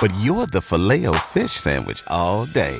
[0.00, 2.78] but you're the filet o fish sandwich all day.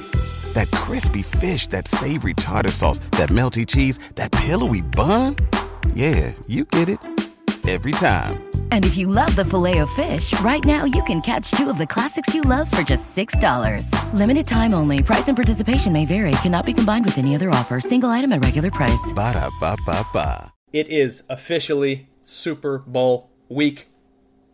[0.54, 5.36] That crispy fish, that savory tartar sauce, that melty cheese, that pillowy bun.
[5.94, 7.00] Yeah, you get it
[7.68, 8.44] every time.
[8.70, 11.76] And if you love the filet of fish, right now you can catch two of
[11.76, 13.92] the classics you love for just $6.
[14.14, 15.02] Limited time only.
[15.02, 16.32] Price and participation may vary.
[16.42, 17.80] Cannot be combined with any other offer.
[17.80, 19.12] Single item at regular price.
[19.14, 20.52] Ba da ba ba ba.
[20.72, 23.88] It is officially Super Bowl week.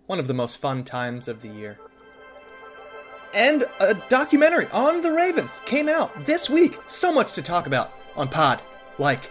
[0.06, 1.78] One of the most fun times of the year
[3.34, 6.78] and a documentary on the Ravens came out this week.
[6.86, 8.62] So much to talk about on Pod
[8.98, 9.30] Like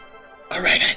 [0.51, 0.95] a Raven.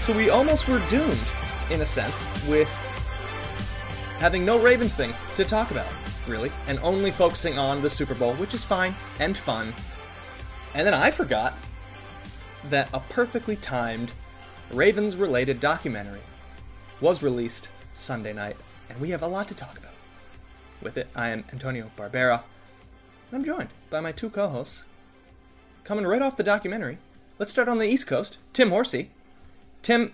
[0.00, 1.18] So we almost were doomed,
[1.70, 2.68] in a sense, with
[4.20, 5.90] having no Ravens things to talk about,
[6.26, 9.72] really, and only focusing on the Super Bowl, which is fine and fun.
[10.74, 11.54] And then I forgot
[12.64, 14.12] that a perfectly timed
[14.70, 16.20] Ravens related documentary
[17.00, 18.56] was released Sunday night,
[18.88, 19.92] and we have a lot to talk about.
[20.82, 22.42] With it, I am Antonio Barbera,
[23.30, 24.84] and I'm joined by my two co hosts.
[25.84, 26.98] Coming right off the documentary,
[27.38, 29.10] let's start on the East Coast, Tim Horsey.
[29.82, 30.12] Tim,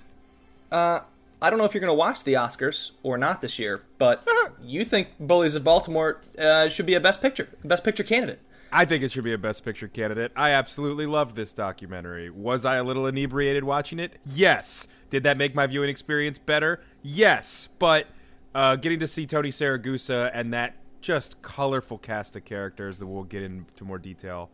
[0.70, 1.00] uh,
[1.42, 4.26] I don't know if you're going to watch the Oscars or not this year, but
[4.62, 8.40] you think Bullies of Baltimore uh, should be a Best Picture, Best Picture candidate.
[8.76, 10.32] I think it should be a Best Picture candidate.
[10.34, 12.28] I absolutely loved this documentary.
[12.28, 14.18] Was I a little inebriated watching it?
[14.26, 14.88] Yes.
[15.10, 16.82] Did that make my viewing experience better?
[17.00, 17.68] Yes.
[17.78, 18.08] But
[18.52, 23.22] uh, getting to see Tony Siragusa and that just colorful cast of characters that we'll
[23.22, 24.50] get into more detail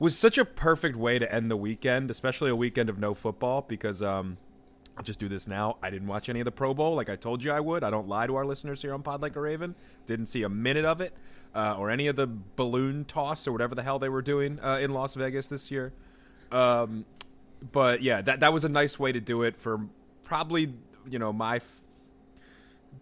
[0.00, 3.62] was such a perfect way to end the weekend, especially a weekend of no football,
[3.62, 4.36] because um,
[4.96, 5.76] I'll just do this now.
[5.80, 7.84] I didn't watch any of the Pro Bowl like I told you I would.
[7.84, 9.76] I don't lie to our listeners here on Pod Like a Raven.
[10.06, 11.14] Didn't see a minute of it
[11.54, 14.78] uh, or any of the balloon toss or whatever the hell they were doing uh,
[14.80, 15.92] in Las Vegas this year.
[16.52, 17.04] Um,
[17.72, 19.80] but yeah, that that was a nice way to do it for
[20.24, 20.74] probably
[21.08, 21.82] you know my f-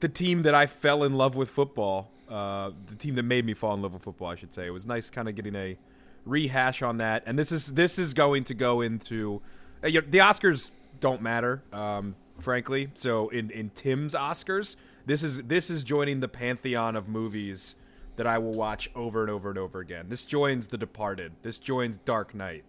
[0.01, 2.11] the team that I fell in love with football.
[2.29, 4.67] Uh, the team that made me fall in love with football, I should say.
[4.67, 5.77] It was nice, kind of getting a
[6.25, 7.23] rehash on that.
[7.25, 9.43] And this is this is going to go into
[9.83, 10.71] uh, you know, the Oscars
[11.01, 12.89] don't matter, um, frankly.
[12.95, 17.77] So in in Tim's Oscars, this is this is joining the pantheon of movies
[18.17, 20.07] that I will watch over and over and over again.
[20.09, 21.33] This joins The Departed.
[21.43, 22.65] This joins Dark Knight.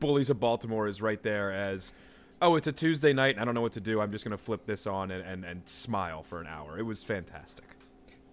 [0.00, 1.92] Bullies of Baltimore is right there as,
[2.40, 3.36] oh, it's a Tuesday night.
[3.36, 4.00] and I don't know what to do.
[4.00, 6.78] I'm just going to flip this on and, and, and smile for an hour.
[6.78, 7.64] It was fantastic.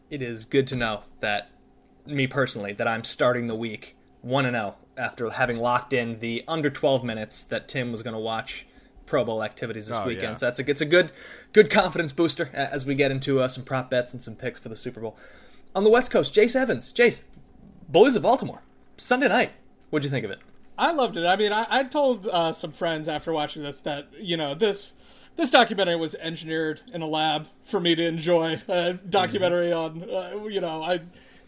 [0.10, 1.52] It is good to know that,
[2.08, 6.70] me personally, that I'm starting the week 1 0 after having locked in the under
[6.72, 8.66] 12 minutes that Tim was going to watch
[9.06, 10.34] Pro Bowl activities this oh, weekend.
[10.34, 10.36] Yeah.
[10.36, 11.12] So that's a, it's a good
[11.54, 14.70] good confidence booster as we get into uh, some prop bets and some picks for
[14.70, 15.18] the Super Bowl
[15.76, 16.92] on the West Coast, Jace Evans.
[16.92, 17.24] Jace,
[17.88, 18.62] Bullies of Baltimore,
[18.98, 19.52] Sunday night.
[19.90, 20.40] What'd you think of it?
[20.78, 21.26] I loved it.
[21.26, 24.94] I mean, I, I told uh, some friends after watching this that you know this
[25.36, 30.10] this documentary was engineered in a lab for me to enjoy a documentary mm-hmm.
[30.10, 31.02] on uh, you know I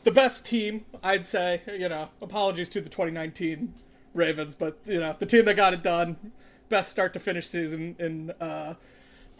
[0.03, 3.73] the best team I'd say you know apologies to the 2019
[4.13, 6.31] Ravens but you know the team that got it done
[6.69, 8.75] best start to finish season in uh,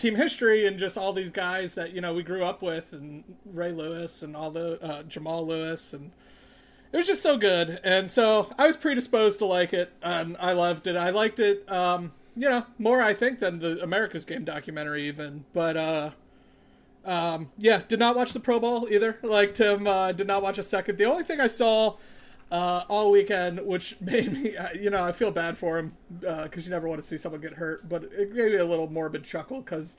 [0.01, 3.24] team history and just all these guys that you know we grew up with and
[3.45, 6.12] Ray Lewis and all the uh, Jamal Lewis and
[6.92, 7.80] it was just so good.
[7.86, 10.98] And so I was predisposed to like it and I loved it.
[10.98, 15.45] I liked it um, you know more I think than the America's Game documentary even.
[15.53, 16.09] But uh,
[17.06, 19.19] um, yeah did not watch the Pro Bowl either.
[19.21, 20.97] Like Tim uh, did not watch a second.
[20.97, 21.97] The only thing I saw
[22.51, 26.50] uh, all weekend, which made me, uh, you know, I feel bad for him because
[26.57, 28.89] uh, you never want to see someone get hurt, but it gave me a little
[28.89, 29.95] morbid chuckle because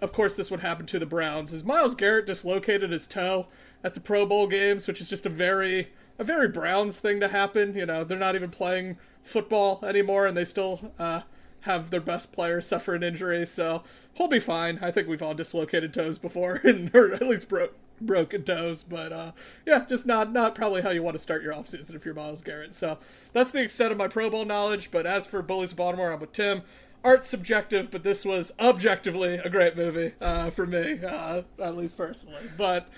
[0.00, 1.52] of course, this would happen to the Browns.
[1.52, 3.46] Is Myles Garrett dislocated his toe
[3.82, 5.88] at the Pro Bowl games, which is just a very
[6.18, 7.74] a very Browns thing to happen.
[7.74, 11.22] You know, they're not even playing football anymore, and they still uh,
[11.60, 13.46] have their best player suffer an injury.
[13.46, 13.82] So
[14.14, 14.78] he'll be fine.
[14.82, 18.82] I think we've all dislocated toes before, and or at least broke broken toes.
[18.82, 19.32] But uh,
[19.66, 22.42] yeah, just not not probably how you want to start your offseason if you're Myles
[22.42, 22.74] Garrett.
[22.74, 22.98] So
[23.32, 24.90] that's the extent of my Pro Bowl knowledge.
[24.90, 26.62] But as for Bullies of Baltimore, I'm with Tim.
[27.04, 31.96] Art's subjective, but this was objectively a great movie uh, for me, uh, at least
[31.96, 32.42] personally.
[32.56, 32.88] But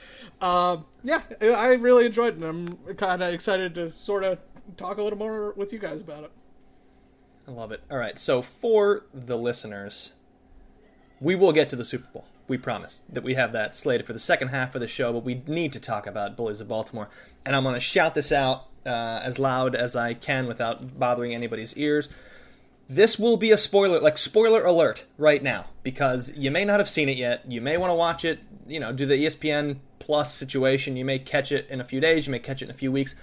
[0.41, 2.43] um, yeah, I really enjoyed it.
[2.43, 2.45] and
[2.89, 4.39] I'm kind of excited to sort of
[4.79, 6.31] talk a little more with you guys about it.
[7.47, 7.83] I love it.
[7.91, 10.15] All right, so for the listeners,
[11.21, 12.25] we will get to the Super Bowl.
[12.49, 15.23] We promise that we have that slated for the second half of the show, but
[15.23, 17.09] we need to talk about Bullies of Baltimore.
[17.45, 21.35] And I'm going to shout this out uh, as loud as I can without bothering
[21.35, 22.09] anybody's ears.
[22.89, 26.89] This will be a spoiler, like spoiler alert right now, because you may not have
[26.89, 27.45] seen it yet.
[27.47, 30.97] You may want to watch it, you know, do the ESPN Plus situation.
[30.97, 32.91] You may catch it in a few days, you may catch it in a few
[32.91, 33.15] weeks.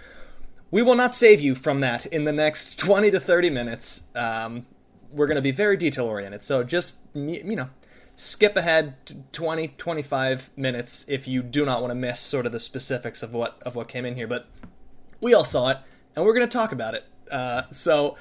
[0.69, 4.04] We will not save you from that in the next 20 to 30 minutes.
[4.13, 4.68] Um,
[5.12, 6.44] we're going to be very detail oriented.
[6.44, 7.69] So just, you know,
[8.15, 8.95] skip ahead
[9.33, 13.33] 20 25 minutes if you do not want to miss sort of the specifics of
[13.33, 14.47] what of what came in here but
[15.21, 15.77] we all saw it
[16.15, 17.03] and we're going to talk about it.
[17.29, 18.15] Uh, so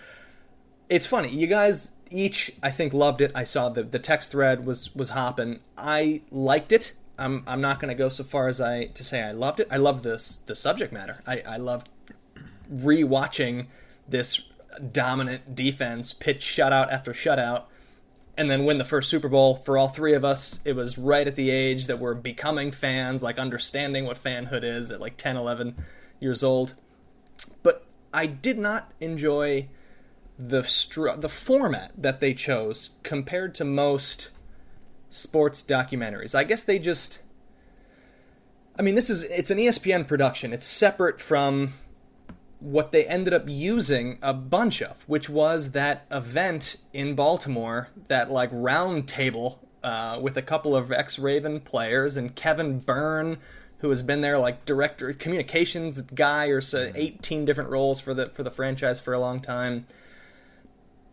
[0.89, 3.33] it's funny you guys each i think loved it.
[3.35, 5.61] I saw the the text thread was was hopping.
[5.77, 6.95] I liked it.
[7.19, 9.69] I'm i'm not going to go so far as i to say i loved it.
[9.71, 11.23] I loved this the subject matter.
[11.27, 11.89] I i loved
[12.73, 13.67] rewatching
[14.09, 14.43] this
[14.93, 17.65] dominant defense pitch shutout after shutout
[18.37, 20.61] and then win the first Super Bowl for all three of us.
[20.65, 24.91] It was right at the age that we're becoming fans, like understanding what fanhood is
[24.91, 25.77] at like 10, 11
[26.21, 26.75] years old.
[27.63, 29.69] But I did not enjoy
[30.39, 34.31] the stru- the format that they chose compared to most
[35.09, 36.35] sports documentaries.
[36.35, 37.21] I guess they just
[38.79, 40.53] I mean, this is it's an ESPN production.
[40.53, 41.75] It's separate from
[42.65, 48.31] what they ended up using a bunch of, which was that event in Baltimore, that
[48.31, 53.37] like round table uh, with a couple of ex Raven players and Kevin Byrne,
[53.79, 58.31] who has been there like director communications guy or so, 18 different roles for the
[58.31, 59.87] for the franchise for a long time.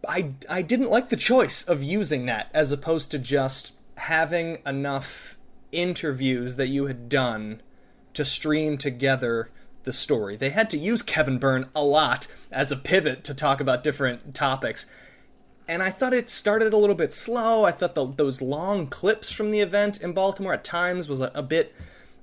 [0.07, 5.38] I I didn't like the choice of using that as opposed to just having enough
[5.74, 7.62] interviews that you had done
[8.13, 9.50] to stream together
[9.83, 10.36] the story.
[10.36, 14.33] They had to use Kevin Byrne a lot as a pivot to talk about different
[14.33, 14.86] topics.
[15.68, 17.66] And I thought it started a little bit slow.
[17.66, 21.31] I thought the, those long clips from the event in Baltimore at times was a,
[21.33, 21.74] a bit.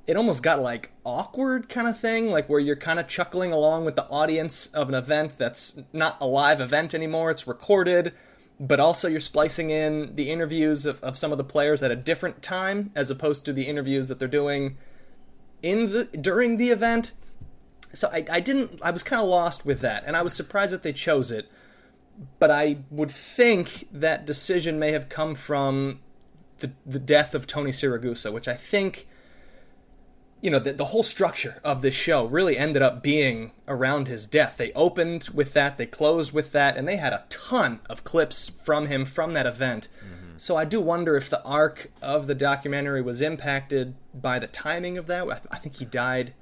[0.07, 3.85] It almost got like awkward kind of thing, like where you're kind of chuckling along
[3.85, 7.31] with the audience of an event that's not a live event anymore.
[7.31, 8.13] It's recorded,
[8.59, 11.97] but also you're splicing in the interviews of, of some of the players at a
[11.97, 14.77] different time as opposed to the interviews that they're doing
[15.63, 17.13] in the during the event
[17.95, 20.73] so I, I didn't i was kind of lost with that and i was surprised
[20.73, 21.51] that they chose it
[22.39, 26.01] but i would think that decision may have come from
[26.59, 29.07] the, the death of tony siragusa which i think
[30.41, 34.27] you know the, the whole structure of this show really ended up being around his
[34.27, 34.57] death.
[34.57, 38.49] They opened with that they closed with that and they had a ton of clips
[38.49, 39.89] from him from that event.
[39.99, 40.39] Mm-hmm.
[40.39, 44.97] So i do wonder if the arc of the documentary was impacted by the timing
[44.97, 45.29] of that.
[45.29, 46.35] I, I think he died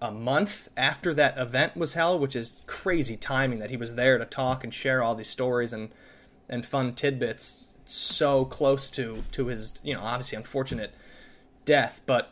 [0.00, 4.18] a month after that event was held, which is crazy timing that he was there
[4.18, 5.90] to talk and share all these stories and
[6.48, 10.92] and fun tidbits so close to to his you know obviously unfortunate
[11.64, 12.00] death.
[12.06, 12.30] But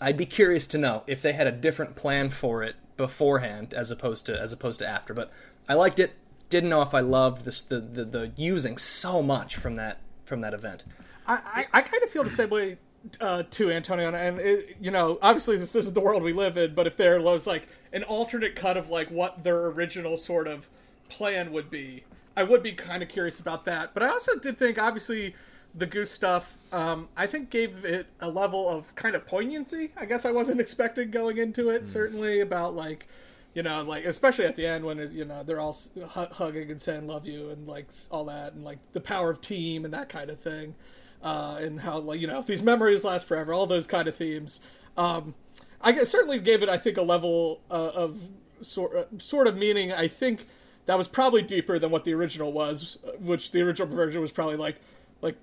[0.00, 3.90] I'd be curious to know if they had a different plan for it beforehand as
[3.90, 5.12] opposed to as opposed to after.
[5.12, 5.30] But
[5.68, 6.12] I liked it.
[6.48, 10.40] Didn't know if I loved this the the, the using so much from that from
[10.40, 10.84] that event.
[11.26, 12.78] I, I, I kind of feel the same way
[13.20, 16.74] uh, to Antonio, and it, you know, obviously this isn't the world we live in,
[16.74, 20.68] but if there was like an alternate cut of like what their original sort of
[21.08, 22.04] plan would be,
[22.36, 23.94] I would be kind of curious about that.
[23.94, 25.34] But I also did think, obviously,
[25.74, 29.92] the goose stuff, um, I think gave it a level of kind of poignancy.
[29.96, 31.82] I guess I wasn't expecting going into it.
[31.82, 31.86] Mm.
[31.86, 33.06] Certainly about like,
[33.54, 35.76] you know, like especially at the end when it, you know they're all
[36.06, 39.84] hugging and saying "love you" and like all that, and like the power of team
[39.84, 40.74] and that kind of thing
[41.22, 44.60] uh, and how like you know these memories last forever, all those kind of themes.
[44.96, 45.34] Um,
[45.82, 48.20] I certainly gave it, I think, a level uh, of
[48.62, 49.92] sort uh, sort of meaning.
[49.92, 50.46] I think
[50.86, 54.56] that was probably deeper than what the original was, which the original version was probably
[54.56, 54.76] like
[55.22, 55.36] like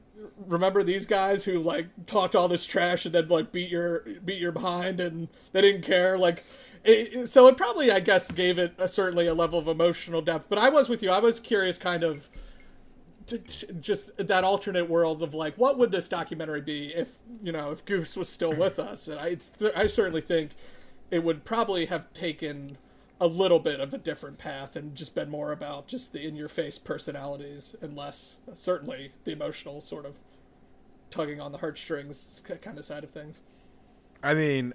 [0.47, 4.39] remember these guys who like talked all this trash and then like beat your beat
[4.39, 6.43] your behind and they didn't care like
[6.83, 10.45] it, so it probably i guess gave it a, certainly a level of emotional depth
[10.49, 12.29] but i was with you i was curious kind of
[13.27, 17.51] t- t- just that alternate world of like, what would this documentary be if you
[17.51, 19.07] know if Goose was still with us?
[19.07, 20.51] And I th- I certainly think
[21.11, 22.77] it would probably have taken
[23.19, 26.35] a little bit of a different path and just been more about just the in
[26.35, 30.15] your face personalities and less certainly the emotional sort of
[31.09, 33.39] tugging on the heartstrings kind of side of things.
[34.21, 34.73] I mean,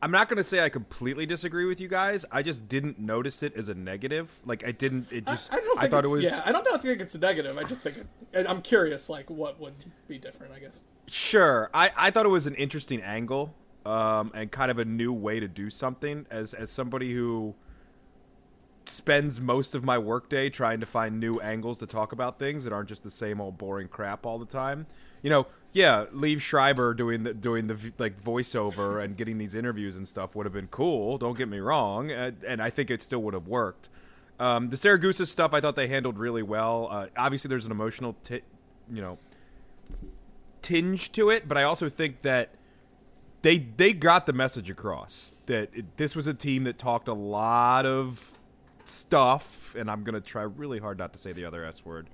[0.00, 2.24] I'm not going to say I completely disagree with you guys.
[2.30, 4.30] I just didn't notice it as a negative.
[4.44, 5.10] Like I didn't.
[5.10, 5.52] It just.
[5.52, 5.78] I, I don't.
[5.78, 6.24] I Think thought it was.
[6.24, 7.58] Yeah, I don't know if I think it's a negative.
[7.58, 7.96] I just think
[8.32, 9.74] it, I'm curious, like what would
[10.06, 10.52] be different.
[10.52, 10.80] I guess.
[11.08, 11.70] Sure.
[11.74, 13.54] I, I thought it was an interesting angle,
[13.86, 16.26] um, and kind of a new way to do something.
[16.30, 17.54] As as somebody who
[18.86, 22.72] spends most of my workday trying to find new angles to talk about things that
[22.72, 24.86] aren't just the same old boring crap all the time.
[25.22, 29.96] You know, yeah, Liev Schreiber doing the doing the like voiceover and getting these interviews
[29.96, 31.18] and stuff would have been cool.
[31.18, 33.88] Don't get me wrong, and, and I think it still would have worked.
[34.40, 36.88] Um, the Siragusa stuff, I thought they handled really well.
[36.90, 38.40] Uh, obviously, there's an emotional, ti
[38.90, 39.18] you know,
[40.62, 42.54] tinge to it, but I also think that
[43.42, 47.14] they they got the message across that it, this was a team that talked a
[47.14, 48.32] lot of
[48.84, 52.08] stuff, and I'm gonna try really hard not to say the other S word,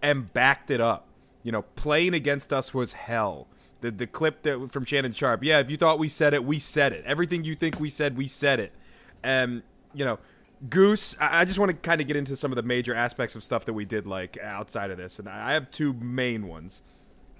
[0.00, 1.06] and backed it up.
[1.44, 3.46] You know, playing against us was hell.
[3.80, 6.58] The the clip that from Shannon Sharpe, yeah, if you thought we said it, we
[6.58, 7.04] said it.
[7.06, 8.72] Everything you think we said, we said it.
[9.22, 10.18] And you know,
[10.68, 13.44] Goose, I just want to kind of get into some of the major aspects of
[13.44, 16.82] stuff that we did like outside of this, and I have two main ones.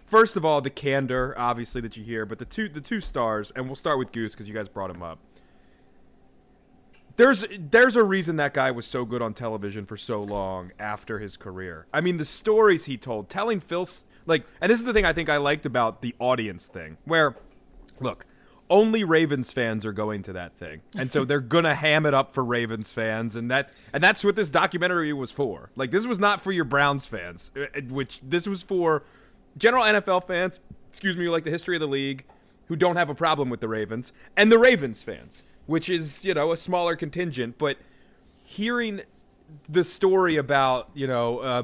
[0.04, 3.50] First of all, the candor, obviously that you hear, but the two the two stars,
[3.56, 5.18] and we'll start with Goose because you guys brought him up.
[7.16, 11.21] There's there's a reason that guy was so good on television for so long after
[11.21, 11.87] his career.
[11.92, 13.87] I mean, the stories he told, telling Phil,
[14.26, 17.37] like, and this is the thing I think I liked about the audience thing, where,
[18.00, 18.26] look,
[18.68, 22.33] only Ravens fans are going to that thing, and so they're gonna ham it up
[22.33, 25.71] for Ravens fans, and that and that's what this documentary was for.
[25.76, 29.04] Like, this was not for your Browns fans, uh, which this was for
[29.56, 30.59] general NFL fans.
[30.90, 32.25] Excuse me, who like the history of the league,
[32.66, 36.35] who don't have a problem with the Ravens, and the Ravens fans, which is you
[36.35, 37.78] know a smaller contingent, but
[38.44, 39.02] hearing
[39.68, 41.62] the story about you know uh,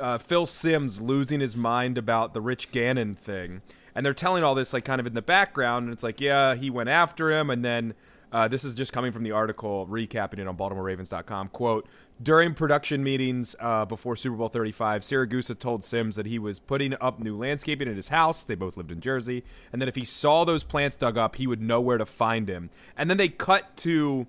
[0.00, 3.62] uh, Phil Simms losing his mind about the Rich Gannon thing,
[3.94, 6.54] and they're telling all this like kind of in the background, and it's like yeah
[6.54, 7.94] he went after him, and then
[8.32, 11.48] uh, this is just coming from the article recapping it on BaltimoreRavens.com.
[11.48, 11.88] Quote:
[12.22, 16.94] During production meetings uh, before Super Bowl 35, Siragusa told Simms that he was putting
[17.00, 18.44] up new landscaping at his house.
[18.44, 21.46] They both lived in Jersey, and that if he saw those plants dug up, he
[21.46, 22.70] would know where to find him.
[22.96, 24.26] And then they cut to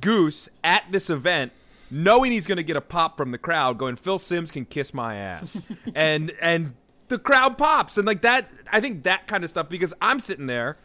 [0.00, 1.52] Goose at this event,
[1.90, 4.92] knowing he's going to get a pop from the crowd, going, "Phil Simms can kiss
[4.92, 5.62] my ass,"
[5.94, 6.74] and and
[7.08, 8.50] the crowd pops, and like that.
[8.72, 10.76] I think that kind of stuff because I'm sitting there,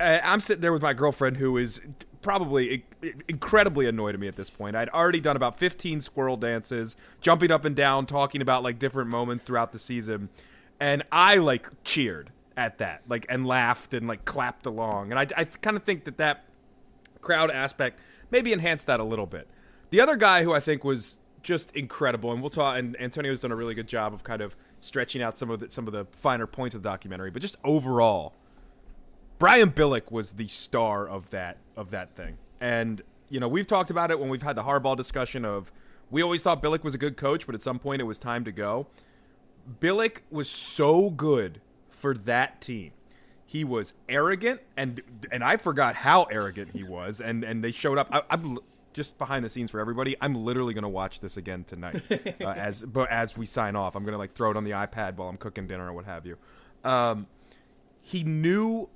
[0.00, 1.80] Uh, I'm sitting there with my girlfriend who is
[2.22, 2.84] probably
[3.28, 4.76] incredibly annoyed at me at this point.
[4.76, 9.10] I'd already done about 15 squirrel dances, jumping up and down, talking about like different
[9.10, 10.28] moments throughout the season,
[10.80, 15.26] and I like cheered at that, like and laughed and like clapped along, and I
[15.36, 16.44] I kind of think that that
[17.20, 18.00] crowd aspect
[18.30, 19.48] maybe enhanced that a little bit.
[19.90, 22.78] The other guy who I think was just incredible, and we'll talk.
[22.78, 25.70] And Antonio's done a really good job of kind of stretching out some of the,
[25.70, 28.34] some of the finer points of the documentary, but just overall,
[29.38, 32.38] Brian Billick was the star of that of that thing.
[32.60, 35.70] And you know, we've talked about it when we've had the hardball discussion of
[36.10, 38.44] we always thought Billick was a good coach, but at some point it was time
[38.44, 38.86] to go.
[39.80, 42.92] Billick was so good for that team.
[43.44, 47.20] He was arrogant, and and I forgot how arrogant he was.
[47.20, 48.08] And and they showed up.
[48.10, 48.58] I, I'm
[48.92, 50.16] just behind the scenes for everybody.
[50.20, 52.02] I'm literally going to watch this again tonight,
[52.40, 53.94] uh, as but as we sign off.
[53.94, 56.06] I'm going to like throw it on the iPad while I'm cooking dinner or what
[56.06, 56.36] have you.
[56.84, 57.26] Um,
[58.02, 58.88] he knew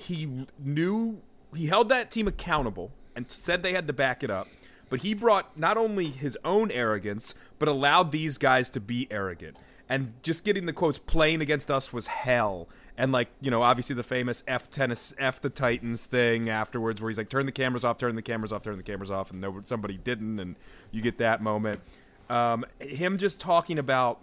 [0.00, 1.20] he knew
[1.54, 4.48] he held that team accountable and said they had to back it up.
[4.88, 9.56] But he brought not only his own arrogance, but allowed these guys to be arrogant.
[9.88, 12.68] And just getting the quotes playing against us was hell.
[12.96, 17.08] And like, you know, obviously the famous F tennis F the Titans thing afterwards where
[17.08, 19.40] he's like turn the cameras off, turn the cameras off, turn the cameras off and
[19.40, 20.56] no, somebody didn't and
[20.90, 21.80] you get that moment.
[22.28, 24.20] Um, him just talking about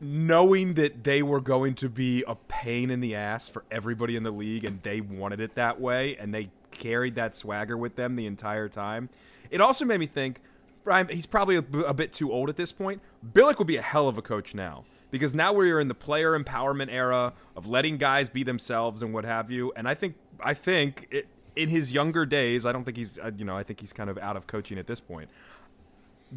[0.00, 4.22] knowing that they were going to be a pain in the ass for everybody in
[4.22, 8.16] the league and they wanted it that way and they carried that swagger with them
[8.16, 9.08] the entire time.
[9.50, 10.40] It also made me think
[10.86, 13.02] Brian, he's probably a, bit too old at this point.
[13.32, 16.38] Billick would be a hell of a coach now because now we're in the player
[16.38, 19.72] empowerment era of letting guys be themselves and what have you.
[19.74, 21.26] And I think I think it,
[21.56, 24.08] in his younger days, I don't think he's uh, you know I think he's kind
[24.08, 25.28] of out of coaching at this point.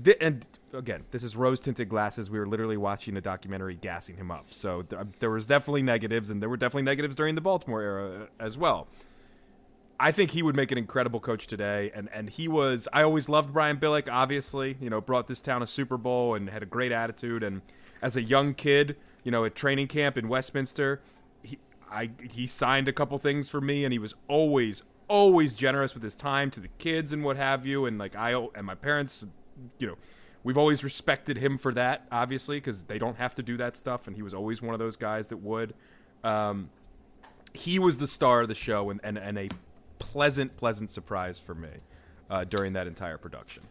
[0.04, 2.30] Th- and again, this is rose tinted glasses.
[2.30, 4.48] We were literally watching a documentary gassing him up.
[4.52, 8.22] So th- there was definitely negatives, and there were definitely negatives during the Baltimore era
[8.22, 8.88] uh, as well.
[10.00, 11.92] I think he would make an incredible coach today.
[11.94, 15.62] And, and he was, I always loved Brian Billick, obviously, you know, brought this town
[15.62, 17.44] a Super Bowl and had a great attitude.
[17.44, 17.62] And
[18.02, 21.02] as a young kid, you know, at training camp in Westminster,
[21.44, 21.60] he,
[21.92, 26.04] I, he signed a couple things for me and he was always, always generous with
[26.04, 27.86] his time to the kids and what have you.
[27.86, 29.28] And like I, and my parents,
[29.78, 29.98] you know,
[30.44, 34.08] we've always respected him for that, obviously, because they don't have to do that stuff.
[34.08, 35.74] And he was always one of those guys that would.
[36.24, 36.70] Um,
[37.54, 39.50] he was the star of the show and, and, and a
[39.98, 41.70] pleasant, pleasant surprise for me
[42.30, 43.64] uh, during that entire production.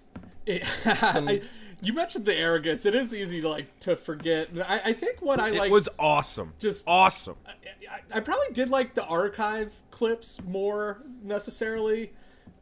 [0.46, 1.42] It, I,
[1.80, 2.86] you mentioned the arrogance.
[2.86, 4.48] It is easy to like to forget.
[4.66, 6.54] I, I think what I like It was awesome.
[6.58, 7.36] Just awesome.
[7.46, 12.12] I, I, probably did like the archive clips more necessarily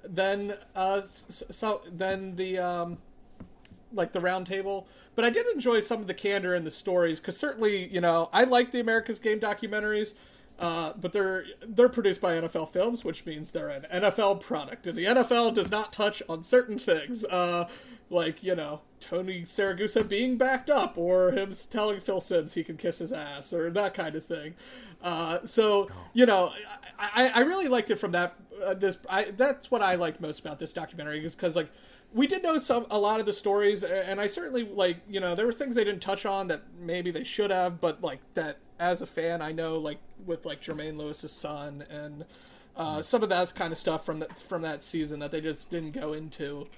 [0.05, 2.99] than uh so than the um
[3.97, 4.87] like the roundtable.
[5.15, 8.29] But I did enjoy some of the candor in the stories because certainly you know
[8.33, 10.15] I like the America's Game documentaries.
[10.59, 14.97] Uh, but they're they're produced by NFL Films, which means they're an NFL product, and
[14.97, 17.69] the NFL does not touch on certain things, uh,
[18.09, 22.79] like you know Tony Siragusa being backed up, or him telling Phil Simms he can
[22.79, 24.55] kiss his ass, or that kind of thing.
[25.03, 26.53] Uh, so you know,
[26.99, 28.35] I, I really liked it from that.
[28.65, 31.71] Uh, this I, that's what I liked most about this documentary is because like
[32.13, 35.35] we did know some a lot of the stories, and I certainly like you know
[35.35, 38.59] there were things they didn't touch on that maybe they should have, but like that
[38.79, 42.25] as a fan, I know like with like Jermaine Lewis's son and
[42.77, 45.71] uh, some of that kind of stuff from that from that season that they just
[45.71, 46.69] didn't go into.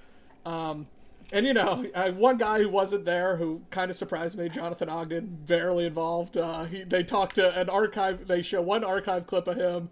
[0.47, 0.87] Um,
[1.33, 4.89] and you know, uh, one guy who wasn't there who kind of surprised me, Jonathan
[4.89, 6.37] Ogden, barely involved.
[6.37, 8.27] Uh, he they talked to an archive.
[8.27, 9.91] They show one archive clip of him.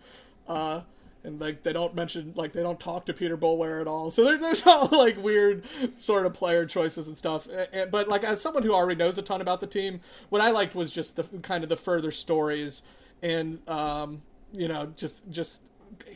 [0.49, 0.83] Uh,
[1.27, 4.11] and like they don't mention like they don't talk to Peter Boulware at all.
[4.11, 5.65] So there, there's all like weird
[5.99, 7.47] sort of player choices and stuff.
[7.91, 10.75] But like as someone who already knows a ton about the team, what I liked
[10.75, 12.83] was just the kind of the further stories
[13.23, 15.63] and um, you know just just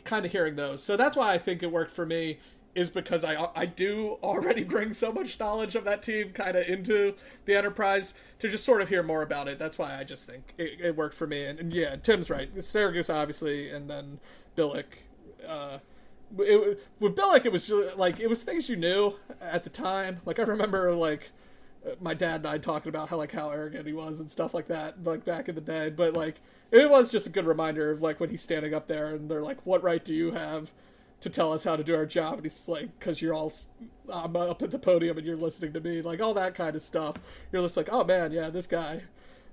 [0.05, 0.81] kind of hearing those.
[0.81, 2.39] So that's why I think it worked for me
[2.73, 6.67] is because I I do already bring so much knowledge of that team kind of
[6.67, 7.15] into
[7.45, 9.59] the Enterprise to just sort of hear more about it.
[9.59, 11.43] That's why I just think it, it worked for me.
[11.43, 12.53] And, and, yeah, Tim's right.
[12.55, 14.19] Siragusa obviously, and then
[14.55, 14.85] Billick.
[15.47, 15.79] Uh,
[16.39, 20.21] it, with Billick, it was just, like it was things you knew at the time.
[20.25, 21.31] Like I remember like
[21.99, 24.67] my dad and I talking about how like how arrogant he was and stuff like
[24.67, 25.89] that, like back in the day.
[25.89, 26.39] But like
[26.71, 29.41] it was just a good reminder of like when he's standing up there and they're
[29.41, 30.71] like, "What right do you have
[31.21, 33.51] to tell us how to do our job?" And he's like, "Because you're all
[34.11, 36.81] I'm up at the podium and you're listening to me," like all that kind of
[36.81, 37.17] stuff.
[37.51, 39.01] You're just like, "Oh man, yeah, this guy."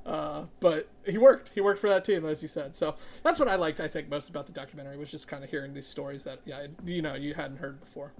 [0.09, 1.51] Uh, but he worked.
[1.55, 2.75] He worked for that team, as you said.
[2.75, 3.79] So that's what I liked.
[3.79, 6.66] I think most about the documentary was just kind of hearing these stories that, yeah,
[6.83, 8.12] you know, you hadn't heard before.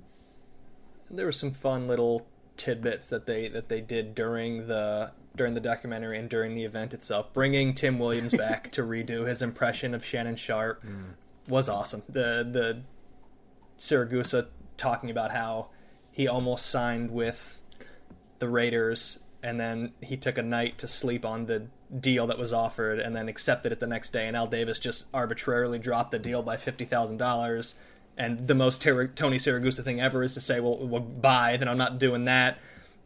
[1.11, 2.27] There were some fun little
[2.59, 6.93] tidbits that they that they did during the during the documentary and during the event
[6.93, 7.33] itself.
[7.33, 11.15] Bringing Tim Williams back to redo his impression of Shannon Sharpe mm.
[11.49, 12.03] was awesome.
[12.07, 12.83] The the
[13.79, 15.69] Siragusa talking about how
[16.11, 17.63] he almost signed with
[18.41, 21.69] the Raiders and then he took a night to sleep on the
[22.01, 25.07] deal that was offered and then accepted it the next day and Al Davis just
[25.15, 27.75] arbitrarily dropped the deal by $50,000
[28.17, 31.69] and the most ter- Tony Siragusa thing ever is to say well, well bye then
[31.69, 32.59] I'm not doing that.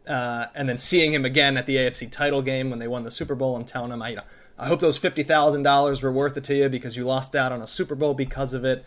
[0.05, 3.11] Uh, and then seeing him again at the AFC title game when they won the
[3.11, 4.17] Super Bowl and telling him I
[4.57, 7.67] I hope those $50,000 were worth it to you because you lost out on a
[7.67, 8.85] Super Bowl because of it.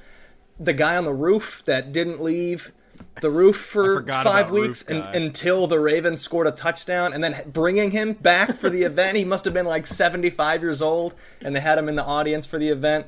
[0.60, 2.72] The guy on the roof that didn't leave
[3.20, 7.90] the roof for five weeks and, until the Ravens scored a touchdown, and then bringing
[7.90, 9.16] him back for the event.
[9.16, 12.46] He must have been like 75 years old, and they had him in the audience
[12.46, 13.06] for the event.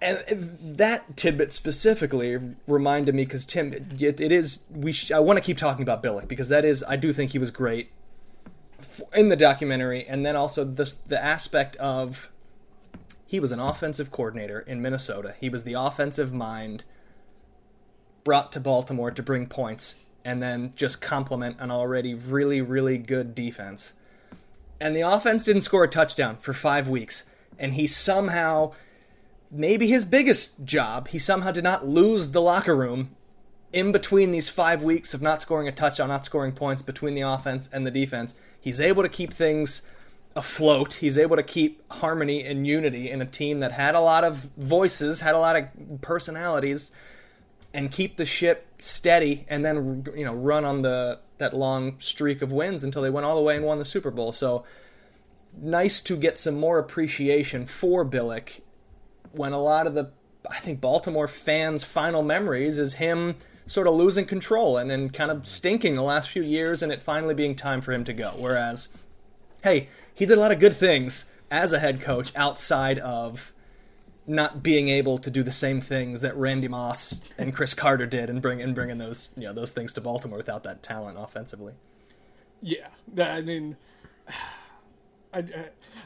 [0.00, 0.34] And uh,
[0.76, 4.92] that tidbit specifically reminded me because Tim, it, it is we.
[4.92, 7.38] Sh- I want to keep talking about Billick because that is I do think he
[7.38, 7.90] was great
[9.14, 12.30] in the documentary, and then also the the aspect of
[13.26, 15.34] he was an offensive coordinator in Minnesota.
[15.38, 16.84] He was the offensive mind
[18.28, 23.34] brought to Baltimore to bring points and then just complement an already really, really good
[23.34, 23.94] defense.
[24.78, 27.24] And the offense didn't score a touchdown for five weeks.
[27.58, 28.72] And he somehow,
[29.50, 33.16] maybe his biggest job, he somehow did not lose the locker room
[33.72, 37.22] in between these five weeks of not scoring a touchdown, not scoring points between the
[37.22, 38.34] offense and the defense.
[38.60, 39.80] He's able to keep things
[40.36, 40.92] afloat.
[40.92, 44.50] He's able to keep harmony and unity in a team that had a lot of
[44.58, 46.92] voices, had a lot of personalities
[47.78, 52.42] and keep the ship steady and then you know run on the that long streak
[52.42, 54.32] of wins until they went all the way and won the Super Bowl.
[54.32, 54.64] So
[55.56, 58.62] nice to get some more appreciation for Billick
[59.30, 60.10] when a lot of the
[60.50, 63.36] I think Baltimore fans' final memories is him
[63.66, 67.00] sort of losing control and, and kind of stinking the last few years and it
[67.00, 68.32] finally being time for him to go.
[68.36, 68.88] Whereas,
[69.62, 73.52] hey, he did a lot of good things as a head coach outside of
[74.28, 78.28] not being able to do the same things that Randy Moss and Cris Carter did,
[78.28, 81.74] and bring and bringing those you know those things to Baltimore without that talent offensively.
[82.60, 82.88] Yeah,
[83.18, 83.76] I mean,
[85.32, 85.44] I,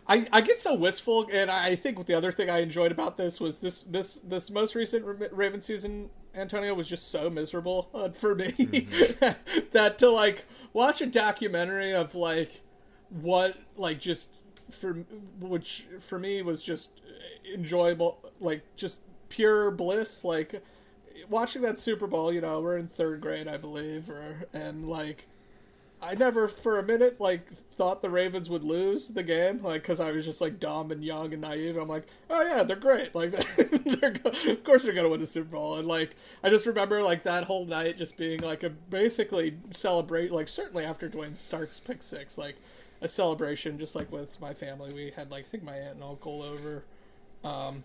[0.07, 3.41] I, I get so wistful, and I think the other thing I enjoyed about this
[3.41, 6.11] was this this this most recent Raven season.
[6.35, 9.65] Antonio was just so miserable uh, for me mm-hmm.
[9.73, 12.63] that to like watch a documentary of like
[13.11, 14.31] what like just
[14.71, 15.05] for
[15.41, 17.02] which for me was just
[17.53, 20.25] enjoyable, like just pure bliss.
[20.25, 20.63] Like
[21.29, 25.27] watching that Super Bowl, you know, we're in third grade, I believe, or and like
[26.03, 30.01] I never for a minute like thought the Ravens would lose the game, like because
[30.01, 31.77] I was just like dumb and young and naive.
[31.77, 33.15] I'm like, oh yeah, they're great.
[33.15, 35.79] Like, they're of course they're gonna win the Super Bowl.
[35.79, 40.33] And like, I just remember like that whole night just being like a basically celebrate.
[40.33, 42.57] Like certainly after Duane Starks pick six, like
[43.01, 44.93] a celebration, just like with my family.
[44.93, 46.85] We had like I think my aunt and uncle over,
[47.45, 47.85] um,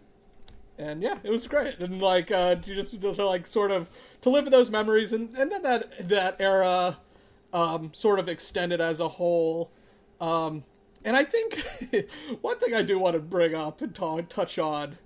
[0.78, 1.80] and yeah, it was great.
[1.80, 3.89] And like uh, you just to like sort of
[4.22, 6.98] to live in those memories, and and then that that era
[7.54, 9.72] um, sort of extended as a whole.
[10.20, 10.63] Um,
[11.04, 11.63] and I think
[12.41, 14.98] one thing I do want to bring up and talk, touch on,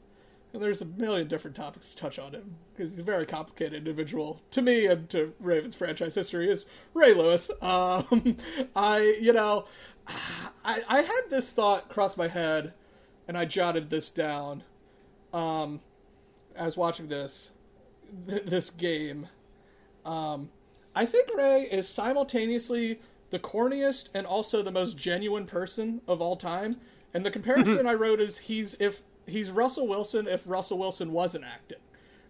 [0.53, 3.73] and there's a million different topics to touch on him because he's a very complicated
[3.73, 7.51] individual to me and to Ravens franchise history is Ray Lewis.
[7.61, 8.37] Um,
[8.75, 9.65] I, you know,
[10.65, 12.73] I, I had this thought cross my head,
[13.31, 14.61] and I jotted this down.
[15.31, 15.79] Um,
[16.53, 17.53] as watching this,
[18.27, 19.29] th- this game,
[20.03, 20.49] um,
[20.93, 26.35] I think Ray is simultaneously the corniest and also the most genuine person of all
[26.35, 26.75] time.
[27.13, 31.45] And the comparison I wrote is he's if he's Russell Wilson if Russell Wilson wasn't
[31.45, 31.79] acting.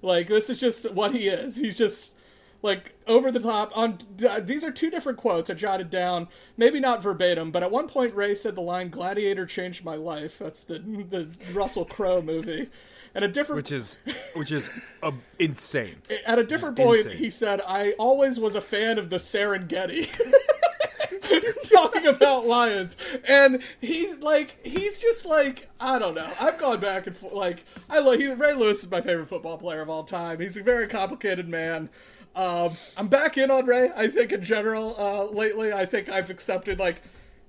[0.04, 1.56] Like this is just what he is.
[1.56, 2.14] He's just
[2.62, 4.00] like over the top on
[4.41, 8.13] these are two different quotes I jotted down, maybe not verbatim, but at one point
[8.13, 12.69] Ray said the line "Gladiator changed my life." That's the the Russell Crowe movie
[13.13, 13.97] and a different which is
[14.36, 14.69] which is
[15.04, 15.95] uh, insane.
[16.26, 17.17] At a different point, insane.
[17.17, 20.10] he said, "I always was a fan of the Serengeti."
[21.74, 22.97] talking about lions
[23.28, 27.63] and he's like he's just like i don't know i've gone back and forth like
[27.89, 30.63] i love he, ray lewis is my favorite football player of all time he's a
[30.63, 31.89] very complicated man
[32.36, 36.30] um, i'm back in on ray i think in general uh, lately i think i've
[36.30, 37.02] accepted like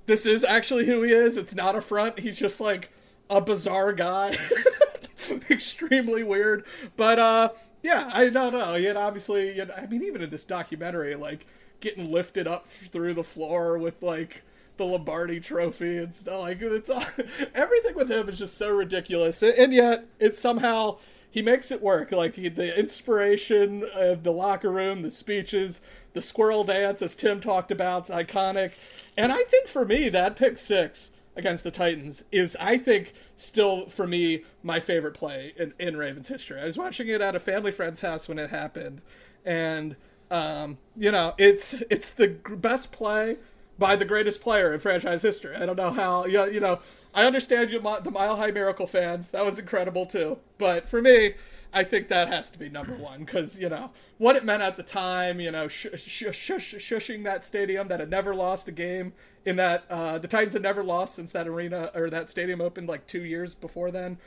[0.06, 2.90] this is actually who he is it's not a front he's just like
[3.30, 4.36] a bizarre guy
[5.50, 6.64] extremely weird.
[6.96, 7.50] But uh,
[7.82, 8.74] yeah, I don't know.
[8.74, 11.46] Yet obviously, yet, I mean, even in this documentary, like
[11.80, 14.42] getting lifted up through the floor with like
[14.76, 16.40] the Lombardi Trophy and stuff.
[16.40, 17.04] Like it's all,
[17.54, 20.98] everything with him is just so ridiculous, and yet it's somehow
[21.32, 22.12] he makes it work.
[22.12, 25.80] Like he, the inspiration of the locker room, the speeches,
[26.12, 28.72] the squirrel dance, as Tim talked about, is iconic.
[29.16, 33.88] And I think for me, that pick six against the Titans is, I think, still
[33.88, 36.60] for me my favorite play in, in Ravens history.
[36.60, 39.00] I was watching it at a family friend's house when it happened,
[39.44, 39.96] and
[40.30, 43.38] um, you know, it's it's the best play
[43.78, 45.56] by the greatest player in franchise history.
[45.56, 46.26] I don't know how.
[46.26, 46.78] You know, you know
[47.14, 49.30] I understand you, the Mile High Miracle fans.
[49.30, 50.38] That was incredible too.
[50.58, 51.34] But for me,
[51.74, 54.76] I think that has to be number one because you know what it meant at
[54.76, 55.40] the time.
[55.40, 59.12] You know, sh- sh- sh- shushing that stadium that had never lost a game
[59.44, 62.88] in that uh, the Titans had never lost since that arena or that stadium opened
[62.88, 64.18] like two years before then.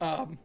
[0.00, 0.38] Um,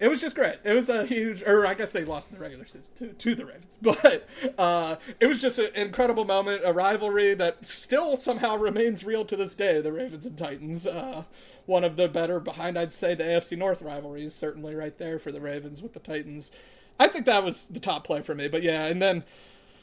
[0.00, 0.56] it was just great.
[0.64, 3.34] It was a huge, or I guess they lost in the regular season to, to
[3.34, 8.56] the Ravens, but uh, it was just an incredible moment, a rivalry that still somehow
[8.56, 9.80] remains real to this day.
[9.80, 10.86] The Ravens and Titans.
[10.86, 11.24] Uh,
[11.66, 15.30] one of the better behind, I'd say, the AFC North rivalries, certainly right there for
[15.30, 16.50] the Ravens with the Titans.
[16.98, 18.48] I think that was the top play for me.
[18.48, 19.24] But yeah, and then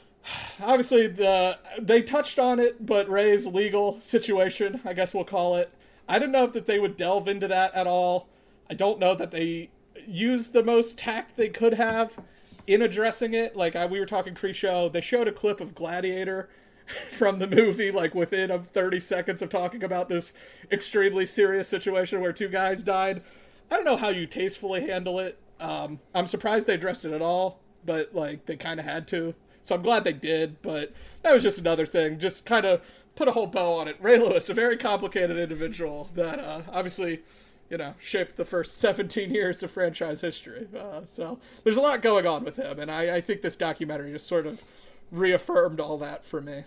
[0.60, 5.70] obviously the they touched on it, but Ray's legal situation, I guess we'll call it.
[6.08, 8.28] I don't know if that they would delve into that at all.
[8.68, 9.70] I don't know that they
[10.08, 12.18] used the most tact they could have
[12.66, 13.56] in addressing it.
[13.56, 16.48] Like I, we were talking pre-show, they showed a clip of Gladiator
[17.12, 20.32] from the movie, like within of 30 seconds of talking about this
[20.70, 23.22] extremely serious situation where two guys died.
[23.70, 25.38] I don't know how you tastefully handle it.
[25.58, 29.34] Um, I'm surprised they addressed it at all, but like they kind of had to.
[29.62, 30.62] So I'm glad they did.
[30.62, 30.92] But
[31.22, 32.18] that was just another thing.
[32.18, 32.82] Just kind of
[33.16, 33.96] put a whole bow on it.
[34.00, 37.22] Ray Lewis, a very complicated individual that uh, obviously,
[37.70, 40.68] you know, shaped the first 17 years of franchise history.
[40.76, 44.12] Uh, so there's a lot going on with him, and I, I think this documentary
[44.12, 44.62] just sort of
[45.10, 46.64] reaffirmed all that for me.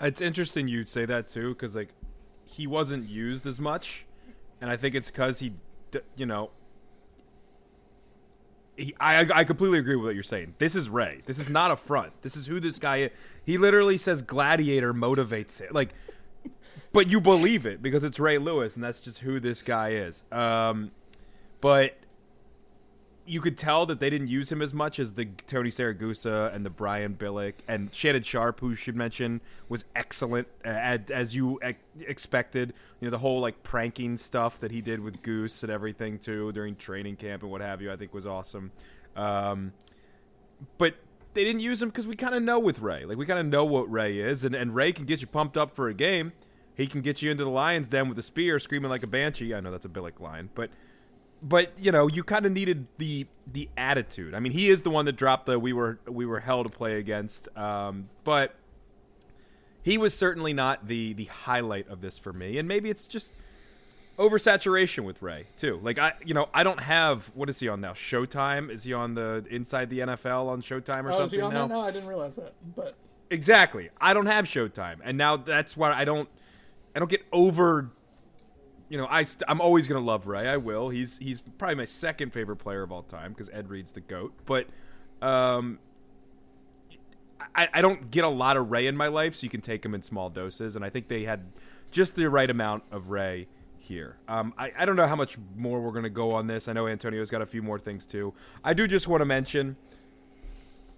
[0.00, 1.90] It's interesting you say that too, because like
[2.44, 4.06] he wasn't used as much,
[4.60, 5.52] and I think it's because he,
[6.16, 6.50] you know,
[8.76, 10.54] he, I I completely agree with what you're saying.
[10.58, 11.20] This is Ray.
[11.26, 12.12] This is not a front.
[12.22, 13.10] This is who this guy is.
[13.44, 15.74] He literally says gladiator motivates it.
[15.74, 15.90] Like,
[16.92, 20.24] but you believe it because it's Ray Lewis, and that's just who this guy is.
[20.32, 20.90] Um,
[21.60, 21.96] but
[23.30, 26.66] you could tell that they didn't use him as much as the Tony Siragusa and
[26.66, 31.60] the Brian Billick and Shannon Sharpe, who should mention was excellent as, as you
[32.00, 32.72] expected.
[33.00, 36.50] You know the whole like pranking stuff that he did with Goose and everything too
[36.50, 37.92] during training camp and what have you.
[37.92, 38.72] I think was awesome.
[39.14, 39.74] Um,
[40.76, 40.96] but
[41.34, 43.46] they didn't use him because we kind of know with Ray, like we kind of
[43.46, 46.32] know what Ray is, and and Ray can get you pumped up for a game.
[46.80, 49.54] He can get you into the lion's den with a spear, screaming like a banshee.
[49.54, 50.70] I know that's a Billick line, but
[51.42, 54.34] but you know you kind of needed the the attitude.
[54.34, 56.70] I mean, he is the one that dropped the we were we were hell to
[56.70, 58.54] play against, um, but
[59.82, 62.58] he was certainly not the the highlight of this for me.
[62.58, 63.36] And maybe it's just
[64.18, 65.80] oversaturation with Ray too.
[65.82, 67.92] Like I, you know, I don't have what is he on now?
[67.92, 68.70] Showtime?
[68.70, 71.52] Is he on the Inside the NFL on Showtime or oh, something is he on
[71.52, 71.66] now?
[71.66, 71.74] that?
[71.74, 72.54] No, I didn't realize that.
[72.74, 72.94] But
[73.30, 73.90] Exactly.
[74.00, 76.28] I don't have Showtime, and now that's why I don't.
[76.94, 77.90] I don't get over.
[78.88, 80.48] You know, I st- I'm always gonna love Ray.
[80.48, 80.88] I will.
[80.88, 84.32] He's he's probably my second favorite player of all time because Ed Reed's the goat.
[84.46, 84.66] But
[85.22, 85.78] um,
[87.54, 89.84] I I don't get a lot of Ray in my life, so you can take
[89.84, 91.52] him in small doses, and I think they had
[91.90, 93.46] just the right amount of Ray
[93.78, 94.16] here.
[94.28, 96.68] Um, I, I don't know how much more we're going to go on this.
[96.68, 98.32] I know Antonio's got a few more things too.
[98.62, 99.76] I do just want to mention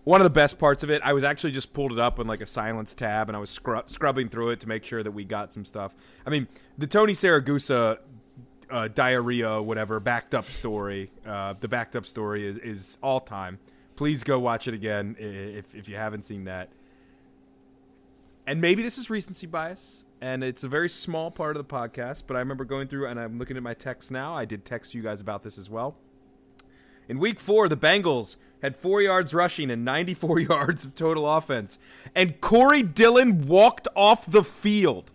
[0.04, 1.00] one of the best parts of it.
[1.04, 3.50] I was actually just pulled it up in like a silence tab, and I was
[3.50, 5.94] scrub- scrubbing through it to make sure that we got some stuff.
[6.26, 7.98] I mean, the Tony Siragusa
[8.70, 11.10] uh, diarrhea, whatever, backed up story.
[11.24, 13.58] Uh, the backed up story is, is all time.
[13.94, 16.70] Please go watch it again if if you haven't seen that.
[18.44, 22.24] And maybe this is recency bias, and it's a very small part of the podcast.
[22.26, 24.34] But I remember going through, and I'm looking at my texts now.
[24.34, 25.96] I did text you guys about this as well.
[27.08, 31.79] In week four, the Bengals had four yards rushing and 94 yards of total offense.
[32.14, 35.11] And Corey Dillon walked off the field.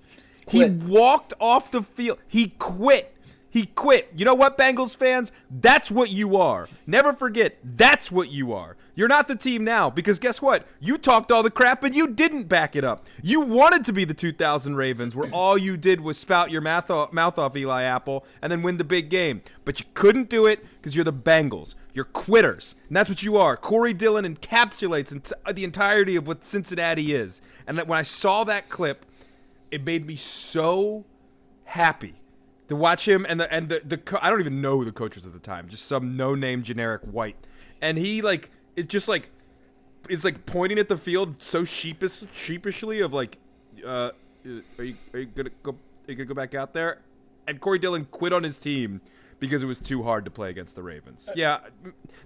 [0.46, 0.72] Quit.
[0.72, 2.20] He walked off the field.
[2.28, 3.17] He quit.
[3.58, 4.12] He quit.
[4.16, 5.32] You know what, Bengals fans?
[5.50, 6.70] That's what you are.
[6.86, 8.78] Never forget, that's what you are.
[8.94, 10.68] You're not the team now because guess what?
[10.80, 13.08] You talked all the crap and you didn't back it up.
[13.24, 16.92] You wanted to be the 2000 Ravens where all you did was spout your mouth
[16.92, 19.42] off, mouth off Eli Apple and then win the big game.
[19.66, 21.74] But you couldn't do it because you're the Bengals.
[21.96, 22.76] You're quitters.
[22.90, 23.58] And that's what you are.
[23.58, 27.42] Corey Dillon encapsulates the entirety of what Cincinnati is.
[27.66, 29.04] And when I saw that clip,
[29.72, 31.06] it made me so
[31.64, 32.22] happy
[32.68, 34.92] to watch him and the and the, the co- I don't even know who the
[34.92, 37.38] coach was at the time, just some no name generic white,
[37.82, 39.30] and he like it just like
[40.10, 43.38] is like pointing at the field so sheepish sheepishly of like,
[43.86, 44.12] uh,
[44.78, 47.00] are you are you gonna go are you gonna go back out there?
[47.48, 49.02] And Corey Dillon quit on his team
[49.40, 51.30] because it was too hard to play against the Ravens.
[51.30, 51.60] Uh, yeah,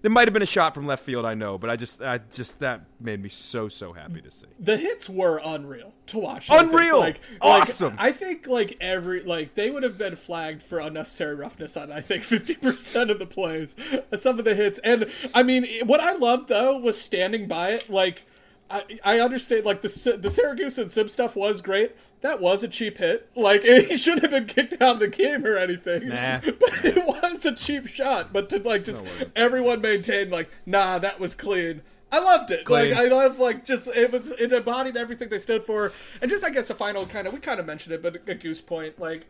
[0.01, 2.19] there might have been a shot from left field, I know, but I just I
[2.31, 4.47] just that made me so so happy to see.
[4.59, 6.47] the hits were unreal to watch.
[6.49, 6.99] Unreal!
[6.99, 7.91] like, Awesome!
[7.91, 11.91] Like, I think like every like they would have been flagged for unnecessary roughness on
[11.91, 13.75] I think fifty percent of the plays,
[14.11, 17.71] uh, some of the hits, and I mean what I loved though was standing by
[17.71, 17.89] it.
[17.89, 18.23] Like
[18.69, 21.95] I I understand like the the Siragusa and Simms stuff was great.
[22.21, 23.29] That was a cheap hit.
[23.35, 26.09] Like he shouldn't have been kicked out of the game or anything.
[26.09, 26.39] Nah.
[26.59, 28.31] But it was a cheap shot.
[28.31, 29.05] But to like just
[29.35, 31.81] everyone maintained like, nah, that was clean.
[32.11, 32.65] I loved it.
[32.65, 32.91] Clean.
[32.91, 36.43] Like I love like just it was it embodied everything they stood for, and just
[36.43, 38.99] I guess a final kind of we kind of mentioned it, but a goose point
[38.99, 39.25] like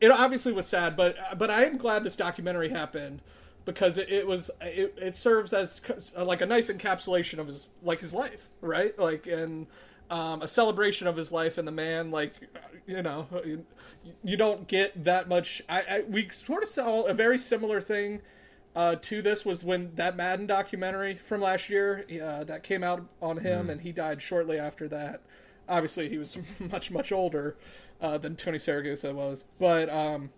[0.00, 3.20] it obviously was sad, but uh, but I am glad this documentary happened
[3.64, 5.80] because it, it was it, it serves as
[6.16, 8.98] uh, like a nice encapsulation of his like his life, right?
[8.98, 9.66] Like and
[10.12, 12.34] um, a celebration of his life and the man like
[12.86, 13.64] you know you,
[14.22, 15.62] you don't get that much.
[15.68, 18.20] I, I we sort of saw a very similar thing
[18.76, 23.06] uh, to this was when that Madden documentary from last year uh, that came out
[23.22, 25.22] on him, and he died shortly after that.
[25.66, 27.56] Obviously, he was much much older
[28.02, 30.28] uh, than Tony Siragusa was, but um,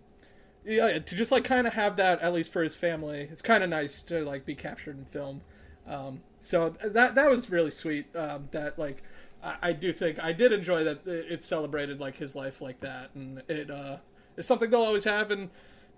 [0.63, 3.61] yeah, to just like kind of have that at least for his family, it's kind
[3.61, 5.41] of nice to like be captured in film.
[5.85, 8.15] Um, so that that was really sweet.
[8.15, 9.03] Um, that like
[9.45, 13.11] I, I do think I did enjoy that it celebrated like his life like that,
[13.15, 13.97] and it uh,
[14.37, 15.31] is something they'll always have.
[15.31, 15.49] And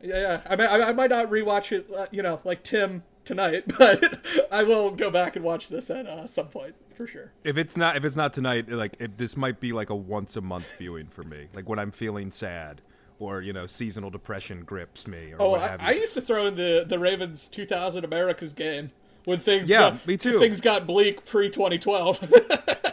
[0.01, 3.63] yeah, I, might- I, I might not rewatch it, uh, you know, like Tim tonight,
[3.77, 4.19] but
[4.51, 7.31] I will go back and watch this at uh, some point for sure.
[7.43, 10.35] If it's not if it's not tonight, like if this might be like a once
[10.35, 11.47] a month viewing for me.
[11.53, 12.81] Like when I'm feeling sad
[13.19, 15.87] or you know seasonal depression grips me or Oh, what I, have you.
[15.87, 18.91] I used to throw in the the Ravens 2000 America's game
[19.27, 20.39] when things Yeah, got, me too.
[20.39, 22.33] things got bleak pre 2012.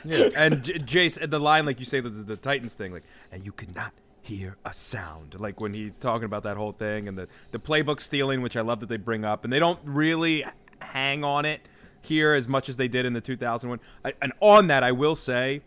[0.07, 0.29] Yeah.
[0.37, 3.43] And J- Jace, the line like you say the, the, the Titans thing, like, and
[3.47, 7.17] you could not hear a sound, like when he's talking about that whole thing and
[7.17, 10.45] the the playbook stealing, which I love that they bring up, and they don't really
[10.81, 11.61] hang on it
[12.03, 13.81] here as much as they did in the 2001.
[14.05, 15.63] I, and on that, I will say,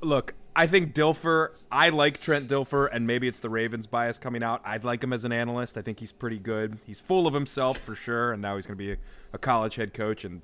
[0.00, 1.50] look, I think Dilfer.
[1.70, 4.60] I like Trent Dilfer, and maybe it's the Ravens bias coming out.
[4.64, 5.78] I'd like him as an analyst.
[5.78, 6.78] I think he's pretty good.
[6.84, 8.96] He's full of himself for sure, and now he's going to be a,
[9.32, 10.42] a, college head coach, and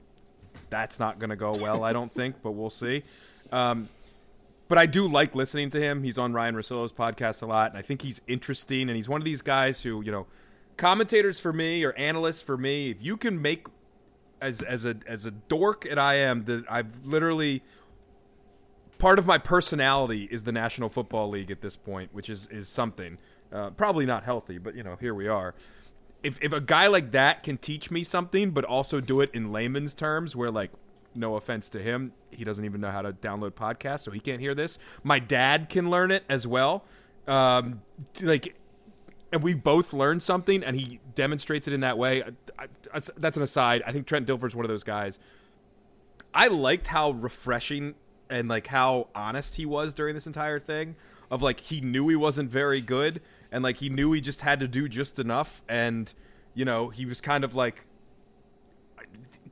[0.71, 1.83] that's not going to go well.
[1.83, 3.03] I don't think, but we'll see.
[3.51, 3.89] Um,
[4.69, 6.05] but I do like listening to him.
[6.05, 8.83] He's on Ryan Russillo's podcast a lot, and I think he's interesting.
[8.83, 10.27] And he's one of these guys who, you know,
[10.77, 12.89] commentators for me or analysts for me.
[12.89, 13.67] If you can make
[14.41, 17.63] as as a as a dork and I am that I've literally
[18.99, 22.69] part of my personality is the National Football League at this point, which is is
[22.69, 23.19] something.
[23.53, 25.55] Uh, probably not healthy, but you know, here we are.
[26.23, 29.53] If if a guy like that can teach me something, but also do it in
[29.53, 30.71] layman's terms, where like,
[31.15, 34.41] no offense to him, he doesn't even know how to download podcasts, so he can't
[34.41, 34.79] hear this.
[35.03, 36.85] My dad can learn it as well.
[37.29, 37.83] Um,
[38.21, 38.57] like,
[39.33, 42.23] and we both learned something, and he demonstrates it in that way.
[42.59, 43.83] I, I, that's an aside.
[43.87, 45.19] I think Trent Dilfer's one of those guys.
[46.33, 47.95] I liked how refreshing
[48.31, 50.97] and like how honest he was during this entire thing
[51.31, 54.61] of like he knew he wasn't very good and like he knew he just had
[54.61, 56.15] to do just enough and
[56.55, 57.87] you know he was kind of like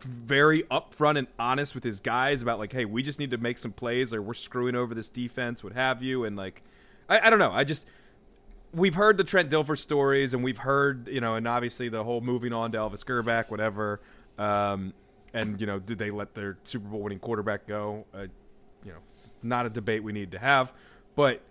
[0.00, 3.56] very upfront and honest with his guys about like hey we just need to make
[3.56, 6.62] some plays or we're screwing over this defense what have you and like
[7.08, 7.52] I, I don't know.
[7.52, 7.86] I just
[8.72, 12.20] we've heard the trent dilfer stories and we've heard you know and obviously the whole
[12.20, 14.00] moving on to elvis grbac whatever
[14.38, 14.94] um,
[15.34, 18.06] and you know did they let their super bowl winning quarterback go?
[18.14, 18.26] Uh,
[18.84, 18.98] you know,
[19.42, 20.72] not a debate we need to have.
[21.14, 21.42] But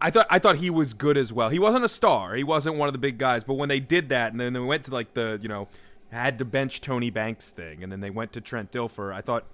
[0.00, 1.48] I thought I thought he was good as well.
[1.48, 2.34] He wasn't a star.
[2.34, 3.44] He wasn't one of the big guys.
[3.44, 5.68] But when they did that, and then they went to like the you know
[6.10, 9.12] had to bench Tony Banks thing, and then they went to Trent Dilfer.
[9.12, 9.44] I thought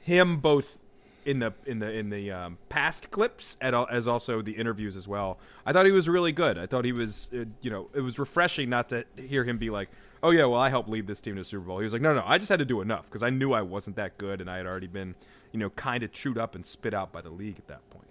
[0.00, 0.78] him both
[1.24, 5.38] in the in the in the um, past clips as also the interviews as well.
[5.64, 6.58] I thought he was really good.
[6.58, 9.70] I thought he was uh, you know it was refreshing not to hear him be
[9.70, 9.88] like,
[10.22, 11.78] oh yeah, well I helped lead this team to Super Bowl.
[11.78, 13.62] He was like, no no, I just had to do enough because I knew I
[13.62, 15.14] wasn't that good and I had already been
[15.52, 18.08] you know, kind of chewed up and spit out by the league at that point.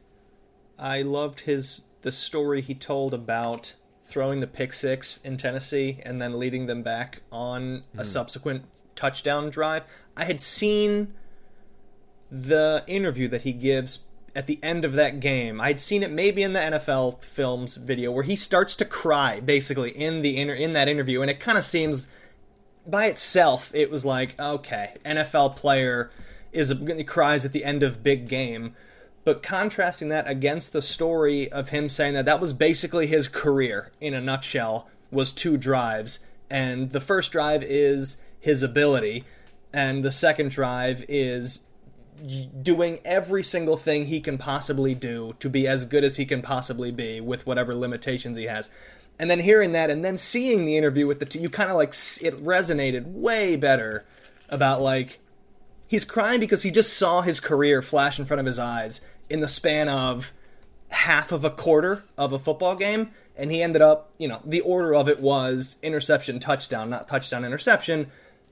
[0.79, 6.21] I loved his the story he told about throwing the pick six in Tennessee and
[6.21, 8.05] then leading them back on a mm.
[8.05, 9.83] subsequent touchdown drive.
[10.17, 11.13] I had seen
[12.29, 15.59] the interview that he gives at the end of that game.
[15.61, 19.91] I'd seen it maybe in the NFL films video where he starts to cry basically
[19.91, 22.07] in the inter- in that interview and it kind of seems
[22.87, 26.11] by itself it was like okay, NFL player
[26.51, 26.73] is
[27.05, 28.75] cries at the end of big game.
[29.23, 33.91] But contrasting that against the story of him saying that that was basically his career
[33.99, 36.19] in a nutshell was two drives.
[36.49, 39.23] And the first drive is his ability
[39.73, 41.65] and the second drive is
[42.61, 46.41] doing every single thing he can possibly do to be as good as he can
[46.41, 48.69] possibly be with whatever limitations he has.
[49.19, 51.77] And then hearing that and then seeing the interview with the two you kind of
[51.77, 54.05] like it resonated way better
[54.49, 55.19] about like
[55.91, 59.41] he's crying because he just saw his career flash in front of his eyes in
[59.41, 60.31] the span of
[60.87, 64.61] half of a quarter of a football game and he ended up you know the
[64.61, 68.09] order of it was interception touchdown not touchdown interception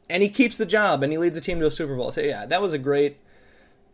[0.10, 2.12] and he keeps the job and he leads the team to a super bowl.
[2.12, 3.18] So yeah that was a great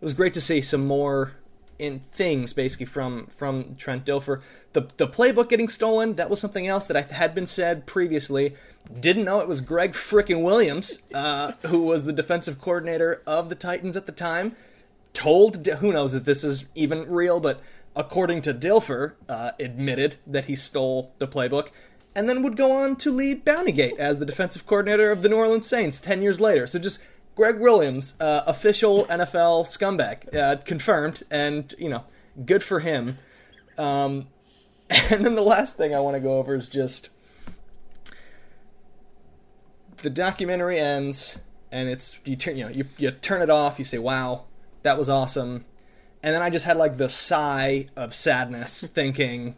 [0.02, 1.34] it was great to see some more
[1.78, 4.42] in things basically from from Trent Dilfer.
[4.74, 8.56] The the playbook getting stolen that was something else that I had been said previously.
[9.00, 13.56] Didn't know it was Gregg frickin' Williams, uh, who was the defensive coordinator of the
[13.56, 14.56] Titans at the time.
[15.14, 17.62] Told who knows if this is even real, but
[17.96, 21.70] according to Dilfer, uh, admitted that he stole the playbook,
[22.16, 25.38] and then would go on to lead Bountygate as the defensive coordinator of the New
[25.38, 26.68] Orleans Saints ten years later.
[26.68, 27.02] So just
[27.36, 32.06] Gregg Williams, uh, official NFL scumbag, uh, confirmed, and you know,
[32.46, 33.18] good for him.
[33.78, 34.28] Um,
[34.90, 37.10] and then the last thing I want to go over is just
[39.98, 41.40] the documentary ends,
[41.72, 44.46] and it's you turn you know you you turn it off, you say, "Wow,
[44.84, 45.66] that was awesome,"
[46.24, 49.56] and then I just had like the sigh of sadness, thinking.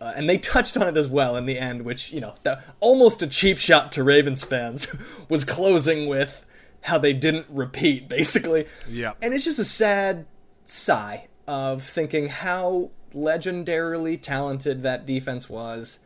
[0.00, 2.60] Uh, and they touched on it as well in the end, which you know, the,
[2.80, 4.88] almost a cheap shot to Ravens fans
[5.28, 6.44] was closing with
[6.82, 8.66] how they didn't repeat, basically.
[8.88, 9.12] Yeah.
[9.22, 10.26] And it's just a sad
[10.64, 15.98] sigh of thinking how legendarily talented that defense was,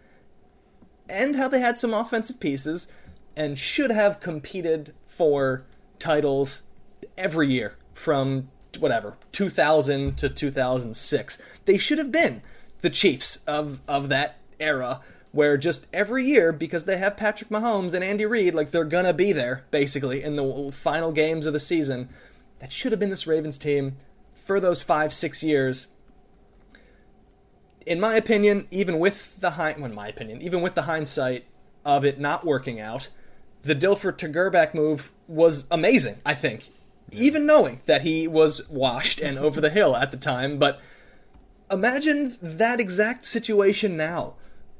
[1.08, 2.92] and how they had some offensive pieces,
[3.36, 5.64] and should have competed for
[5.98, 6.62] titles
[7.16, 11.42] every year from whatever 2000 to 2006.
[11.64, 12.42] They should have been
[12.80, 15.00] the Chiefs of of that era
[15.36, 19.12] where just every year, because they have Patrick Mahomes and Andy Reid, like they're gonna
[19.12, 22.08] be there basically in the final games of the season.
[22.58, 23.96] That should have been this Ravens team
[24.34, 25.88] for those five, six years.
[27.84, 31.44] In my opinion, even with the hind, well, in my opinion, even with the hindsight
[31.84, 33.10] of it not working out,
[33.62, 36.16] the Dilfer to Grbac move was amazing.
[36.24, 36.70] I think
[37.12, 40.58] even knowing that he was washed and over the hill at the time.
[40.58, 40.80] But
[41.70, 44.34] imagine that exact situation now,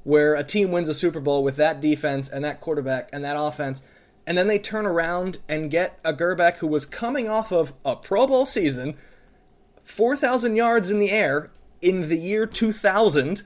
[0.07, 3.37] where a team wins a Super Bowl with that defense and that quarterback and that
[3.37, 3.83] offense,
[4.25, 7.97] and then they turn around and get a Grbac who was coming off of a
[7.97, 8.97] Pro Bowl season,
[9.83, 11.51] 4,000 yards in the air
[11.83, 13.43] in the year 2000.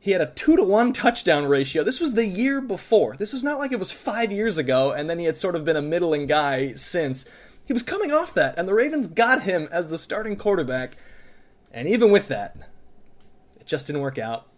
[0.00, 1.84] He had a 2 to 1 touchdown ratio.
[1.84, 3.14] This was the year before.
[3.16, 5.64] This was not like it was five years ago, and then he had sort of
[5.64, 7.28] been a middling guy since.
[7.64, 10.96] He was coming off that, and the Ravens got him as the starting quarterback.
[11.70, 12.56] And even with that,
[13.60, 14.49] it just didn't work out.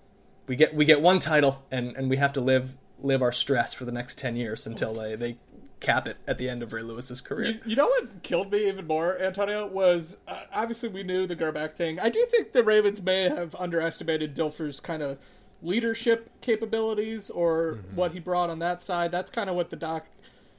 [0.46, 3.74] We get we get one title, and, and we have to live live our stress
[3.74, 5.36] for the next ten years until they, they
[5.80, 7.50] cap it at the end of Ray Lewis's career.
[7.50, 11.36] You, you know what killed me even more, Antonio, was uh, obviously we knew the
[11.36, 11.98] Grbac thing.
[11.98, 15.18] I do think the Ravens may have underestimated Dilfer's kind of
[15.62, 17.96] leadership capabilities or mm-hmm.
[17.96, 19.10] what he brought on that side.
[19.10, 20.06] That's kind of what the doc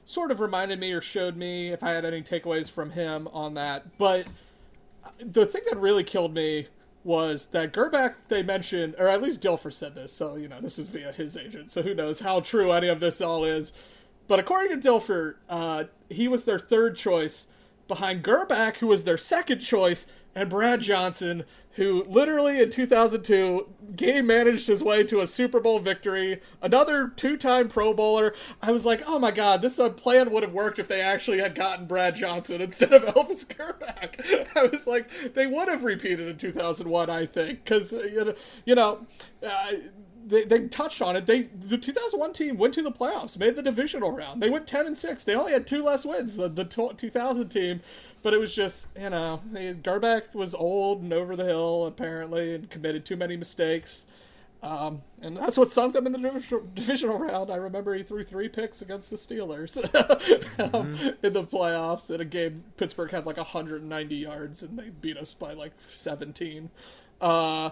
[0.06, 3.54] sort of reminded me or showed me if I had any takeaways from him on
[3.54, 3.98] that.
[3.98, 4.26] But
[5.18, 6.68] the thing that really killed me
[7.04, 10.78] was that Grbac they mentioned, or at least Dilfer said this, so you know this
[10.78, 13.72] is via his agent, so who knows how true any of this all is.
[14.26, 17.46] But according to Dilfer, uh, he was their third choice
[17.86, 24.26] behind Grbac, who was their second choice, and Brad Johnson, who literally in 2002 game
[24.26, 28.34] managed his way to a Super Bowl victory, another two-time Pro Bowler.
[28.62, 31.38] I was like, oh my god, this uh, plan would have worked if they actually
[31.38, 34.48] had gotten Brad Johnson instead of Elvis Grbac.
[34.56, 37.92] I was like, they would have repeated in 2001, I think, because
[38.64, 39.06] you know.
[39.44, 39.72] Uh,
[40.26, 41.26] they, they touched on it.
[41.26, 44.42] They the 2001 team went to the playoffs, made the divisional round.
[44.42, 45.24] They went 10 and six.
[45.24, 46.36] They only had two less wins.
[46.36, 47.82] The the 2000 team
[48.24, 52.70] but it was just, you know, Grbac was old and over the hill, apparently, and
[52.70, 54.06] committed too many mistakes.
[54.62, 57.50] Um, and that's what sunk them in the divisional round.
[57.50, 61.26] I remember he threw three picks against the Steelers um, mm-hmm.
[61.26, 62.64] in the playoffs in a game.
[62.78, 66.70] Pittsburgh had like 190 yards and they beat us by like 17.
[67.20, 67.70] Uh,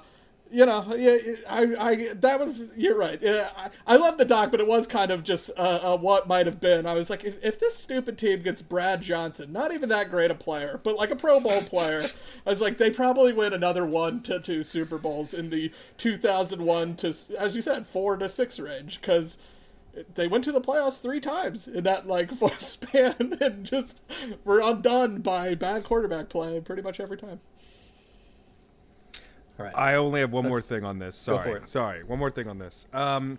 [0.52, 1.16] you know, yeah,
[1.48, 3.18] I, I, that was, you're right.
[3.24, 6.46] I, I love the doc, but it was kind of just uh, uh, what might
[6.46, 6.86] have been.
[6.86, 10.30] I was like, if, if this stupid team gets Brad Johnson, not even that great
[10.30, 12.02] a player, but like a Pro Bowl player,
[12.46, 16.96] I was like, they probably win another one to two Super Bowls in the 2001
[16.96, 19.38] to, as you said, four to six range, because
[20.14, 24.00] they went to the playoffs three times in that like four span and just
[24.44, 27.40] were undone by bad quarterback play pretty much every time.
[29.62, 29.76] All right.
[29.76, 31.16] I only have one Let's more thing on this.
[31.16, 31.60] Sorry.
[31.66, 32.02] Sorry.
[32.02, 32.86] One more thing on this.
[32.92, 33.38] Um,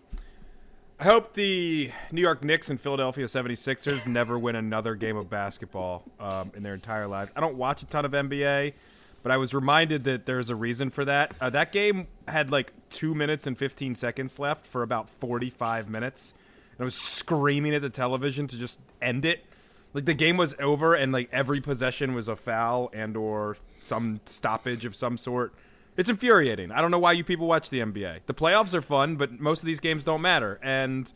[1.00, 6.04] I hope the New York Knicks and Philadelphia 76ers never win another game of basketball
[6.20, 7.32] um, in their entire lives.
[7.36, 8.74] I don't watch a ton of NBA,
[9.22, 11.34] but I was reminded that there's a reason for that.
[11.42, 16.34] Uh, that game had like two minutes and 15 seconds left for about 45 minutes.
[16.72, 19.46] And I was screaming at the television to just end it.
[19.94, 24.22] Like the game was over and like every possession was a foul and or some
[24.26, 25.54] stoppage of some sort.
[25.96, 26.72] It's infuriating.
[26.72, 28.22] I don't know why you people watch the NBA.
[28.26, 30.60] The playoffs are fun, but most of these games don't matter.
[30.64, 31.12] And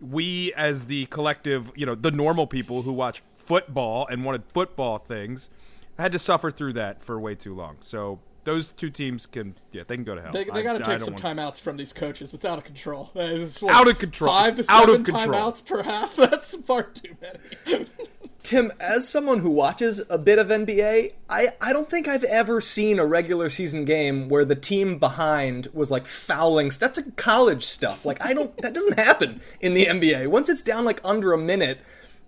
[0.00, 4.98] we, as the collective, you know, the normal people who watch football and wanted football
[4.98, 5.50] things,
[5.98, 7.76] had to suffer through that for way too long.
[7.80, 10.32] So those two teams can, yeah, they can go to hell.
[10.32, 11.24] They, they got to take some want...
[11.24, 12.34] timeouts from these coaches.
[12.34, 13.10] It's out of control.
[13.14, 14.32] It's, what, out of control.
[14.32, 16.16] Five to seven timeouts per half.
[16.16, 17.86] That's far too many.
[18.42, 22.60] Tim, as someone who watches a bit of NBA, I, I don't think I've ever
[22.60, 26.70] seen a regular season game where the team behind was like fouling.
[26.78, 28.06] That's a college stuff.
[28.06, 30.28] Like I don't that doesn't happen in the NBA.
[30.28, 31.80] Once it's down like under a minute,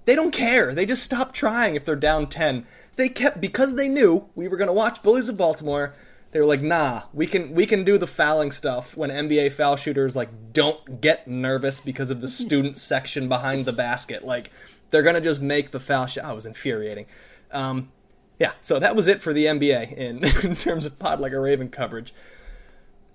[0.05, 0.75] they don't care.
[0.75, 2.67] They just stop trying if they're down 10.
[2.97, 5.95] They kept because they knew we were going to watch Bullies of Baltimore.
[6.33, 9.77] They were like, "Nah, we can we can do the fouling stuff when NBA foul
[9.77, 14.51] shooters like don't get nervous because of the student section behind the basket." Like
[14.91, 16.25] they're going to just make the foul shot.
[16.27, 17.07] Oh, was infuriating.
[17.51, 17.91] Um,
[18.39, 21.41] yeah, so that was it for the NBA in, in terms of Pod Like a
[21.41, 22.15] Raven coverage.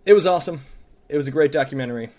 [0.06, 0.62] It was awesome.
[1.10, 2.12] It was a great documentary.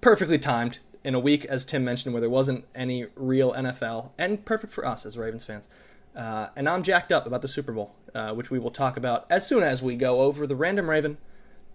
[0.00, 4.44] Perfectly timed in a week, as Tim mentioned, where there wasn't any real NFL, and
[4.44, 5.68] perfect for us as Ravens fans.
[6.14, 9.26] Uh, and I'm jacked up about the Super Bowl, uh, which we will talk about
[9.30, 11.16] as soon as we go over the Random Raven.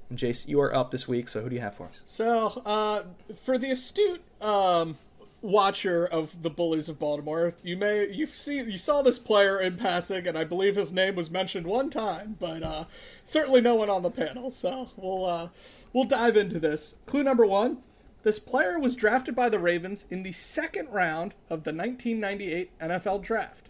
[0.10, 2.04] And Jace, you are up this week, so who do you have for us?
[2.06, 3.04] So, uh,
[3.42, 4.98] for the astute um,
[5.44, 9.78] watcher of the Bullies of Baltimore, you may you've seen you saw this player in
[9.78, 12.86] passing, and I believe his name was mentioned one time, but uh,
[13.24, 14.50] certainly no one on the panel.
[14.50, 15.50] So we'll uh,
[15.92, 16.96] we'll dive into this.
[17.06, 17.80] Clue number one:
[18.24, 23.22] This player was drafted by the Ravens in the second round of the 1998 NFL
[23.22, 23.70] Draft.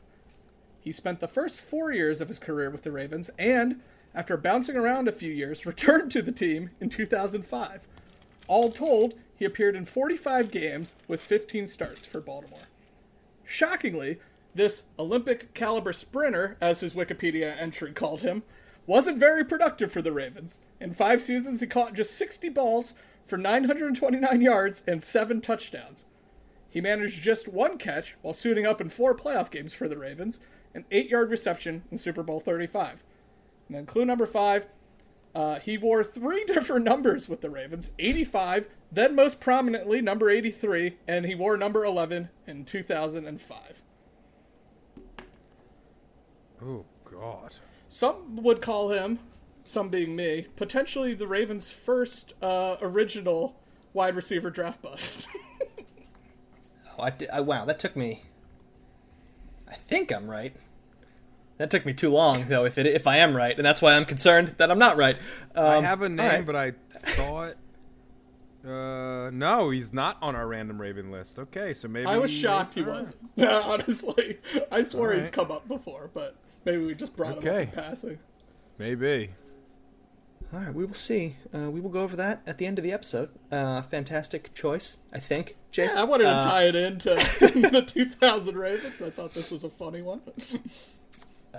[0.79, 3.81] He spent the first four years of his career with the Ravens, and
[4.13, 7.87] after bouncing around a few years, returned to the team in 2005.
[8.47, 12.67] All told, he appeared in 45 games with 15 starts for Baltimore.
[13.45, 14.19] Shockingly,
[14.55, 18.43] This Olympic caliber sprinter, as his Wikipedia entry called him,
[18.85, 20.59] wasn't very productive for the Ravens.
[20.79, 22.93] In five seasons, he caught just 60 balls
[23.25, 26.03] for 929 yards and seven touchdowns.
[26.69, 30.39] He managed just one catch while suiting up in four playoff games for the Ravens,
[30.75, 33.03] an eight yard reception in Super Bowl 35.
[33.67, 34.69] And then clue number five
[35.35, 40.97] uh, he wore three different numbers with the Ravens 85, then most prominently number 83,
[41.07, 43.81] and he wore number 11 in 2005.
[46.65, 47.57] Oh, God.
[47.89, 49.19] Some would call him,
[49.63, 53.55] some being me, potentially the Ravens' first uh, original
[53.93, 55.27] wide receiver draft bust.
[56.97, 58.21] Oh, I, di- I, wow, that took me.
[59.67, 60.55] I think I'm right.
[61.63, 62.65] That took me too long, though.
[62.65, 65.15] If it if I am right, and that's why I'm concerned that I'm not right.
[65.55, 66.45] Um, I have a name, all right.
[66.45, 67.55] but I thought.
[68.67, 71.39] Uh, no, he's not on our random Raven list.
[71.39, 73.15] Okay, so maybe I was shocked he wasn't.
[73.37, 74.39] No, honestly.
[74.73, 76.35] I swear he's come up before, but
[76.65, 78.19] maybe we just brought him up in passing.
[78.77, 79.29] Maybe.
[80.51, 81.37] All right, we will see.
[81.55, 83.29] Uh, we will go over that at the end of the episode.
[83.49, 85.55] Uh, fantastic choice, I think.
[85.71, 89.01] Jason, I wanted to uh, tie it into the 2000 Ravens.
[89.01, 90.19] I thought this was a funny one.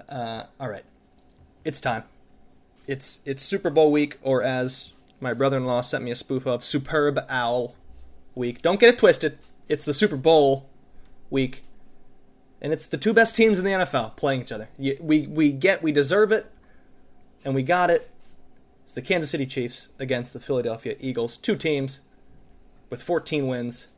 [0.09, 0.85] Uh, all right,
[1.65, 2.05] it's time.
[2.87, 7.19] It's it's Super Bowl week, or as my brother-in-law sent me a spoof of, Superb
[7.29, 7.75] Owl
[8.35, 8.63] week.
[8.63, 9.39] Don't get it twisted.
[9.69, 10.69] It's the Super Bowl
[11.31, 11.65] week,
[12.61, 14.69] and it's the two best teams in the NFL playing each other.
[14.79, 16.51] We we get we deserve it,
[17.45, 18.11] and we got it.
[18.85, 21.39] It's the Kansas City Chiefs against the Philadelphia Eagles.
[21.39, 22.01] Two teams
[22.91, 23.89] with 14 wins.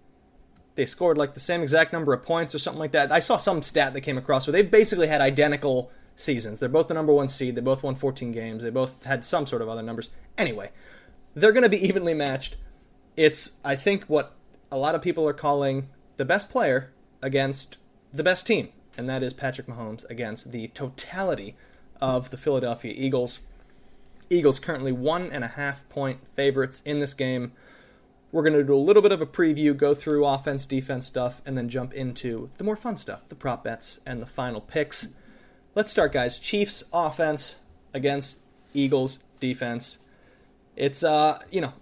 [0.76, 3.10] They scored like the same exact number of points or something like that.
[3.10, 6.58] I saw some stat that came across where they've basically had identical seasons.
[6.58, 7.54] They're both the number one seed.
[7.54, 8.62] They both won 14 games.
[8.62, 10.10] They both had some sort of other numbers.
[10.36, 10.70] Anyway,
[11.34, 12.56] they're going to be evenly matched.
[13.16, 14.34] It's, I think, what
[14.70, 17.78] a lot of people are calling the best player against
[18.12, 21.56] the best team, and that is Patrick Mahomes against the totality
[22.00, 23.40] of the Philadelphia Eagles.
[24.28, 27.52] Eagles currently one and a half point favorites in this game.
[28.32, 31.40] We're going to do a little bit of a preview, go through offense, defense stuff,
[31.46, 35.08] and then jump into the more fun stuff, the prop bets, and the final picks.
[35.74, 36.38] Let's start, guys.
[36.38, 37.56] Chiefs offense
[37.94, 38.40] against
[38.74, 39.98] Eagles defense.
[40.74, 41.72] It's, uh, you know,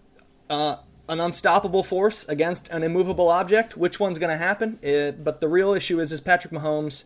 [0.51, 0.77] uh,
[1.09, 3.77] an unstoppable force against an immovable object.
[3.77, 4.79] Which one's going to happen?
[4.83, 7.05] It, but the real issue is, is Patrick Mahomes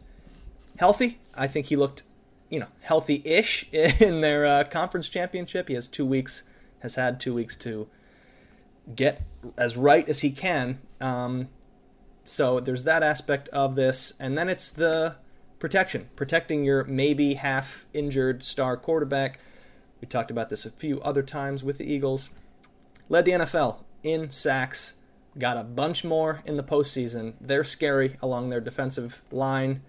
[0.79, 1.19] healthy?
[1.35, 2.03] I think he looked,
[2.51, 5.69] you know, healthy-ish in their uh, conference championship.
[5.69, 6.43] He has two weeks,
[6.81, 7.89] has had two weeks to
[8.95, 9.23] get
[9.57, 10.79] as right as he can.
[11.01, 11.49] Um,
[12.25, 15.17] so there's that aspect of this, and then it's the
[15.59, 19.41] protection, protecting your maybe half injured star quarterback.
[20.01, 22.31] We talked about this a few other times with the Eagles.
[23.09, 24.95] Led the NFL in sacks,
[25.39, 27.35] got a bunch more in the postseason.
[27.41, 29.83] They're scary along their defensive line.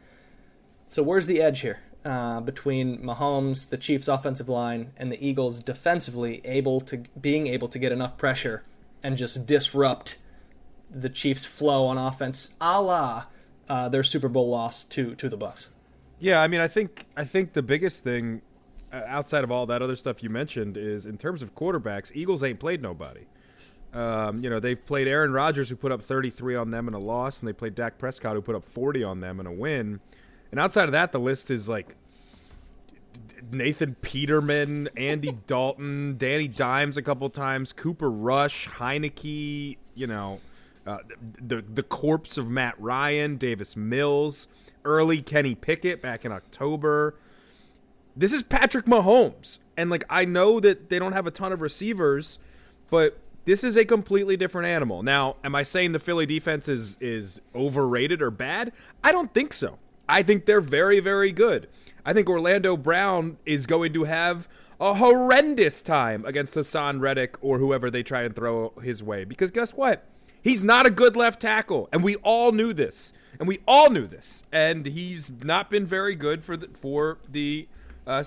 [0.87, 5.61] So where's the edge here uh, between Mahomes, the Chiefs' offensive line, and the Eagles
[5.61, 8.63] defensively, able to being able to get enough pressure
[9.03, 10.19] and just disrupt
[10.89, 13.25] the Chiefs' flow on offense, a la
[13.67, 15.69] uh, their Super Bowl loss to to the Bucs.
[16.19, 18.41] Yeah, I mean, I think I think the biggest thing
[18.91, 22.43] uh, outside of all that other stuff you mentioned is in terms of quarterbacks, Eagles
[22.43, 23.25] ain't played nobody.
[23.93, 26.99] Um, you know, they've played Aaron Rodgers, who put up 33 on them in a
[26.99, 29.99] loss, and they played Dak Prescott, who put up 40 on them in a win.
[30.51, 31.95] And outside of that, the list is like
[33.51, 40.39] Nathan Peterman, Andy Dalton, Danny Dimes a couple times, Cooper Rush, Heinicke, you know,
[40.86, 40.99] uh,
[41.41, 44.47] the the corpse of Matt Ryan, Davis Mills,
[44.86, 47.16] early Kenny Pickett back in October.
[48.16, 49.60] This is Patrick Mahomes.
[49.78, 52.39] And like I know that they don't have a ton of receivers,
[52.89, 55.03] but this is a completely different animal.
[55.03, 58.72] Now, am I saying the Philly defense is is overrated or bad?
[59.03, 59.78] I don't think so.
[60.07, 61.68] I think they're very very good.
[62.05, 64.47] I think Orlando Brown is going to have
[64.79, 69.51] a horrendous time against Haason Reddick or whoever they try and throw his way because
[69.51, 70.05] guess what?
[70.41, 73.11] He's not a good left tackle, and we all knew this.
[73.39, 74.43] And we all knew this.
[74.51, 77.67] And he's not been very good for the for the
[78.07, 78.23] uh,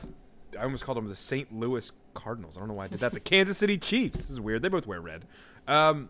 [0.58, 1.52] I almost called them the St.
[1.54, 2.56] Louis Cardinals.
[2.56, 3.12] I don't know why I did that.
[3.12, 4.16] The Kansas City Chiefs.
[4.16, 4.62] This is weird.
[4.62, 5.24] They both wear red.
[5.66, 6.08] Um,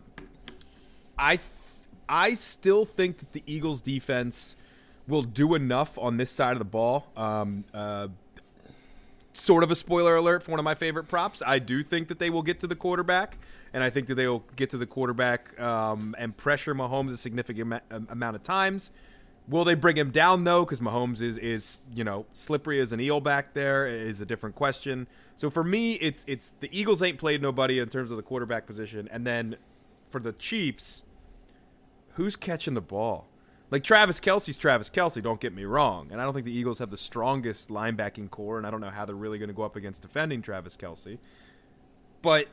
[1.17, 1.47] I th-
[2.07, 4.55] I still think that the Eagles defense
[5.07, 7.07] will do enough on this side of the ball.
[7.15, 8.07] Um, uh,
[9.33, 11.41] sort of a spoiler alert for one of my favorite props.
[11.45, 13.37] I do think that they will get to the quarterback,
[13.73, 17.17] and I think that they will get to the quarterback um, and pressure Mahomes a
[17.17, 18.91] significant um, amount of times.
[19.47, 20.63] Will they bring him down though?
[20.63, 24.55] Because Mahomes is is you know slippery as an eel back there is a different
[24.55, 25.07] question.
[25.35, 28.65] So for me, it's it's the Eagles ain't played nobody in terms of the quarterback
[28.65, 29.57] position, and then
[30.09, 31.03] for the Chiefs,
[32.13, 33.27] who's catching the ball?
[33.73, 36.09] Like Travis Kelce's Travis Kelce, don't get me wrong.
[36.11, 38.91] And I don't think the Eagles have the strongest linebacking core, and I don't know
[38.91, 41.17] how they're really going to go up against defending Travis Kelce.
[42.21, 42.49] But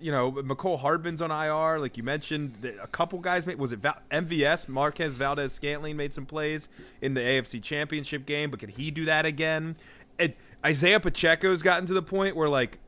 [0.00, 2.68] you know, Mecole Hardman's on IR, like you mentioned.
[2.82, 6.68] A couple guys made was it MVS Marquez Valdes Scantling made some plays
[7.00, 9.76] in the AFC Championship game, but could he do that again?
[10.18, 10.34] And
[10.64, 12.80] Isaiah Pacheco's gotten to the point where like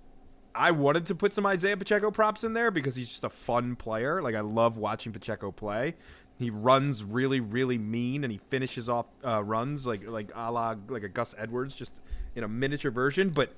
[0.52, 3.76] I wanted to put some Isaiah Pacheco props in there because he's just a fun
[3.76, 4.20] player.
[4.20, 5.94] Like I love watching Pacheco play.
[6.38, 10.76] He runs really, really mean, and he finishes off uh, runs like like a la
[10.88, 12.00] like a Gus Edwards, just
[12.36, 13.30] in a miniature version.
[13.30, 13.52] But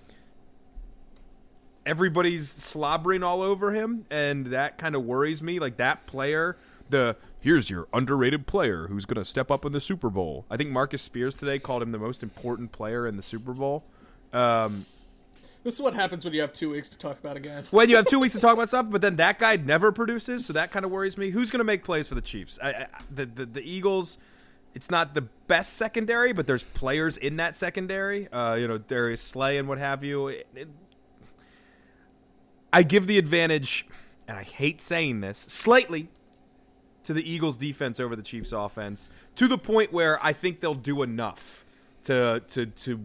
[1.85, 5.59] everybody's slobbering all over him, and that kind of worries me.
[5.59, 6.57] Like that player,
[6.89, 10.47] the here's your underrated player who's going to step up in the Super Bowl.
[10.51, 13.85] I think Marcus Spears today called him the most important player in the Super Bowl.
[14.33, 14.87] Um,
[15.63, 17.65] this is what happens when you have two weeks to talk about again.
[17.71, 20.47] when you have two weeks to talk about stuff, but then that guy never produces,
[20.47, 21.31] so that kind of worries me.
[21.31, 22.59] Who's going to make plays for the Chiefs?
[22.63, 24.19] I, I, the, the the Eagles.
[24.73, 28.29] It's not the best secondary, but there's players in that secondary.
[28.29, 30.29] Uh, you know, Darius Slay and what have you.
[30.29, 30.69] It, it,
[32.73, 33.87] I give the advantage,
[34.29, 36.09] and I hate saying this, slightly
[37.03, 40.75] to the Eagles' defense over the Chiefs' offense, to the point where I think they'll
[40.75, 41.65] do enough
[42.05, 43.01] to to to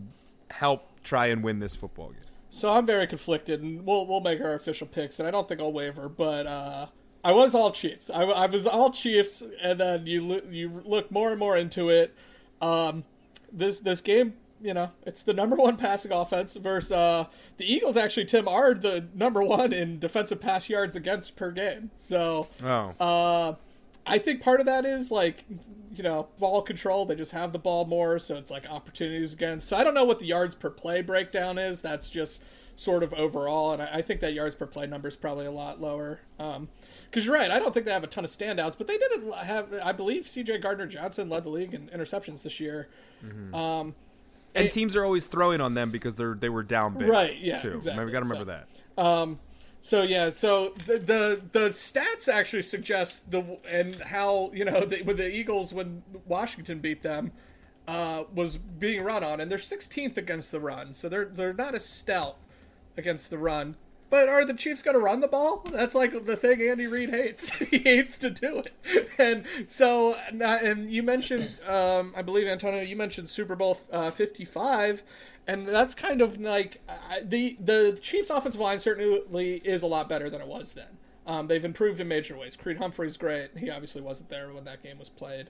[0.52, 2.20] help try and win this football game.
[2.56, 5.60] So I'm very conflicted, and we'll we'll make our official picks, and I don't think
[5.60, 6.86] I'll waver, but uh,
[7.22, 8.10] I was all Chiefs.
[8.10, 12.16] I, I, was all Chiefs, and then you you look more and more into it.
[12.62, 13.04] Um,
[13.52, 17.26] this this game you know, it's the number one passing offense versus uh,
[17.58, 17.98] the Eagles.
[17.98, 21.92] Actually, Tim are the number one in defensive pass yards against per game.
[21.98, 22.94] So, oh.
[23.00, 23.56] uh,
[24.06, 25.46] I think part of that is like,
[25.94, 27.06] you know, ball control.
[27.06, 29.68] They just have the ball more, so it's like opportunities against.
[29.68, 31.82] So I don't know what the yards per play breakdown is.
[31.82, 32.42] That's just
[32.76, 35.52] sort of overall, and I, I think that yards per play number is probably a
[35.52, 36.20] lot lower.
[36.40, 36.68] Um,
[37.10, 39.34] because you're right, I don't think they have a ton of standouts, but they didn't
[39.34, 39.74] have.
[39.82, 40.58] I believe C.J.
[40.58, 42.90] Gardner Johnson led the league in interceptions this year.
[43.24, 43.56] Mm-hmm.
[43.56, 43.96] Um,
[44.54, 47.38] and teams are always throwing on them because they're they were down big, right?
[47.38, 47.76] Yeah, too.
[47.76, 48.04] exactly.
[48.06, 49.04] We got to remember so, that.
[49.04, 49.40] Um,
[49.86, 55.04] so yeah, so the, the the stats actually suggest the and how you know the,
[55.04, 57.32] with the Eagles when Washington beat them
[57.88, 61.76] uh, was being run on, and they're 16th against the run, so they're they're not
[61.76, 62.38] as stout
[62.98, 63.76] against the run.
[64.10, 65.64] But are the Chiefs going to run the ball?
[65.72, 67.50] That's like the thing Andy Reid hates.
[67.54, 69.12] he hates to do it.
[69.20, 75.04] And so, and you mentioned, um, I believe, Antonio, you mentioned Super Bowl uh, 55.
[75.48, 80.10] And that's kind of like uh, the the Chiefs' offensive line certainly is a lot
[80.10, 80.98] better than it was then.
[81.28, 82.56] Um, they've improved in major ways.
[82.56, 83.58] Creed Humphrey's great.
[83.58, 85.50] He obviously wasn't there when that game was played.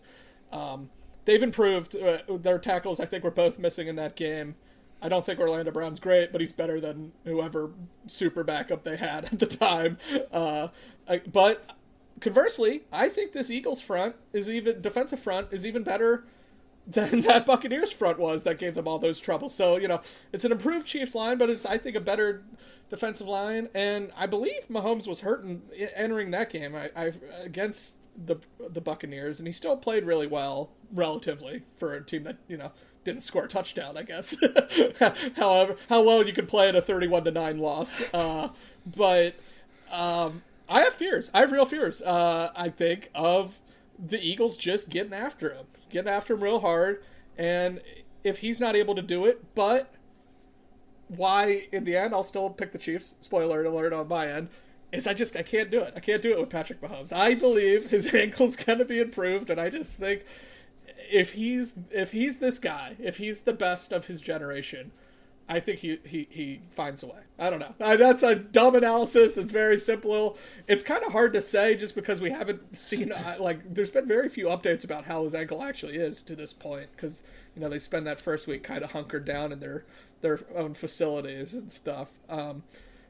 [0.52, 0.90] Um,
[1.26, 1.96] they've improved.
[1.96, 4.56] Uh, their tackles, I think, were both missing in that game.
[5.02, 7.72] I don't think Orlando Brown's great, but he's better than whoever
[8.08, 9.98] super backup they had at the time.
[10.32, 10.70] Uh,
[11.32, 11.70] but
[12.22, 16.26] conversely, I think this Eagles front is even defensive front is even better
[16.88, 19.54] than that Buccaneers front was that gave them all those troubles.
[19.54, 22.44] So you know, it's an improved Chiefs line, but it's I think a better
[22.90, 23.70] defensive line.
[23.74, 25.62] And I believe Mahomes was hurting
[25.96, 28.38] entering that game I, I against the
[28.70, 32.72] the Buccaneers, and he still played really well relatively for a team that you know
[33.04, 34.36] didn't score a touchdown, I guess.
[35.36, 38.50] However, how well you could play in a thirty-one to nine loss, uh,
[38.86, 39.36] but
[39.92, 41.30] um, I have fears.
[41.34, 42.02] I have real fears.
[42.02, 43.60] Uh, I think of
[43.98, 47.04] the Eagles just getting after him, getting after him real hard,
[47.38, 47.82] and
[48.24, 49.94] if he's not able to do it, but
[51.08, 53.16] why in the end I'll still pick the Chiefs.
[53.22, 54.50] Spoiler alert on my end.
[54.92, 55.94] Is I just I can't do it.
[55.96, 57.12] I can't do it with Patrick Mahomes.
[57.12, 60.24] I believe his ankle's gonna be improved, and I just think
[61.12, 64.92] if he's if he's this guy, if he's the best of his generation,
[65.48, 67.20] I think he he, he finds a way.
[67.38, 67.74] I don't know.
[67.78, 69.38] That's a dumb analysis.
[69.38, 70.38] It's very simple.
[70.68, 74.30] It's kind of hard to say just because we haven't seen like there's been very
[74.30, 77.22] few updates about how his ankle actually is to this point because
[77.56, 79.86] you know they spend that first week kind of hunkered down in their
[80.22, 82.10] their own facilities and stuff.
[82.28, 82.64] Um,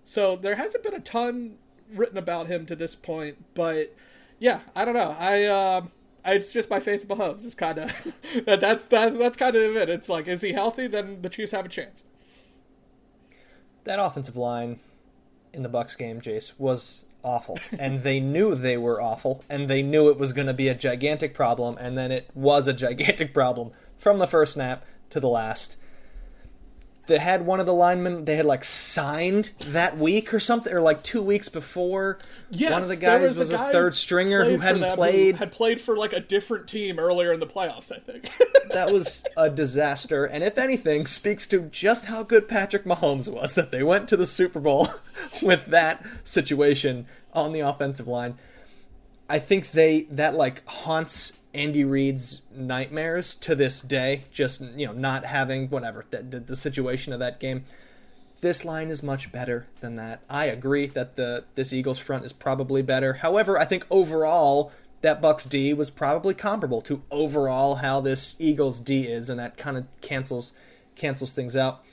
[0.03, 1.55] so there hasn't been a ton
[1.93, 3.95] written about him to this point, but
[4.39, 5.15] yeah, I don't know.
[5.17, 5.43] I.
[5.43, 5.81] Uh,
[6.27, 7.45] it's just my faith in Mahomes.
[7.45, 8.13] It's kind of
[8.45, 9.89] that, that's that, that's kind of it.
[9.89, 10.87] It's like, is he healthy?
[10.87, 12.03] Then the Chiefs have a chance.
[13.85, 14.79] That offensive line
[15.53, 19.81] in the Bucs game, Jace, was awful, and they knew they were awful, and they
[19.81, 23.33] knew it was going to be a gigantic problem, and then it was a gigantic
[23.33, 25.77] problem from the first snap to the last
[27.07, 30.81] they had one of the linemen they had like signed that week or something, or
[30.81, 32.19] like two weeks before.
[32.49, 35.35] Yes, one of the guys was, was a, a third stringer who hadn't played.
[35.35, 38.31] Who had played for like a different team earlier in the playoffs, I think.
[38.71, 43.53] that was a disaster, and if anything, speaks to just how good Patrick Mahomes was
[43.53, 44.89] that they went to the Super Bowl
[45.41, 48.37] with that situation on the offensive line.
[49.29, 54.25] I think they that like haunts Andy Reid's nightmares to this day.
[54.31, 57.65] Just you know, not having whatever the, the, the situation of that game.
[58.41, 60.21] This line is much better than that.
[60.29, 63.13] I agree that the this Eagles front is probably better.
[63.13, 68.79] However, I think overall that Bucs D was probably comparable to overall how this Eagles
[68.79, 70.53] D is, and that kind of cancels
[70.95, 71.83] cancels things out.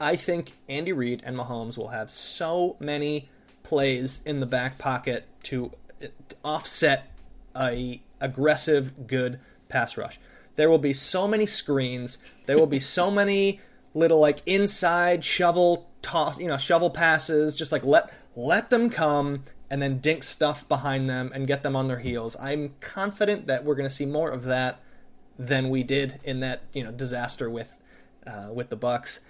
[0.00, 3.28] I think Andy Reid and Mahomes will have so many
[3.62, 5.70] plays in the back pocket to
[6.02, 6.08] uh,
[6.44, 7.10] offset
[7.56, 10.18] a aggressive good pass rush.
[10.56, 12.18] There will be so many screens.
[12.46, 13.60] There will be so many
[13.92, 17.54] little like inside shovel toss, you know, shovel passes.
[17.54, 21.76] Just like let let them come and then dink stuff behind them and get them
[21.76, 22.36] on their heels.
[22.40, 24.80] I'm confident that we're going to see more of that
[25.38, 27.72] than we did in that you know disaster with
[28.26, 29.20] uh, with the Bucs.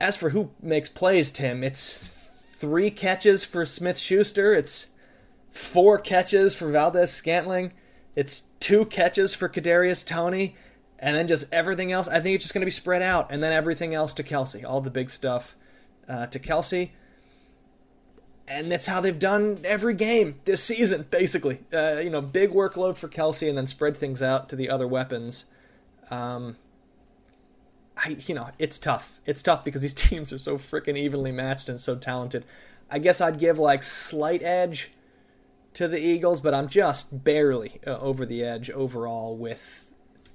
[0.00, 2.06] As for who makes plays, Tim, it's
[2.56, 4.54] three catches for Smith Schuster.
[4.54, 4.88] It's
[5.50, 7.72] four catches for Valdes Scantling.
[8.16, 10.56] It's two catches for Kadarius Toney,
[10.98, 12.08] and then just everything else.
[12.08, 14.64] I think it's just going to be spread out, and then everything else to Kelce,
[14.64, 15.56] All the big stuff
[16.08, 16.90] uh, to Kelce,
[18.46, 21.60] and that's how they've done every game this season, basically.
[21.72, 24.86] Uh, you know, big workload for Kelce, and then spread things out to the other
[24.86, 25.46] weapons.
[26.10, 26.56] Um,
[27.96, 29.20] I, you know, it's tough.
[29.26, 32.44] It's tough because these teams are so freaking evenly matched and so talented.
[32.90, 34.90] I guess I'd give like slight edge
[35.74, 39.92] to the Eagles, but I'm just barely uh, over the edge overall with,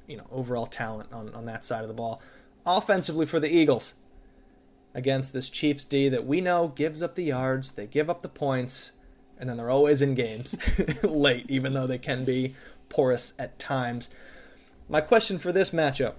[0.07, 2.21] you know, overall talent on on that side of the ball.
[2.65, 3.93] Offensively for the Eagles,
[4.93, 8.29] against this Chiefs D that we know gives up the yards, they give up the
[8.29, 8.93] points,
[9.37, 10.55] and then they're always in games
[11.03, 12.55] late, even though they can be
[12.89, 14.09] porous at times.
[14.87, 16.15] My question for this matchup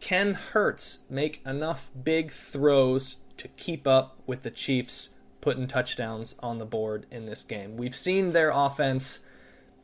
[0.00, 5.10] Can Hurts make enough big throws to keep up with the Chiefs
[5.44, 7.76] putting touchdowns on the board in this game?
[7.76, 9.20] We've seen their offense,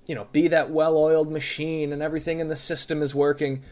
[0.06, 3.62] you know, be that well oiled machine and everything in the system is working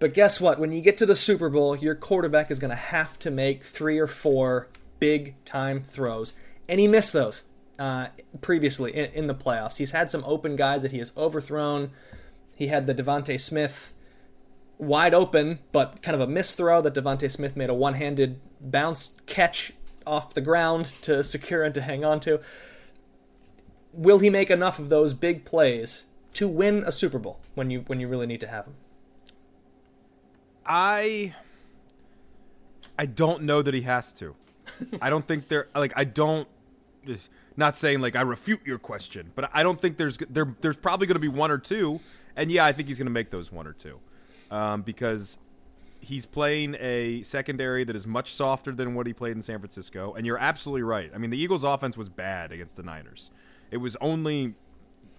[0.00, 0.58] but guess what?
[0.58, 3.62] When you get to the Super Bowl, your quarterback is going to have to make
[3.62, 4.68] three or four
[4.98, 6.32] big time throws.
[6.68, 7.44] And he missed those
[7.78, 8.08] uh,
[8.40, 9.76] previously in, in, the playoffs.
[9.76, 11.90] He's had some open guys that he has overthrown.
[12.56, 13.94] He had the DeVonta Smith
[14.78, 18.40] wide open, but kind of a missed throw that DeVonta Smith made a one handed
[18.58, 19.72] bounce catch
[20.06, 22.40] off the ground to secure and to hang on to.
[23.92, 27.80] Will he make enough of those big plays to win a Super Bowl when you
[27.86, 28.74] when you really need to have them?
[30.64, 31.34] I
[32.98, 34.34] I don't know that he has to.
[35.02, 36.46] I don't think there like I don't
[37.56, 41.06] not saying like I refute your question, but I don't think there's there there's probably
[41.06, 42.00] going to be one or two,
[42.36, 43.98] and yeah, I think he's going to make those one or two,
[44.50, 45.38] um, because
[46.00, 50.14] he's playing a secondary that is much softer than what he played in San Francisco,
[50.14, 51.10] and you're absolutely right.
[51.14, 53.30] I mean, the Eagles' offense was bad against the Niners.
[53.70, 54.54] It was only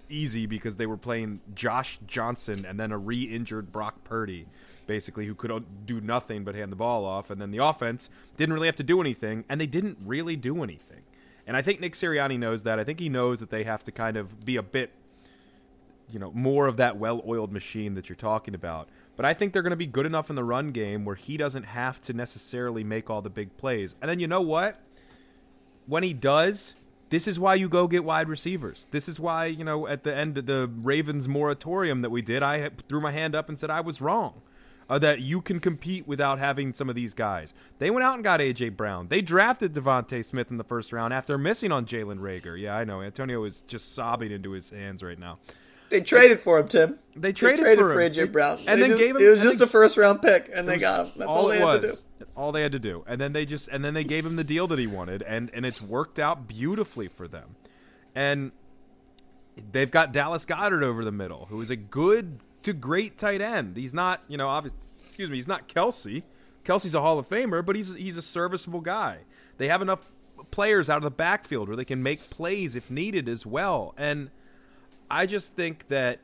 [0.09, 4.47] easy because they were playing Josh Johnson and then a re-injured Brock Purdy
[4.91, 7.29] basically, who could do nothing but hand the ball off.
[7.29, 10.63] And then the offense didn't really have to do anything, and they didn't really do
[10.63, 11.01] anything.
[11.47, 12.77] And I think Nick Sirianni knows that.
[12.77, 14.91] I think he knows that they have to kind of be a bit,
[16.09, 18.89] you know, more of that well oiled machine that you're talking about.
[19.17, 21.37] But I think they're going to be good enough in the run game where he
[21.37, 23.95] doesn't have to necessarily make all the big plays.
[24.01, 24.79] And then you know what?
[25.85, 26.75] When he does,
[27.09, 28.87] this is why you go get wide receivers.
[28.91, 32.41] This is why, you know, at the end of the Ravens moratorium that we did,
[32.41, 34.41] I threw my hand up and said I was wrong
[34.91, 37.53] uh, that you can compete without having some of these guys.
[37.79, 39.07] They went out and got AJ Brown.
[39.07, 42.59] They drafted DeVonta Smith in the first round after missing on Jalen Reagor.
[42.59, 43.01] Yeah, I know.
[43.01, 45.39] Antonio is just sobbing into his hands right now.
[45.91, 46.99] They traded for him, Tim.
[47.15, 49.21] They traded, they traded for, for AJ Brown, and they then just, gave him.
[49.21, 51.11] It was just they, a first round pick, and they got him.
[51.17, 52.25] That's all, all they had to do.
[52.35, 54.43] All they had to do, and then they just and then they gave him the
[54.43, 57.55] deal that he wanted, and and it's worked out beautifully for them.
[58.15, 58.51] And
[59.71, 63.75] they've got Dallas Goedert over the middle, who is a good to great tight end.
[63.75, 66.23] He's not, you know, obviously excuse me, he's not Kelce.
[66.63, 69.19] Kelce's a Hall of Famer, but he's he's a serviceable guy.
[69.57, 70.11] They have enough
[70.51, 73.93] players out of the backfield where they can make plays if needed as well.
[73.97, 74.31] And
[75.11, 76.19] I just think that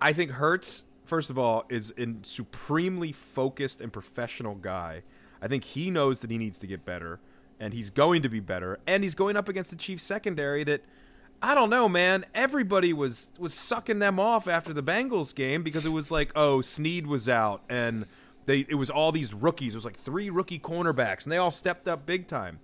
[0.00, 5.02] I think Hurts, first of all, is a supremely focused and professional guy.
[5.40, 7.20] I think he knows that he needs to get better,
[7.60, 8.78] and he's going to be better.
[8.86, 10.82] And he's going up against the Chiefs secondary that–
[11.42, 12.24] I don't know, man.
[12.34, 16.60] Everybody was was sucking them off after the Bengals game because it was like, oh,
[16.60, 18.06] Sneed was out and
[18.46, 19.74] they it was all these rookies.
[19.74, 22.60] It was like three rookie cornerbacks and they all stepped up big time.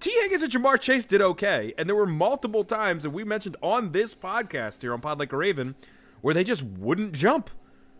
[0.00, 3.56] Tee Higgins and Ja'Marr Chase did okay, and there were multiple times, and we mentioned
[3.62, 5.74] on this podcast here on Pod Like a Raven,
[6.20, 7.50] where they just wouldn't jump.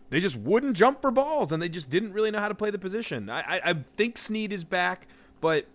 [0.09, 2.69] They just wouldn't jump for balls, and they just didn't really know how to play
[2.69, 3.29] the position.
[3.29, 5.07] I, I, I think Sneed is back,
[5.41, 5.65] but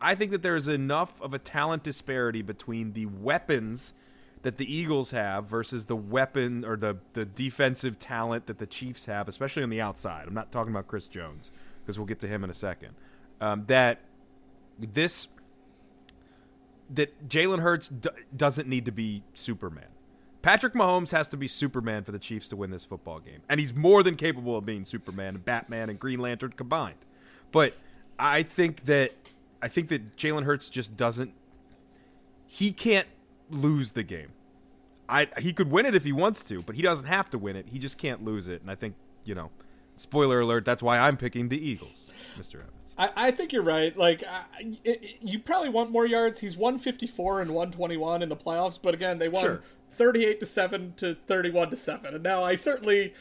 [0.00, 3.92] I think that there is enough of a talent disparity between the weapons
[4.42, 9.04] that the Eagles have versus the weapon or the the defensive talent that the Chiefs
[9.04, 10.26] have, especially on the outside.
[10.26, 11.50] I'm not talking about Chris Jones
[11.82, 12.94] because we'll get to him in a second.
[13.40, 14.00] Um, that
[14.80, 15.28] this
[16.92, 19.86] that Jalen Hurts d- doesn't need to be Superman.
[20.42, 23.60] Patrick Mahomes has to be Superman for the Chiefs to win this football game, and
[23.60, 27.04] he's more than capable of being Superman and Batman and Green Lantern combined.
[27.52, 27.74] But
[28.18, 29.12] I think that
[29.62, 31.32] I think that Jalen Hurts just doesn't.
[32.46, 33.06] He can't
[33.50, 34.30] lose the game.
[35.08, 37.56] I he could win it if he wants to, but he doesn't have to win
[37.56, 37.66] it.
[37.68, 38.62] He just can't lose it.
[38.62, 39.50] And I think you know,
[39.96, 40.64] spoiler alert.
[40.64, 42.56] That's why I'm picking the Eagles, Mr.
[42.56, 42.79] Evans.
[43.00, 43.96] I, I think you're right.
[43.96, 44.44] Like, I,
[44.84, 46.38] it, you probably want more yards.
[46.40, 49.62] He's 154 and 121 in the playoffs, but again, they won Sure.
[49.92, 52.14] 38 to seven to 31 to seven.
[52.14, 53.14] And now I certainly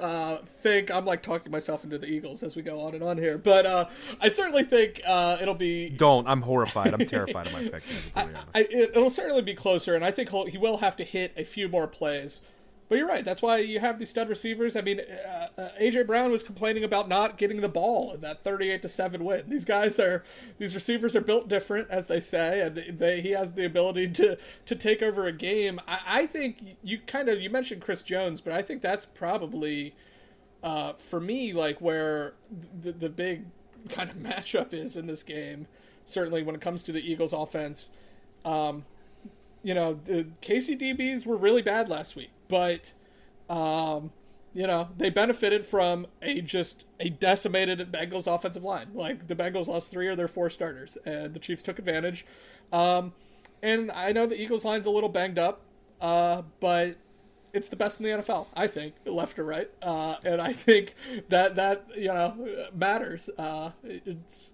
[0.00, 3.16] uh, think I'm like talking myself into the Eagles as we go on and on
[3.16, 3.88] here, but uh,
[4.20, 6.26] I certainly think uh, it'll be Don't.
[6.26, 6.92] I'm horrified.
[6.92, 7.82] I'm terrified of my pick.
[7.84, 8.46] to be completely honest.
[8.54, 11.44] I, it, it'll certainly be closer, and I think he will have to hit a
[11.44, 12.40] few more plays.
[12.88, 13.24] But you're right.
[13.24, 14.76] That's why you have these stud receivers.
[14.76, 18.44] I mean, uh, uh, AJ Brown was complaining about not getting the ball in that
[18.44, 19.44] 38 to seven win.
[19.48, 20.22] These guys are,
[20.58, 24.36] these receivers are built different, as they say, and they he has the ability to
[24.66, 25.80] to take over a game.
[25.88, 29.94] I, I think you kind of you mentioned Chris Jones, but I think that's probably
[30.62, 32.34] uh, for me like where
[32.82, 33.46] the the big
[33.88, 35.66] kind of matchup is in this game.
[36.04, 37.88] Certainly when it comes to the Eagles' offense.
[38.44, 38.84] Um,
[39.64, 42.92] you know, the KCDBs were really bad last week, but
[43.48, 44.12] um,
[44.52, 48.90] you know, they benefited from a just a decimated Bengals offensive line.
[48.94, 52.26] Like the Bengals lost three of their four starters, and the Chiefs took advantage.
[52.72, 53.14] Um,
[53.62, 55.62] and I know the Eagles line's a little banged up,
[56.00, 56.96] uh, but
[57.54, 59.70] it's the best in the NFL, I think, left or right.
[59.80, 60.94] Uh, and I think
[61.30, 63.30] that that you know matters.
[63.38, 64.52] Uh, it's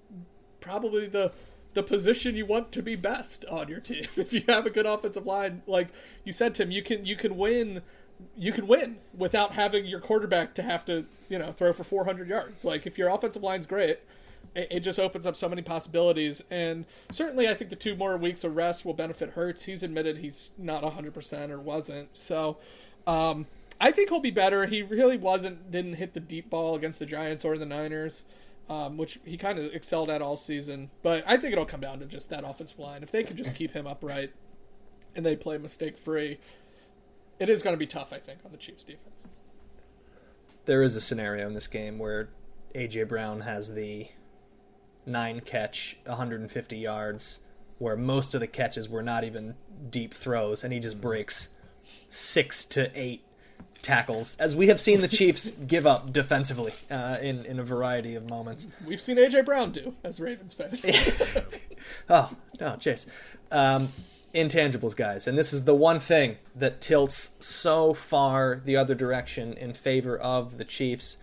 [0.61, 1.33] probably the
[1.75, 4.07] the position you want to be best on your team.
[4.17, 5.89] If you have a good offensive line, like
[6.25, 7.83] you said, Tim, you can you can win.
[8.37, 12.29] You can win without having your quarterback to have to, you know, throw for 400
[12.29, 12.67] yards.
[12.67, 14.01] Like if your offensive line's great,
[14.55, 16.43] it, it just opens up so many possibilities.
[16.51, 19.65] And certainly, I think the two more weeks of rest will benefit Hurts.
[19.65, 22.17] He's admitted he's not 100% or wasn't.
[22.17, 22.59] So,
[23.07, 23.47] um,
[23.81, 24.67] I think he'll be better.
[24.67, 28.25] He really wasn't, didn't hit the deep ball against the Giants or the Niners,
[28.69, 30.91] um, which he kind of excelled at all season.
[31.03, 33.03] But I think it'll come down to just that offensive line.
[33.03, 34.33] If they can just keep him upright
[35.15, 36.39] and they play mistake free,
[37.39, 39.27] it is going to be tough, I think, on the Chiefs defense.
[40.67, 42.29] there is a scenario in this game where
[42.75, 44.09] AJ Brown has the
[45.07, 47.41] nine catch, 150 yards,
[47.79, 49.55] where most of the catches were not even
[49.89, 51.49] deep throws, and he just breaks
[52.11, 53.25] six to eight
[53.83, 58.15] tackles, as we have seen the Chiefs give up defensively uh, in in a variety
[58.15, 58.69] of moments.
[58.87, 60.85] We've seen AJ Brown do as Ravens fans.
[62.09, 63.07] Oh no, Chase.
[63.51, 63.89] Um,
[64.35, 69.55] intangibles, guys, and this is the one thing that tilts so far the other direction
[69.55, 71.19] in favor of the Chiefs.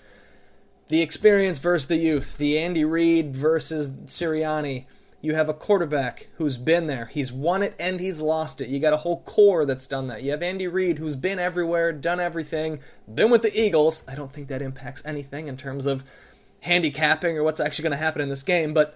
[0.89, 4.85] The experience versus the youth, the Andy Reid versus Sirianni.
[5.27, 7.07] You have a quarterback who's been there.
[7.07, 8.69] He's won it and he's lost it.
[8.69, 10.23] You got a whole core that's done that.
[10.23, 12.79] You have Andy Reid who's been everywhere, done everything,
[13.13, 14.03] been with the Eagles.
[14.07, 16.05] I don't think that impacts anything in terms of
[16.61, 18.95] handicapping or what's actually going to happen in this game, but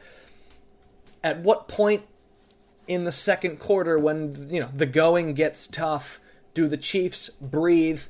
[1.21, 2.03] at what point
[2.87, 6.21] in the second quarter when you know the going gets tough
[6.53, 8.03] do the chiefs breathe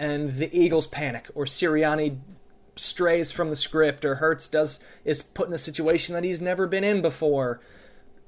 [0.00, 2.18] and the eagles panic or sirianni
[2.76, 6.66] strays from the script or Hurts does is put in a situation that he's never
[6.66, 7.60] been in before.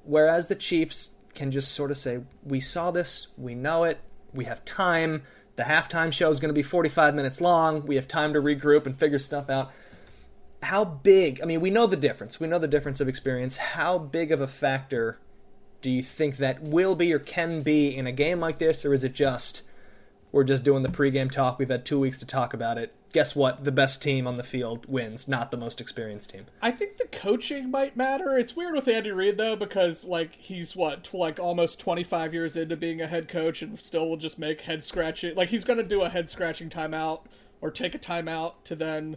[0.05, 3.99] Whereas the chiefs can just sort of say we saw this we know it
[4.35, 5.23] we have time.
[5.57, 7.87] The halftime show is going to be 45 minutes long.
[7.87, 9.71] We have time to regroup and figure stuff out.
[10.63, 12.41] How big i mean we know the difference.
[12.41, 13.57] We know the difference of experience.
[13.57, 15.19] How big of a factor
[15.81, 18.95] do you think that will be or can be in a game like this or
[18.95, 19.63] is it just
[20.31, 21.59] we're just doing the pregame talk.
[21.59, 24.43] We've had two weeks to talk about it guess what the best team on the
[24.43, 28.37] field wins not the most experienced team I think the coaching might matter.
[28.39, 32.57] It's weird with Andy Reid though because like he's what tw- like almost 25 years
[32.57, 35.35] into being a head coach and still will just make head scratching.
[35.35, 37.23] Like he's to do a head scratching timeout
[37.61, 39.17] or take a timeout to then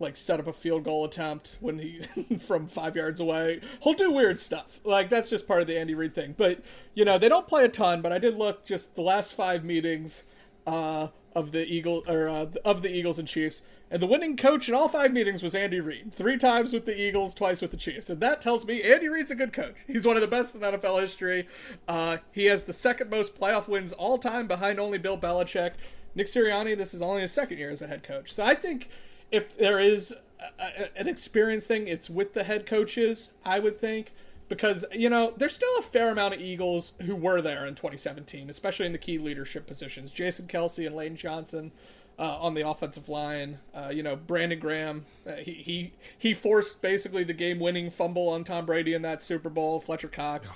[0.00, 2.00] like set up a field goal attempt when he
[2.38, 3.60] from 5 yards away.
[3.80, 4.80] He'll do weird stuff.
[4.84, 6.34] Like that's just part of the Andy Reid thing.
[6.36, 6.62] But
[6.94, 9.64] you know, they don't play a ton, but I did look just the last 5
[9.64, 10.24] meetings
[10.66, 14.68] uh of the Eagle or uh, of the Eagles and Chiefs, and the winning coach
[14.68, 16.12] in all five meetings was Andy Reid.
[16.14, 19.30] Three times with the Eagles, twice with the Chiefs, and that tells me Andy Reid's
[19.30, 19.74] a good coach.
[19.86, 21.46] He's one of the best in NFL history.
[21.86, 25.72] Uh, he has the second most playoff wins all time, behind only Bill Belichick.
[26.14, 28.32] Nick Sirianni, this is only his second year as a head coach.
[28.32, 28.88] So I think
[29.30, 33.30] if there is a, a, an experience thing, it's with the head coaches.
[33.44, 34.12] I would think
[34.48, 38.50] because you know there's still a fair amount of Eagles who were there in 2017,
[38.50, 40.10] especially in the key leadership positions.
[40.10, 41.72] Jason Kelce and Lane Johnson
[42.18, 43.58] uh, on the offensive line.
[43.74, 48.44] Uh, you know, Brandon Graham, uh, he, he he forced basically the game-winning fumble on
[48.44, 49.80] Tom Brady in that Super Bowl.
[49.80, 50.50] Fletcher Cox.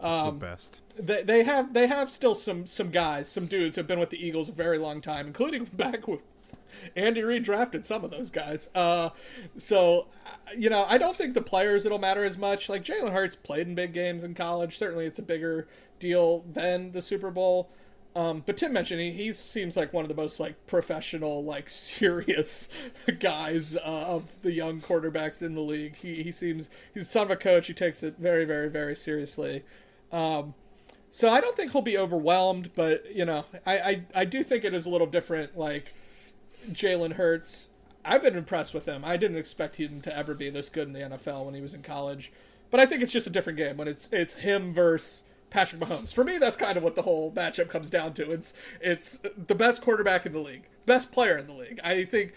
[0.00, 0.82] Um, the best.
[0.98, 4.24] They, they have they have still some some guys, some dudes who've been with the
[4.24, 6.20] Eagles a very long time, including back with
[6.96, 8.68] Andy Reid drafted some of those guys.
[8.74, 9.10] Uh,
[9.56, 10.06] so
[10.56, 12.68] you know, I don't think the players it'll matter as much.
[12.68, 14.76] Like Jalen Hurts played in big games in college.
[14.78, 15.66] Certainly, it's a bigger
[15.98, 17.70] deal than the Super Bowl.
[18.16, 21.68] Um, but Tim mentioned he, he seems like one of the most like professional, like
[21.68, 22.68] serious
[23.18, 25.96] guys uh, of the young quarterbacks in the league.
[25.96, 27.66] He he seems he's son of a coach.
[27.66, 29.64] He takes it very very very seriously.
[30.12, 30.54] Um,
[31.10, 34.64] so I don't think he'll be overwhelmed, but you know, I I, I do think
[34.64, 35.58] it is a little different.
[35.58, 35.92] Like
[36.72, 37.68] Jalen Hurts,
[38.04, 39.04] I've been impressed with him.
[39.04, 41.74] I didn't expect him to ever be this good in the NFL when he was
[41.74, 42.32] in college,
[42.70, 46.12] but I think it's just a different game when it's it's him versus Patrick Mahomes.
[46.12, 48.30] For me, that's kind of what the whole matchup comes down to.
[48.30, 51.80] It's it's the best quarterback in the league, best player in the league.
[51.84, 52.32] I think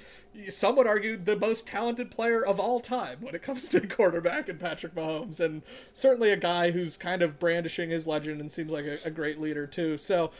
[0.49, 4.47] some would argue the most talented player of all time when it comes to quarterback
[4.49, 5.63] and Patrick Mahomes, and
[5.93, 9.41] certainly a guy who's kind of brandishing his legend and seems like a, a great
[9.41, 9.97] leader too.
[9.97, 10.31] So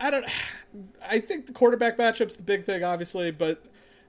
[0.00, 0.26] I don't.
[1.08, 3.62] I think the quarterback matchup's the big thing, obviously, but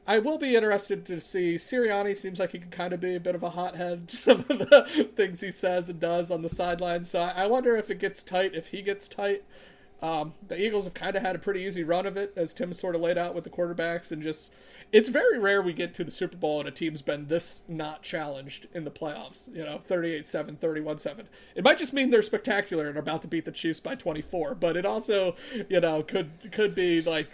[0.07, 1.55] I will be interested to see.
[1.55, 4.11] Sirianni seems like he can kind of be a bit of a hothead.
[4.11, 7.09] Some of the things he says and does on the sidelines.
[7.09, 8.53] So I wonder if it gets tight.
[8.53, 9.43] If he gets tight,
[10.01, 12.73] um, the Eagles have kind of had a pretty easy run of it, as Tim
[12.73, 14.51] sort of laid out with the quarterbacks, and just
[14.95, 18.01] it's very rare we get to the Super Bowl and a team's been this not
[18.01, 19.53] challenged in the playoffs.
[19.53, 21.25] You know, 38-7, 31-7.
[21.53, 24.55] It might just mean they're spectacular and are about to beat the Chiefs by 24,
[24.55, 25.35] but it also,
[25.67, 27.27] you know, could could be like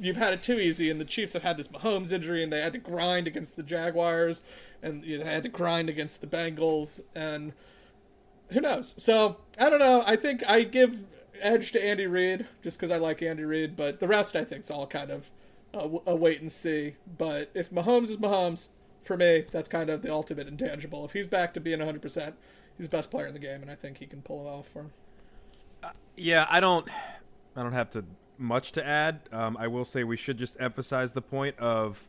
[0.00, 2.60] you've had it too easy and the Chiefs have had this Mahomes injury and they
[2.60, 4.42] had to grind against the Jaguars
[4.82, 7.52] and you had to grind against the Bengals and
[8.50, 8.96] who knows.
[8.96, 10.02] So, I don't know.
[10.04, 11.04] I think I give
[11.40, 14.62] edge to Andy Reid just cuz I like Andy Reid, but the rest I think
[14.62, 15.30] is all kind of
[15.76, 16.96] a, a wait and see.
[17.18, 18.68] But if Mahomes is Mahomes,
[19.04, 21.04] for me, that's kind of the ultimate intangible.
[21.04, 22.32] If he's back to being 100%,
[22.76, 24.68] he's the best player in the game, and I think he can pull it off
[24.68, 24.92] for him.
[25.82, 26.88] Uh, yeah, I don't,
[27.54, 28.04] I don't have to
[28.38, 29.20] much to add.
[29.32, 32.08] Um, I will say we should just emphasize the point of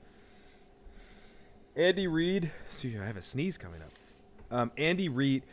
[1.75, 2.51] Andy Reid.
[2.71, 3.91] See, I have a sneeze coming up.
[4.49, 5.43] Um, Andy Reid.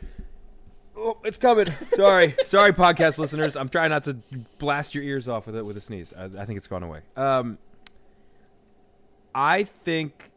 [0.97, 1.67] Oh, it's coming.
[1.93, 3.55] Sorry, sorry, podcast listeners.
[3.55, 4.17] I'm trying not to
[4.57, 6.13] blast your ears off with it with a sneeze.
[6.17, 7.01] I, I think it's gone away.
[7.15, 7.57] Um,
[9.37, 10.31] I think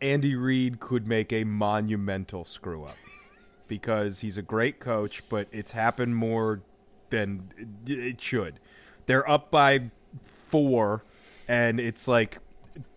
[0.00, 2.96] Andy Reid could make a monumental screw up
[3.66, 6.62] because he's a great coach, but it's happened more
[7.10, 7.50] than
[7.86, 8.58] it should.
[9.04, 9.90] They're up by
[10.24, 11.04] four,
[11.46, 12.38] and it's like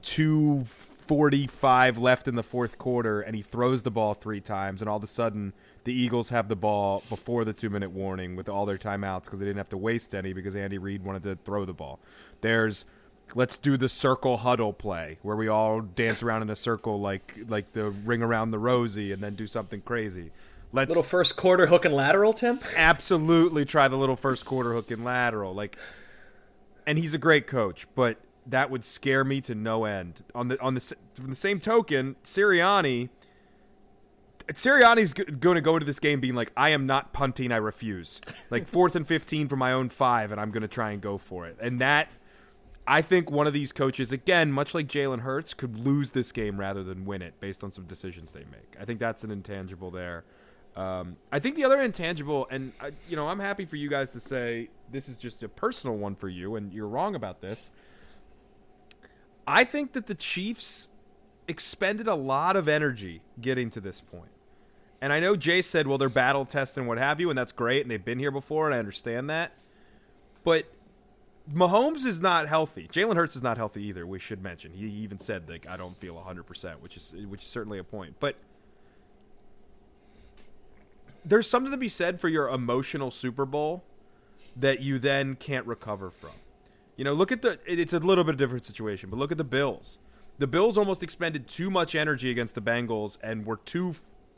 [0.02, 4.88] two forty-five left in the fourth quarter, and he throws the ball three times, and
[4.88, 5.52] all of a sudden
[5.84, 9.46] the Eagles have the ball before the two-minute warning with all their timeouts because they
[9.46, 12.00] didn't have to waste any because Andy Reid wanted to throw the ball.
[12.40, 12.86] There's
[13.36, 17.38] let's do the circle huddle play where we all dance around in a circle like
[17.48, 20.32] like the ring around the rosy and then do something crazy.
[20.74, 22.60] Let's little first quarter hook and lateral, Tim.
[22.78, 25.54] Absolutely, try the little first quarter hook and lateral.
[25.54, 25.78] Like,
[26.88, 28.18] and he's a great coach, but
[28.48, 30.24] that would scare me to no end.
[30.34, 33.10] On the on the from the same token, Sirianni.
[34.48, 38.20] Sirianni's going to go into this game being like, I am not punting, I refuse.
[38.50, 41.18] Like fourth and fifteen from my own five, and I'm going to try and go
[41.18, 41.58] for it.
[41.62, 42.12] And that
[42.88, 46.60] I think one of these coaches, again, much like Jalen Hurts, could lose this game
[46.60, 48.76] rather than win it based on some decisions they make.
[48.80, 50.24] I think that's an intangible there.
[50.76, 54.12] Um, I think the other intangible, and uh, you know, I'm happy for you guys
[54.12, 57.70] to say this is just a personal one for you, and you're wrong about this.
[59.46, 60.90] I think that the Chiefs
[61.48, 64.32] expended a lot of energy getting to this point.
[65.02, 67.52] And I know Jay said, well, they're battle tested and what have you, and that's
[67.52, 69.52] great, and they've been here before, and I understand that.
[70.44, 70.66] But
[71.50, 72.88] Mahomes is not healthy.
[72.92, 74.06] Jalen Hurts is not healthy either.
[74.06, 74.74] We should mention.
[74.74, 78.16] He even said like I don't feel 100%, which is which is certainly a point.
[78.20, 78.36] But
[81.26, 83.84] there's something to be said for your emotional Super Bowl
[84.56, 86.32] that you then can't recover from.
[86.96, 89.32] You know, look at the it's a little bit of a different situation, but look
[89.32, 89.98] at the Bills.
[90.38, 93.96] The Bills almost expended too much energy against the Bengals and were too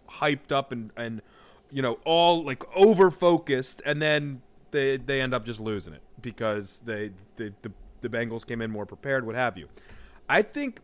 [0.10, 1.22] hyped up and and
[1.72, 4.42] you know, all like over focused and then
[4.74, 7.72] they they end up just losing it because they, they the
[8.02, 9.70] the Bengals came in more prepared, what have you.
[10.28, 10.82] I think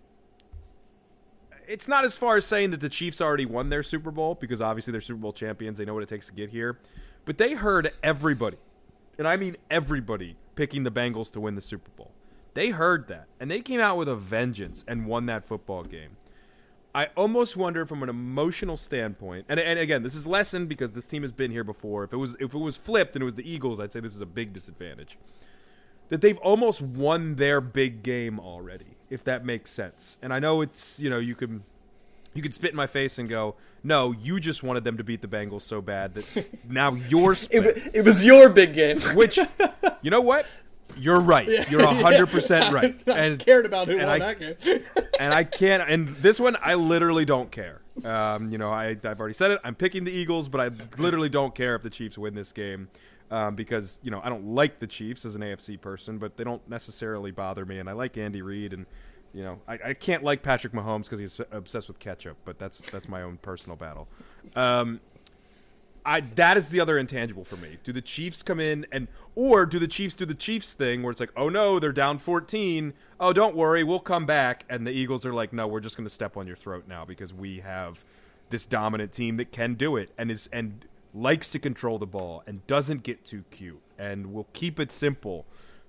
[1.68, 4.62] it's not as far as saying that the Chiefs already won their Super Bowl because
[4.62, 5.78] obviously they're Super Bowl champions.
[5.78, 6.80] They know what it takes to get here.
[7.26, 8.58] But they heard everybody,
[9.18, 12.12] and I mean everybody, picking the Bengals to win the Super Bowl.
[12.54, 16.16] They heard that, and they came out with a vengeance and won that football game.
[16.94, 21.06] I almost wonder from an emotional standpoint, and, and again, this is lessened because this
[21.06, 22.04] team has been here before.
[22.04, 24.16] If it was if it was flipped and it was the Eagles, I'd say this
[24.16, 25.18] is a big disadvantage.
[26.10, 30.18] That they've almost won their big game already, if that makes sense.
[30.22, 31.64] And I know it's you know you can
[32.34, 35.22] you could spit in my face and go, no, you just wanted them to beat
[35.22, 37.34] the Bengals so bad that now you're.
[37.34, 39.00] It, it was your big game.
[39.16, 39.40] Which,
[40.02, 40.48] you know what?
[40.98, 41.70] You're right.
[41.70, 43.00] You're hundred percent right.
[43.08, 44.84] I And cared about who and won I- that game.
[45.20, 45.90] and I can't.
[45.90, 47.82] And this one, I literally don't care.
[48.04, 49.60] Um, you know, I, I've already said it.
[49.64, 50.70] I'm picking the Eagles, but I
[51.02, 52.88] literally don't care if the Chiefs win this game
[53.32, 56.44] um, because you know I don't like the Chiefs as an AFC person, but they
[56.46, 57.80] don't necessarily bother me.
[57.80, 58.86] And I like Andy Reid, and
[59.34, 62.38] you know I, I can't like Patrick Mahomes because he's obsessed with ketchup.
[62.46, 64.08] But that's that's my own personal battle.
[64.56, 65.02] Um,
[66.06, 67.78] I that is the other intangible for me.
[67.84, 71.12] Do the Chiefs come in and or do the Chiefs do the Chiefs thing where
[71.12, 72.94] it's like, "Oh no, they're down 14.
[73.20, 76.08] Oh, don't worry, we'll come back." And the Eagles are like, "No, we're just going
[76.08, 78.04] to step on your throat now because we have
[78.50, 82.44] this dominant team that can do it and is and likes to control the ball
[82.46, 85.46] and doesn't get too cute and will keep it simple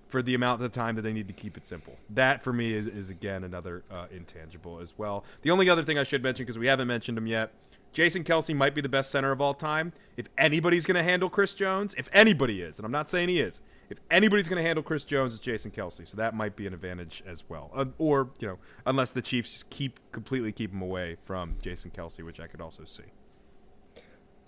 [0.08, 1.96] for the amount of time that they need to keep it simple.
[2.08, 5.24] That for me is, is again another uh, intangible as well.
[5.42, 7.52] The only other thing I should mention because we haven't mentioned them yet,
[7.92, 9.92] Jason Kelce might be the best center of all time.
[10.16, 13.40] If anybody's going to handle Chris Jones, if anybody is, and I'm not saying he
[13.40, 16.06] is, if anybody's going to handle Chris Jones, it's Jason Kelce.
[16.06, 17.70] So that might be an advantage as well.
[17.74, 21.90] Uh, or you know, unless the Chiefs just keep completely keep him away from Jason
[21.90, 23.04] Kelce, which I could also see.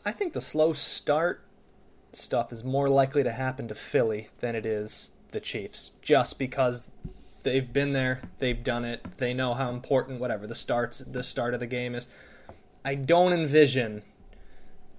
[0.04, 1.44] I think the slow start
[2.12, 6.90] stuff is more likely to happen to Philly than it is the Chiefs, just because
[7.42, 11.54] they've been there, they've done it, they know how important whatever the starts the start
[11.54, 12.06] of the game is.
[12.84, 14.02] I don't envision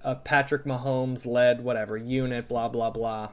[0.03, 3.31] a Patrick Mahomes led whatever unit, blah blah blah,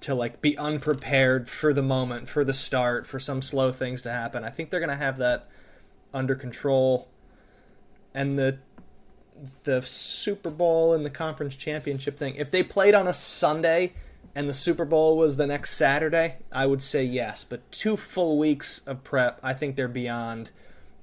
[0.00, 4.10] to like be unprepared for the moment, for the start, for some slow things to
[4.10, 4.44] happen.
[4.44, 5.48] I think they're gonna have that
[6.12, 7.08] under control,
[8.14, 8.58] and the
[9.64, 13.92] the Super Bowl and the conference championship thing, if they played on a Sunday
[14.34, 17.44] and the Super Bowl was the next Saturday, I would say yes.
[17.44, 20.50] But two full weeks of prep, I think they're beyond.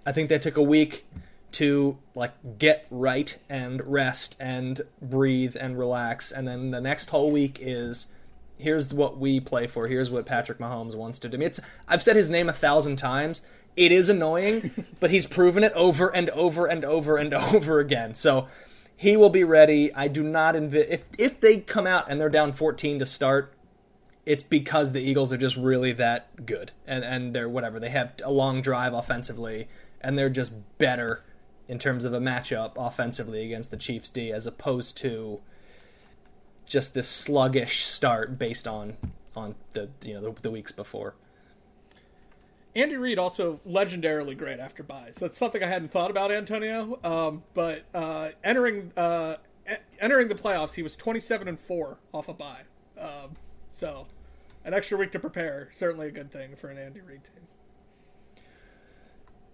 [0.06, 1.06] I think they took a week
[1.54, 7.32] to like get right and rest and breathe and relax, and then the next whole
[7.32, 8.08] week is
[8.58, 9.88] here's what we play for.
[9.88, 11.38] Here's what Patrick Mahomes wants to do.
[11.38, 13.41] I mean, it's I've said his name a thousand times.
[13.76, 18.16] It is annoying, but he's proven it over and over and over and over again.
[18.16, 18.47] So
[18.95, 19.93] he will be ready.
[19.93, 23.54] I do not envi- if if they come out and they're down 14 to start,
[24.26, 28.14] it's because the Eagles are just really that good and and they're whatever they have
[28.24, 29.68] a long drive offensively
[30.02, 31.24] and they're just better
[31.72, 35.40] in terms of a matchup offensively against the Chiefs D as opposed to
[36.66, 38.98] just this sluggish start based on
[39.38, 41.16] on the you know the, the weeks before.
[42.76, 45.16] Andy Reid also legendarily great after buys.
[45.16, 47.00] That's something I hadn't thought about Antonio.
[47.06, 49.38] Um, but uh, entering uh,
[50.02, 52.64] entering the playoffs, he was twenty seven and four off a buy.
[53.00, 53.38] Um,
[53.70, 54.08] so
[54.66, 57.48] an extra week to prepare certainly a good thing for an Andy Reid team.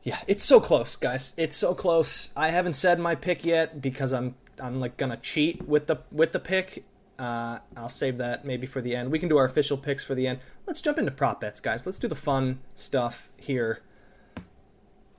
[0.07, 1.33] Yeah, it's so close, guys.
[1.35, 2.31] It's so close.
[2.33, 6.31] I haven't said my pick yet because I'm I'm like gonna cheat with the with
[6.31, 6.85] the pick.
[7.19, 9.11] Uh, I'll save that maybe for the end.
[9.11, 10.39] We can do our official picks for the end.
[10.65, 11.85] Let's jump into prop bets, guys.
[11.85, 13.81] Let's do the fun stuff here.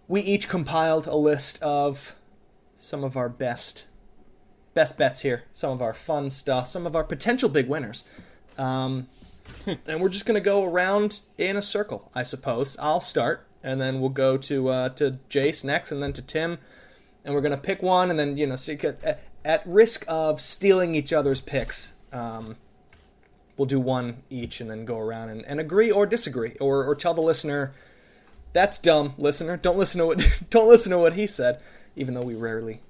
[0.06, 2.16] We each compiled a list of
[2.76, 3.88] some of our best
[4.72, 8.04] best bets here, some of our fun stuff, some of our potential big winners.
[8.56, 9.08] Um,
[9.66, 12.78] and we're just gonna go around in a circle, I suppose.
[12.78, 16.58] I'll start, and then we'll go to uh, to Jace next, and then to Tim,
[17.24, 20.04] and we're gonna pick one, and then you know, so you could, at, at risk
[20.08, 22.56] of stealing each other's picks, um,
[23.56, 26.94] we'll do one each, and then go around and, and agree or disagree, or or
[26.94, 27.72] tell the listener
[28.52, 29.56] that's dumb, listener.
[29.56, 31.60] Don't listen to what don't listen to what he said,
[31.96, 32.80] even though we rarely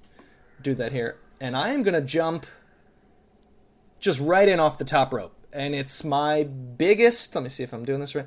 [0.63, 1.17] do that here.
[1.41, 2.47] And I am gonna jump
[4.01, 5.35] just right in off the top rope.
[5.53, 8.27] And it's my biggest, let me see if I'm doing this right.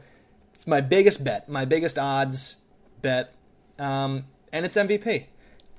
[0.61, 2.57] It's my biggest bet, my biggest odds
[3.01, 3.33] bet.
[3.79, 5.25] Um, and it's MVP.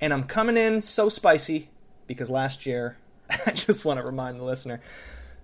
[0.00, 1.70] And I'm coming in so spicy
[2.08, 2.96] because last year,
[3.46, 4.80] I just want to remind the listener,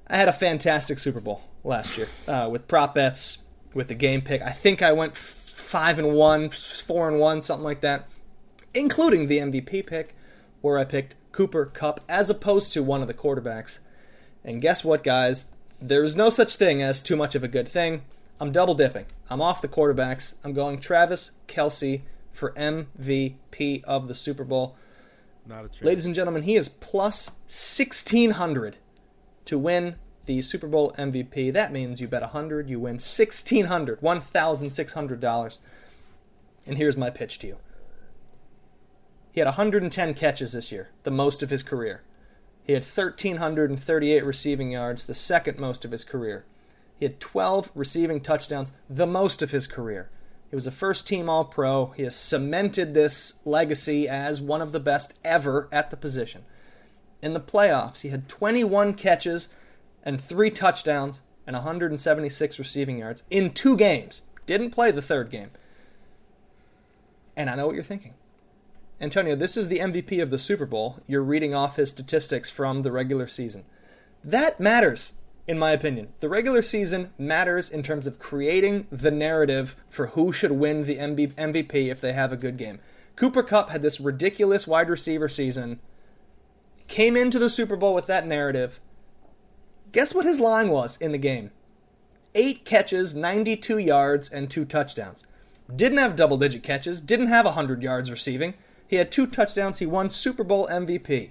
[0.09, 3.39] I had a fantastic Super Bowl last year uh, with prop bets,
[3.75, 4.43] with the game pick.
[4.43, 8.09] I think I went five and one, four and one, something like that,
[8.75, 10.17] including the MVP pick,
[10.63, 13.79] where I picked Cooper Kupp as opposed to one of the quarterbacks.
[14.43, 15.53] And guess what, guys?
[15.81, 18.03] There is no such thing as too much of a good thing.
[18.41, 19.07] I'm double dipping.
[19.31, 20.35] I'm off the quarterbacks.
[20.43, 22.03] I'm going Travis Kelce
[22.33, 24.77] for MVP of the Super Bowl.
[25.47, 25.83] Not a chance.
[25.83, 28.77] Ladies and gentlemen, he is plus 1600
[29.47, 29.97] to win
[30.27, 31.53] the Super Bowl MVP.
[31.53, 35.59] That means you bet 100, you win 1600, $1,600.
[36.67, 37.57] And here's my pitch to you.
[39.33, 42.03] He had 110 catches this year, the most of his career.
[42.63, 46.45] He had 1,338 receiving yards, the second most of his career.
[46.99, 50.11] He had 12 receiving touchdowns, the most of his career.
[50.51, 51.87] He was a first team All Pro.
[51.97, 56.45] He has cemented this legacy as one of the best ever at the position.
[57.23, 59.49] In the playoffs, he had 21 catches
[60.03, 64.23] and three touchdowns and 176 receiving yards in two games.
[64.47, 65.51] Didn't play the third game.
[67.37, 68.15] And I know what you're thinking.
[69.01, 70.99] Antonio, this is the MVP of the Super Bowl.
[71.07, 73.65] You're reading off his statistics from the regular season.
[74.25, 75.15] That matters,
[75.49, 76.09] in my opinion.
[76.21, 80.99] The regular season matters in terms of creating the narrative for who should win the
[80.99, 82.79] MVP if they have a good game.
[83.17, 85.81] Cooper Kupp had this ridiculous wide receiver season,
[86.87, 88.79] came into the Super Bowl with that narrative.
[89.91, 91.51] Guess what his line was in the game?
[92.35, 95.27] Eight catches, 92 yards, and two touchdowns.
[95.75, 98.53] Didn't have double digit catches, didn't have 100 yards receiving.
[98.87, 99.79] He had two touchdowns.
[99.79, 101.31] He won Super Bowl MVP.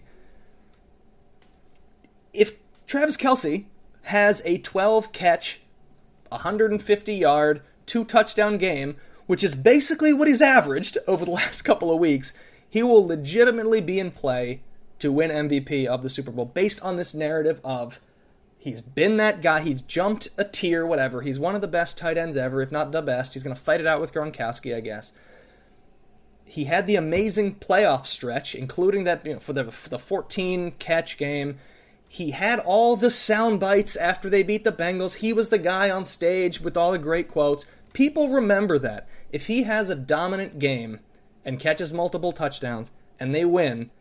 [2.34, 2.53] If
[2.85, 3.65] Travis Kelce
[4.08, 5.62] has a 12 catch,
[6.30, 11.92] 150 yard, two touchdown game, which is basically what he's averaged over the last couple
[11.92, 12.34] of weeks,
[12.70, 14.62] he will legitimately be in play
[15.00, 18.00] to win MVP of the Super Bowl based on this narrative of
[18.58, 21.22] he's been that guy, he's jumped a tier, whatever.
[21.22, 23.34] He's one of the best tight ends ever, if not the best.
[23.34, 25.14] He's going to fight it out with Gronkowski, I guess
[26.48, 30.72] he had the amazing playoff stretch, including that you know for the for the 14
[30.80, 31.60] catch game.
[32.08, 35.16] He had all the sound bites after they beat the Bengals.
[35.16, 37.66] He was the guy on stage with all the great quotes.
[37.94, 39.08] People remember that.
[39.32, 41.00] If he has a dominant game
[41.44, 43.92] and catches multiple touchdowns and they win,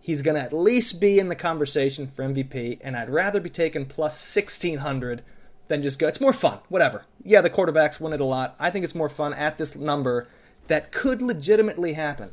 [0.00, 2.78] he's going to at least be in the conversation for MVP.
[2.80, 5.22] And I'd rather be taken plus 1600
[5.68, 6.08] than just go.
[6.08, 6.58] It's more fun.
[6.68, 7.04] Whatever.
[7.24, 8.56] Yeah, the quarterbacks win it a lot.
[8.58, 10.28] I think it's more fun at this number
[10.66, 12.30] that could legitimately happen.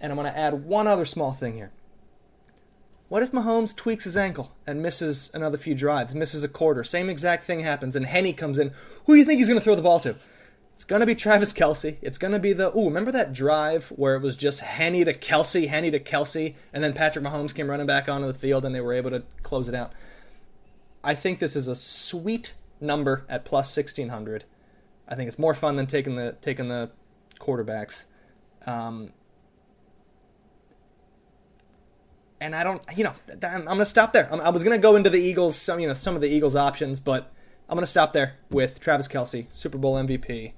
[0.00, 1.72] And I'm going to add one other small thing here.
[3.08, 6.82] What if Mahomes tweaks his ankle and misses another few drives, misses a quarter?
[6.82, 8.72] Same exact thing happens, and Henne comes in.
[9.06, 10.16] Who do you think he's going to throw the ball to?
[10.74, 11.96] It's going to be Travis Kelce.
[12.02, 12.76] It's going to be the.
[12.76, 16.82] Ooh, remember that drive where it was just Henne to Kelce, Henne to Kelce, and
[16.82, 19.68] then Patrick Mahomes came running back onto the field and they were able to close
[19.68, 19.92] it out?
[21.04, 24.44] I think this is a sweet number at plus 1600.
[25.06, 26.90] I think it's more fun than taking the taking the
[27.38, 28.04] quarterbacks.
[28.66, 29.12] Um,
[32.40, 34.28] and I don't, you know, I'm going to stop there.
[34.32, 36.56] i was going to go into the Eagles, some, you know, some of the Eagles
[36.56, 37.32] options, but
[37.68, 40.52] I'm going to stop there with Travis Kelce, Super Bowl MVP.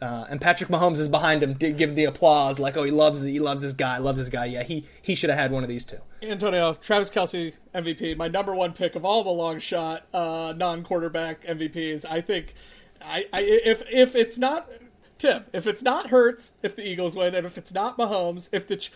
[0.00, 3.22] Uh, and Patrick Mahomes is behind him, did give the applause, like, oh, he loves,
[3.22, 4.46] he loves this guy, loves this guy.
[4.46, 5.98] Yeah, he he should have had one of these two.
[6.22, 10.84] Antonio, Travis Kelce MVP, my number one pick of all the long shot uh, non
[10.84, 12.06] quarterback MVPs.
[12.08, 12.54] I think,
[13.02, 14.70] I, I if if it's not
[15.18, 18.66] Tim, if it's not Hurts, if the Eagles win, and if it's not Mahomes, if
[18.66, 18.88] the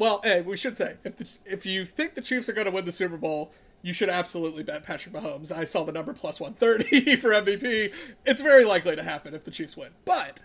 [0.00, 2.70] well, hey, we should say if the, if you think the Chiefs are going to
[2.70, 3.52] win the Super Bowl,
[3.82, 5.52] you should absolutely bet Patrick Mahomes.
[5.52, 7.92] I saw the number plus 130 for MVP.
[8.24, 9.90] It's very likely to happen if the Chiefs win.
[10.06, 10.40] But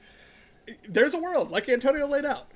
[0.87, 2.51] there's a world, like Antonio laid out.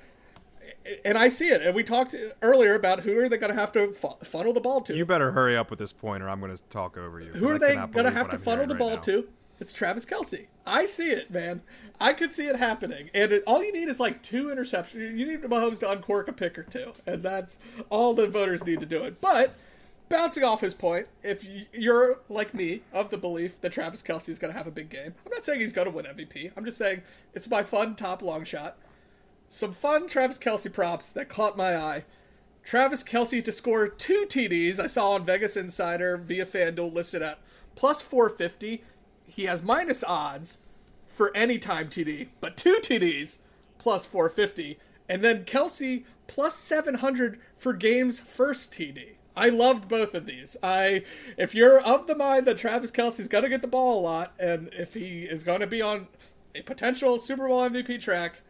[1.02, 1.62] And I see it.
[1.62, 4.82] And we talked earlier about who are they going to have to funnel the ball
[4.82, 4.94] to.
[4.94, 7.32] You better hurry up with this point, or I'm going to talk over you.
[7.32, 9.26] Who are they going to have to funnel the ball to?
[9.60, 10.46] It's Travis Kelce.
[10.66, 11.60] I see it, man.
[12.00, 13.10] I could see it happening.
[13.12, 15.16] And it, all you need is like two interceptions.
[15.16, 17.58] You need Mahomes to uncork a pick or two, and that's
[17.90, 19.20] all the voters need to do it.
[19.20, 19.54] But
[20.08, 24.38] bouncing off his point, if you're like me of the belief that Travis Kelce is
[24.38, 26.52] going to have a big game, I'm not saying he's going to win MVP.
[26.56, 27.02] I'm just saying
[27.34, 28.78] it's my fun top long shot.
[29.50, 32.04] Some fun Travis Kelce props that caught my eye.
[32.64, 34.80] Travis Kelce to score two TDs.
[34.80, 37.40] I saw on Vegas Insider via FanDuel listed at
[37.74, 38.84] plus 450
[39.30, 40.58] he has minus odds
[41.06, 43.38] for any time TD, but two TDs
[43.78, 44.78] plus 450,
[45.08, 49.14] and then Kelce plus 700 for game's first TD.
[49.36, 50.56] I loved both of these.
[50.62, 51.04] I,
[51.36, 54.34] if you're of the mind that Travis Kelce's going to get the ball a lot,
[54.38, 56.08] and if he is going to be on
[56.54, 58.42] a potential Super Bowl MVP track,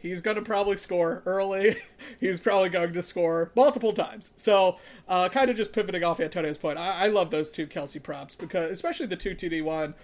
[0.00, 1.76] he's going to probably score early.
[2.20, 4.32] he's probably going to score multiple times.
[4.36, 8.02] So, uh, kind of just pivoting off Antonio's point, I, I, love those two Kelce
[8.02, 9.94] props because, especially the two TD one,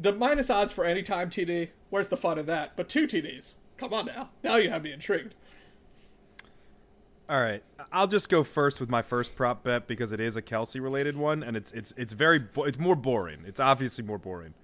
[0.00, 1.70] the minus odds for any time TD.
[1.90, 2.76] Where's the fun in that?
[2.76, 4.30] But two TDs, come on now.
[4.44, 5.34] Now you have me intrigued.
[7.28, 10.42] All right, I'll just go first with my first prop bet because it is a
[10.42, 13.40] Kelce related one, and it's it's it's very bo- it's more boring.
[13.44, 14.54] It's obviously more boring.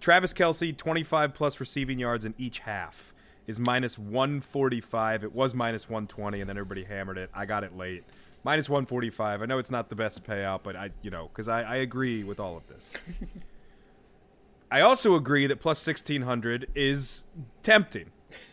[0.00, 3.14] Travis Kelce, 25 plus receiving yards in each half
[3.46, 5.24] is minus 145.
[5.24, 7.30] It was minus 120, and then everybody hammered it.
[7.34, 8.04] I got it late.
[8.44, 9.42] Minus 145.
[9.42, 12.22] I know it's not the best payout, but I, you know, because I, I agree
[12.24, 12.92] with all of this.
[14.70, 17.26] I also agree that plus 1600 is
[17.62, 18.10] tempting,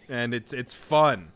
[0.07, 1.31] and it's it's fun.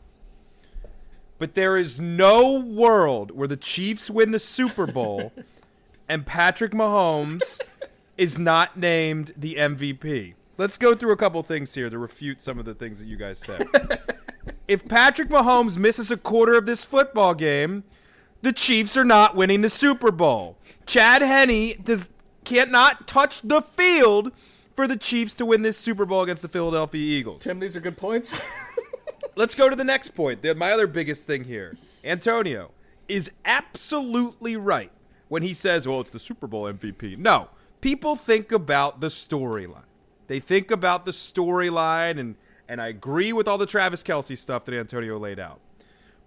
[1.38, 5.32] but there is no world where the Chiefs win the Super Bowl
[6.08, 7.60] and Patrick Mahomes
[8.16, 10.34] is not named the MVP.
[10.58, 13.16] Let's go through a couple things here to refute some of the things that you
[13.16, 13.68] guys said.
[14.68, 17.84] if Patrick Mahomes misses a quarter of this football game,
[18.42, 20.58] the Chiefs are not winning the Super Bowl.
[20.84, 22.08] Chad Henne does
[22.42, 24.32] can't not touch the field
[24.74, 27.44] for the Chiefs to win this Super Bowl against the Philadelphia Eagles.
[27.44, 28.38] Tim, these are good points.
[29.36, 30.42] Let's go to the next point.
[30.42, 31.76] The, my other biggest thing here.
[32.02, 32.72] Antonio
[33.06, 34.90] is absolutely right
[35.28, 37.16] when he says, well, it's the Super Bowl MVP.
[37.16, 37.48] No,
[37.80, 39.82] people think about the storyline.
[40.28, 42.36] They think about the storyline, and,
[42.68, 45.60] and I agree with all the Travis Kelce stuff that Antonio laid out.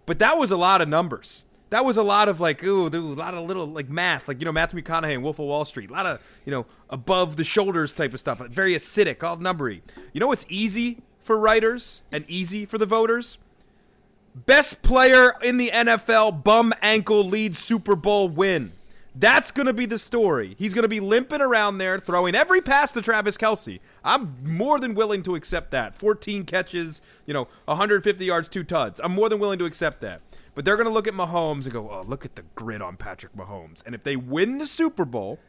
[0.05, 1.45] But that was a lot of numbers.
[1.69, 4.27] That was a lot of like, ooh, there was a lot of little like math,
[4.27, 5.89] like you know Matthew McConaughey and Wolf of Wall Street.
[5.89, 9.81] A lot of you know above the shoulders type of stuff, very acidic, all numbery.
[10.11, 13.37] You know what's easy for writers and easy for the voters?
[14.35, 18.73] Best player in the NFL, bum ankle lead Super Bowl win.
[19.13, 20.55] That's going to be the story.
[20.57, 23.81] He's going to be limping around there, throwing every pass to Travis Kelce.
[24.05, 25.95] I'm more than willing to accept that.
[25.95, 29.01] 14 catches, you know, 150 yards, two tuds.
[29.03, 30.21] I'm more than willing to accept that.
[30.55, 32.95] But they're going to look at Mahomes and go, oh, look at the grit on
[32.95, 33.85] Patrick Mahomes.
[33.85, 35.39] And if they win the Super Bowl,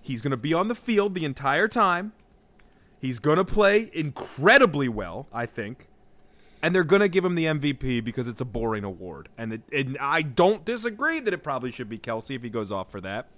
[0.00, 2.12] he's going to be on the field the entire time.
[3.00, 5.88] He's going to play incredibly well, I think
[6.62, 9.28] and they're to give him the MVP because it's a boring award.
[9.36, 12.70] And, it, and I don't disagree that it probably should be Kelce if he goes
[12.70, 13.28] off for that,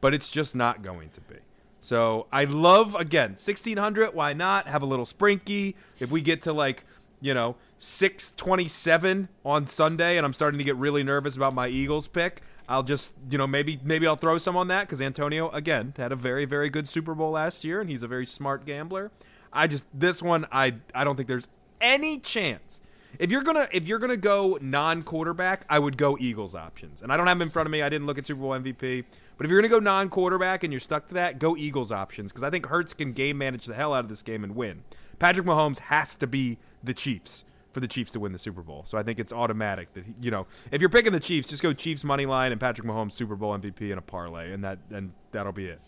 [0.00, 1.36] but it's just not going to be.
[1.80, 4.14] So I love again 1600.
[4.14, 5.74] Why not have a little sprinky?
[5.98, 6.84] If we get to like
[7.22, 12.06] you know 627 on Sunday, and I'm starting to get really nervous about my Eagles
[12.06, 15.94] pick, I'll just you know maybe maybe I'll throw some on that because Antonio again
[15.96, 19.10] had a very very good Super Bowl last year, and he's a very smart gambler.
[19.50, 21.48] I just this one I I don't think there's
[21.80, 22.80] any chance.
[23.18, 27.02] If you're gonna if you're gonna go non-quarterback, I would go Eagles options.
[27.02, 27.82] And I don't have them in front of me.
[27.82, 29.04] I didn't look at Super Bowl MVP.
[29.36, 32.42] But if you're gonna go non-quarterback and you're stuck to that, go Eagles options because
[32.42, 34.84] I think Hurts can game manage the hell out of this game and win.
[35.18, 38.82] Patrick Mahomes has to be the Chiefs for the Chiefs to win the Super Bowl.
[38.84, 41.72] So I think it's automatic that you know if you're picking the Chiefs, just go
[41.72, 45.12] Chiefs money line and Patrick Mahomes Super Bowl MVP in a parlay, and that and
[45.32, 45.80] that'll be it.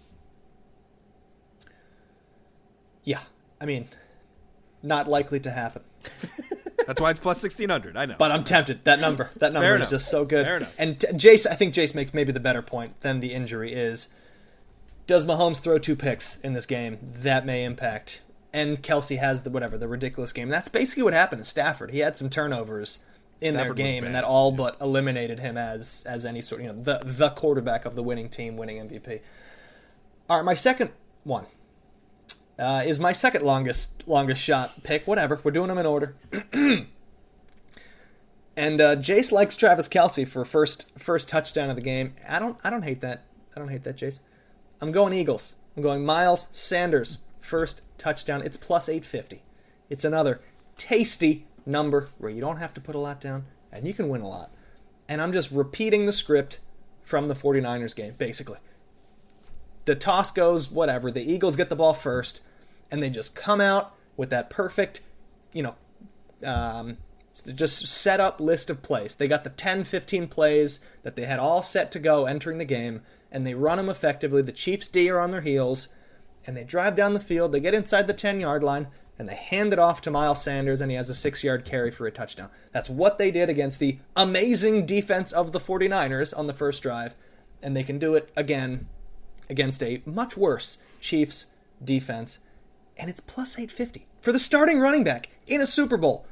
[3.05, 3.20] Yeah,
[3.60, 3.89] I mean,
[4.82, 5.82] not likely to happen.
[6.86, 7.96] That's why it's plus sixteen hundred.
[7.96, 8.84] I know, but I'm tempted.
[8.84, 10.46] That number, that number is just so good.
[10.46, 10.72] Fair enough.
[10.78, 14.09] And Jace, I think Jace makes maybe the better point than the injury is.
[15.06, 16.98] Does Mahomes throw two picks in this game?
[17.02, 18.22] That may impact.
[18.52, 20.48] And Kelce has the whatever the ridiculous game.
[20.48, 21.90] That's basically what happened to Stafford.
[21.90, 22.98] He had some turnovers
[23.40, 26.68] in Stafford their game, and that all but eliminated him as as any sort you
[26.68, 29.20] know the the quarterback of the winning team, winning MVP.
[30.28, 30.90] All right, my second
[31.24, 31.46] one
[32.59, 35.07] uh, is my second longest longest shot pick.
[35.07, 36.15] Whatever, we're doing them in order.
[38.57, 42.15] and uh, Jace likes Travis Kelce for first first touchdown of the game.
[42.29, 43.24] I don't I don't hate that.
[43.55, 44.20] I don't hate that, Jace.
[44.81, 45.55] I'm going Eagles.
[45.77, 48.43] I'm going Miles Sanders first touchdown.
[48.43, 49.43] It's plus 850.
[49.89, 50.41] It's another
[50.77, 54.20] tasty number where you don't have to put a lot down and you can win
[54.20, 54.51] a lot.
[55.09, 56.61] And I'm just repeating the script
[57.03, 58.59] from the 49ers game, basically.
[59.84, 61.10] The toss goes, whatever.
[61.10, 62.40] The Eagles get the ball first,
[62.90, 65.00] and they just come out with that perfect,
[65.52, 65.74] you know,
[66.44, 66.98] um,
[67.32, 69.14] just set up list of plays.
[69.14, 72.64] They got the 10, 15 plays that they had all set to go entering the
[72.64, 73.00] game,
[73.30, 74.42] and they run them effectively.
[74.42, 75.88] The Chiefs D are on their heels,
[76.46, 77.52] and they drive down the field.
[77.52, 78.88] They get inside the 10 yard line,
[79.18, 81.90] and they hand it off to Miles Sanders, and he has a six yard carry
[81.90, 82.50] for a touchdown.
[82.72, 87.14] That's what they did against the amazing defense of the 49ers on the first drive,
[87.62, 88.88] and they can do it again
[89.53, 91.47] against a much worse Chiefs
[91.85, 92.41] defense,
[92.97, 96.27] and it's plus 850 for the starting running back in a Super Bowl.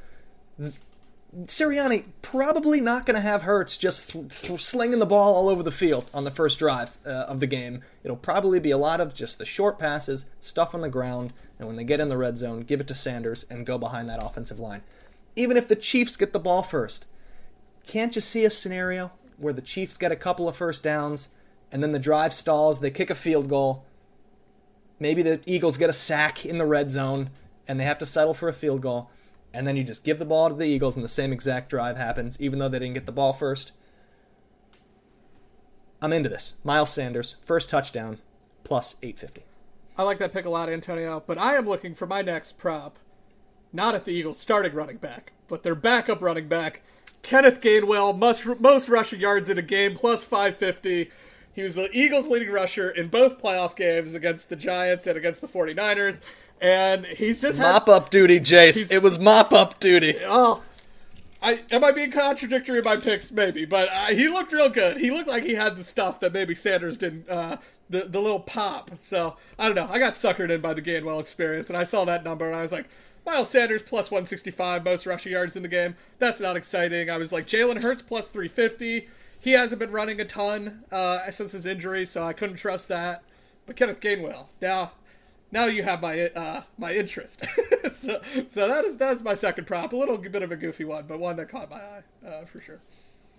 [1.44, 5.62] Sirianni probably not going to have Hurts just th- th- slinging the ball all over
[5.62, 7.82] the field on the first drive uh, of the game.
[8.02, 11.68] It'll probably be a lot of just the short passes, stuff on the ground, and
[11.68, 14.22] when they get in the red zone, give it to Sanders and go behind that
[14.22, 14.82] offensive line.
[15.36, 17.06] Even if the Chiefs get the ball first,
[17.86, 21.28] can't you see a scenario where the Chiefs get a couple of first downs
[21.72, 23.84] and then the drive stalls, they kick a field goal,
[24.98, 27.30] maybe the Eagles get a sack in the red zone
[27.66, 29.10] and they have to settle for a field goal,
[29.54, 31.96] and then you just give the ball to the Eagles and the same exact drive
[31.96, 33.72] happens, even though they didn't get the ball first.
[36.02, 36.56] I'm into this.
[36.64, 38.18] Miles Sanders, first touchdown,
[38.64, 39.44] plus 850.
[39.96, 42.98] I like that pick a lot, Antonio, but I am looking for my next prop,
[43.72, 46.82] not at the Eagles starting running back, but their backup running back,
[47.22, 51.10] Kenneth Gainwell, most, most rushing yards in a game, plus 550.
[51.52, 55.40] He was the Eagles' leading rusher in both playoff games against the Giants and against
[55.40, 56.20] the 49ers,
[56.60, 58.90] and he's just had Mop up duty, Jace.
[58.92, 60.16] It was mop up duty.
[60.24, 60.62] Oh,
[61.42, 63.30] I am I being contradictory in my picks?
[63.30, 64.98] Maybe, but uh, he looked real good.
[64.98, 67.28] He looked like he had the stuff that maybe Sanders didn't.
[67.28, 67.56] Uh,
[67.88, 68.92] the the little pop.
[68.96, 69.88] So I don't know.
[69.90, 72.62] I got suckered in by the Gainwell experience, and I saw that number, and I
[72.62, 72.86] was like,
[73.26, 75.96] Miles Sanders plus 165, most rushing yards in the game.
[76.18, 77.10] That's not exciting.
[77.10, 79.08] I was like, Jalen Hurts plus 350.
[79.40, 83.22] He hasn't been running a ton uh, since his injury, so I couldn't trust that.
[83.66, 84.92] But Kenneth Gainwell, now
[85.50, 87.44] now you have my uh, my interest.
[87.90, 89.92] so so that is that's my second prop.
[89.92, 92.60] A little bit of a goofy one, but one that caught my eye uh, for
[92.60, 92.80] sure.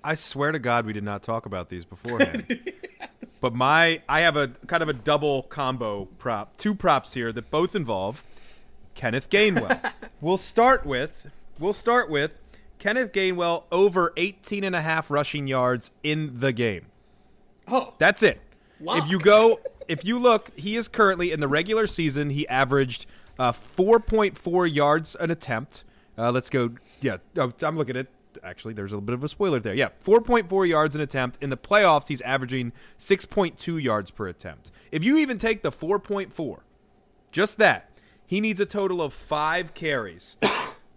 [0.04, 2.46] I swear to God, we did not talk about these beforehand.
[3.00, 3.40] yes.
[3.40, 7.52] But my, I have a kind of a double combo prop, two props here that
[7.52, 8.24] both involve
[8.96, 9.94] Kenneth Gainwell.
[10.22, 11.30] we'll start with,
[11.60, 12.41] we'll start with
[12.82, 16.88] Kenneth Gainwell over 18 and a half rushing yards in the game.
[17.68, 18.42] Oh, that's it.
[18.80, 19.04] Lock.
[19.04, 22.32] If you go, if you look, he is currently in the regular season.
[22.32, 23.06] He averaged
[23.38, 25.84] uh, 4.4 yards an attempt.
[26.18, 26.72] Uh, let's go.
[27.02, 28.08] Yeah, oh, I'm looking at.
[28.44, 29.76] Actually, there's a little bit of a spoiler there.
[29.76, 31.38] Yeah, 4.4 yards an attempt.
[31.40, 34.72] In the playoffs, he's averaging 6.2 yards per attempt.
[34.92, 36.62] If you even take the 4.4,
[37.32, 37.92] just that,
[38.26, 40.38] he needs a total of five carries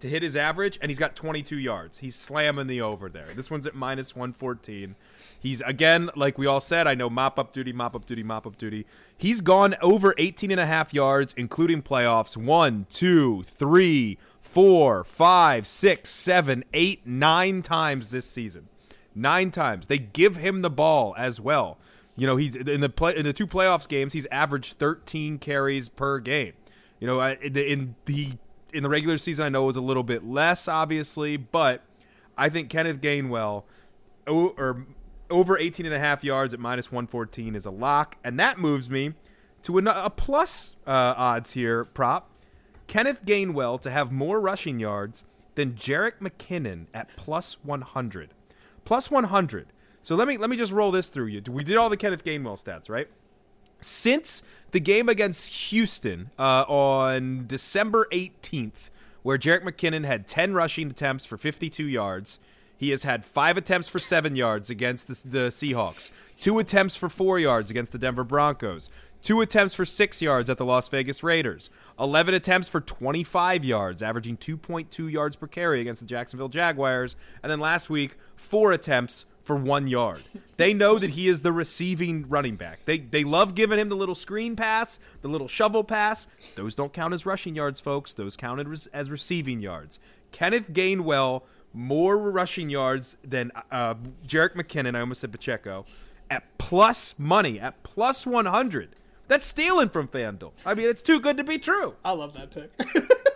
[0.00, 1.98] to hit his average, and he's got 22 yards.
[1.98, 3.26] He's slamming the over there.
[3.34, 4.96] This one's at minus 114.
[5.38, 8.46] He's again, like we all said, I know mop up duty, mop up duty, mop
[8.46, 8.86] up duty.
[9.16, 12.36] He's gone over 18 and a half yards, including playoffs.
[12.36, 18.68] One, two, three, four, five, six, seven, eight, nine times this season.
[19.14, 19.86] Nine times.
[19.86, 21.78] They give him the ball as well.
[22.16, 24.12] You know, he's in the play in the two playoffs games.
[24.12, 26.52] He's averaged 13 carries per game.
[27.00, 28.34] You know, in the,
[28.74, 31.82] in the regular season, I know it was a little bit less, obviously, but
[32.36, 33.64] I think Kenneth Gainwell
[34.26, 34.86] or
[35.30, 38.16] over 18 and a half yards at minus 114 is a lock.
[38.24, 39.14] And that moves me
[39.62, 42.30] to a, plus uh, odds here prop.
[42.86, 45.24] Kenneth Gainwell to have more rushing yards
[45.54, 48.30] than Jerick McKinnon at plus 100.
[48.84, 49.68] Plus 100.
[50.02, 51.42] So let me let me just roll this through you.
[51.48, 53.08] We did all the Kenneth Gainwell stats, right?
[53.84, 54.42] Since
[54.72, 58.90] the game against Houston uh, on December 18th,
[59.22, 62.38] where Jerick McKinnon had 10 rushing attempts for 52 yards,
[62.76, 67.08] he has had five attempts for seven yards against the, the Seahawks, two attempts for
[67.08, 68.90] four yards against the Denver Broncos,
[69.22, 71.70] two attempts for six yards at the Las Vegas Raiders,
[72.00, 77.52] 11 attempts for 25 yards, averaging 2.2 yards per carry against the Jacksonville Jaguars, and
[77.52, 80.22] then last week, four attempts for one yard.
[80.56, 82.80] They know that he is the receiving running back.
[82.86, 86.26] They they love giving him the little screen pass, the little shovel pass.
[86.56, 88.14] Those don't count as rushing yards, folks.
[88.14, 90.00] Those count as receiving yards.
[90.32, 91.42] Kenneth Gainwell
[91.72, 93.94] more rushing yards than uh,
[94.26, 94.96] Jerick McKinnon.
[94.96, 95.84] I almost said Pacheco
[96.30, 98.90] at plus money at plus one hundred.
[99.26, 100.52] That's stealing from FanDuel.
[100.66, 101.94] I mean, it's too good to be true.
[102.04, 102.70] I love that pick.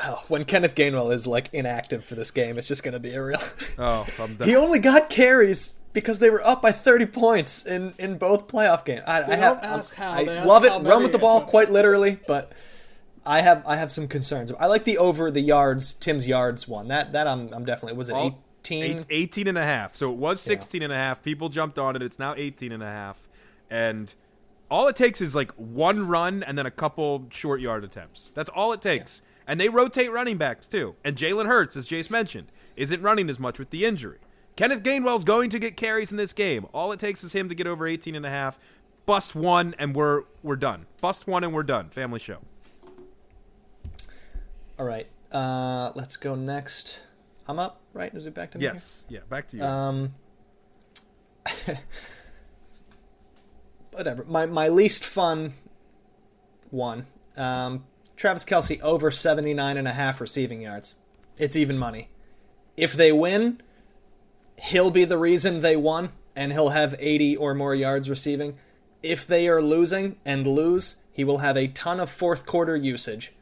[0.00, 3.14] oh, when Kenneth Gainwell is like inactive for this game, it's just going to be
[3.14, 3.40] a real.
[3.78, 4.04] oh,
[4.44, 8.84] he only got carries because they were up by 30 points in, in both playoff
[8.84, 9.02] games.
[9.06, 9.60] I, I have,
[9.98, 10.70] I love it.
[10.70, 12.52] Run with the ball, quite literally, but
[13.28, 14.50] I have I have some concerns.
[14.52, 16.88] I like the over the yards Tim's yards one.
[16.88, 19.96] That that I'm I'm definitely was it 18 18 and a half.
[19.96, 20.86] So it was 16 yeah.
[20.86, 21.22] and a half.
[21.22, 22.02] People jumped on it.
[22.02, 23.28] It's now 18 and a half.
[23.70, 24.12] And
[24.70, 28.30] all it takes is like one run and then a couple short yard attempts.
[28.34, 29.20] That's all it takes.
[29.22, 29.27] Yeah.
[29.48, 30.94] And they rotate running backs too.
[31.02, 34.18] And Jalen Hurts, as Jace mentioned, isn't running as much with the injury.
[34.56, 36.66] Kenneth Gainwell's going to get carries in this game.
[36.74, 38.58] All it takes is him to get over 18 and a half.
[39.06, 40.84] Bust one and we're we're done.
[41.00, 41.88] Bust one and we're done.
[41.88, 42.38] Family show.
[44.78, 45.06] All right.
[45.32, 47.00] Uh, let's go next.
[47.48, 48.14] I'm up, right?
[48.14, 48.64] Is it back to me?
[48.64, 49.06] Yes.
[49.08, 49.20] Here?
[49.20, 49.62] Yeah, back to you.
[49.62, 50.14] Um,
[53.92, 54.24] whatever.
[54.24, 55.54] My my least fun
[56.70, 57.06] one.
[57.36, 57.84] Um,
[58.18, 60.96] Travis Kelce over 79 and a half receiving yards.
[61.38, 62.10] It's even money.
[62.76, 63.62] If they win,
[64.60, 68.58] he'll be the reason they won, and he'll have 80 or more yards receiving.
[69.02, 73.32] If they are losing and lose, he will have a ton of fourth quarter usage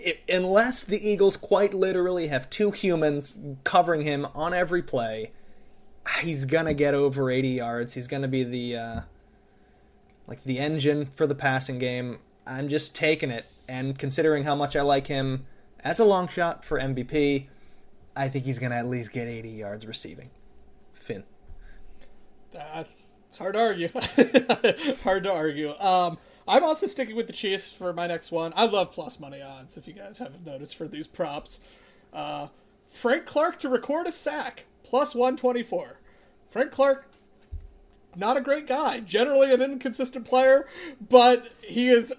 [0.00, 3.34] it, unless the Eagles quite literally have two humans
[3.64, 5.32] covering him on every play,
[6.20, 7.94] he's gonna get over 80 yards.
[7.94, 9.00] He's gonna be the uh,
[10.26, 12.18] like the engine for the passing game.
[12.50, 15.46] I'm just taking it, and considering how much I like him
[15.84, 17.46] as a long shot for MVP,
[18.16, 20.30] I think he's gonna at least get 80 yards receiving.
[20.92, 21.22] Finn.
[22.58, 22.84] Uh,
[23.28, 23.88] it's hard to argue.
[25.04, 25.78] hard to argue.
[25.78, 26.18] Um,
[26.48, 28.52] I'm also sticking with the Chiefs for my next one.
[28.56, 31.60] I love plus money odds, if you guys haven't noticed, for these props.
[32.12, 32.48] Uh,
[32.88, 36.00] Frank Clark to record a sack, plus 124.
[36.50, 37.06] Frank Clark,
[38.16, 38.98] not a great guy.
[38.98, 40.66] Generally an inconsistent player,
[41.00, 42.12] but he is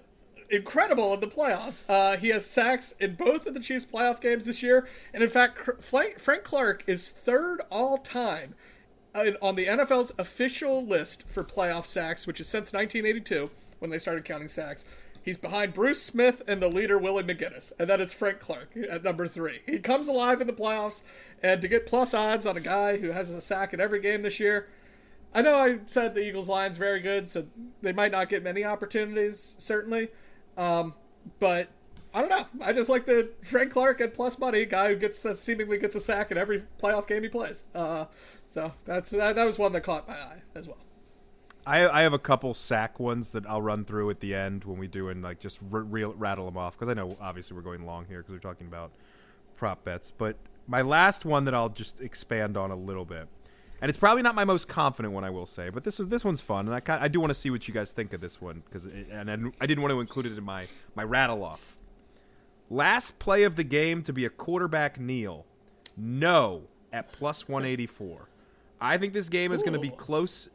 [0.52, 1.82] incredible in the playoffs.
[1.88, 5.30] Uh, he has sacks in both of the Chiefs' playoff games this year, and in
[5.30, 8.54] fact, Frank Clark is third all time
[9.14, 14.24] on the NFL's official list for playoff sacks, which is since 1982 when they started
[14.24, 14.86] counting sacks.
[15.22, 19.04] He's behind Bruce Smith and the leader Willie McGinest, and then it's Frank Clark at
[19.04, 19.60] number three.
[19.66, 21.02] He comes alive in the playoffs,
[21.42, 24.22] and to get plus odds on a guy who has a sack in every game
[24.22, 24.68] this year,
[25.34, 27.46] I know I said the Eagles line's very good, so
[27.80, 30.08] they might not get many opportunities, certainly.
[30.56, 30.94] Um,
[31.38, 31.68] but
[32.14, 32.46] I don't know.
[32.60, 35.96] I just like the Frank Clark at plus money guy who gets uh, seemingly gets
[35.96, 37.64] a sack in every playoff game he plays.
[37.74, 38.06] Uh,
[38.46, 40.78] so that's that, that was one that caught my eye as well.
[41.64, 44.78] I, I have a couple sack ones that I'll run through at the end when
[44.78, 47.86] we do and like just real, rattle them off because I know obviously we're going
[47.86, 48.90] long here because we're talking about
[49.56, 50.10] prop bets.
[50.10, 53.28] But my last one that I'll just expand on a little bit,
[53.82, 56.24] and it's probably not my most confident one I will say, but this is this
[56.24, 58.20] one's fun and I kind I do want to see what you guys think of
[58.20, 61.76] this one because and I didn't want to include it in my my rattle off.
[62.70, 65.44] Last play of the game to be a quarterback kneel,
[65.96, 68.28] no at plus one eighty four.
[68.80, 70.48] I think this game is going to be close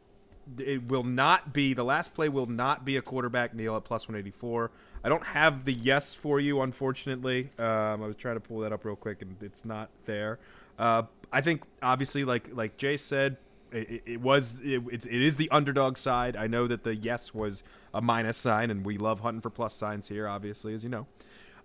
[0.56, 4.08] it will not be the last play will not be a quarterback kneel at plus
[4.08, 4.70] 184
[5.04, 7.50] i don't have the yes for you unfortunately.
[7.58, 10.38] Um, i was trying to pull that up real quick and it's not there.
[10.78, 11.02] Uh,
[11.32, 13.36] i think obviously like like jay said
[13.72, 16.36] it, it was it, it's, it is the underdog side.
[16.36, 19.74] I know that the yes was a minus sign and we love hunting for plus
[19.74, 21.06] signs here obviously as you know.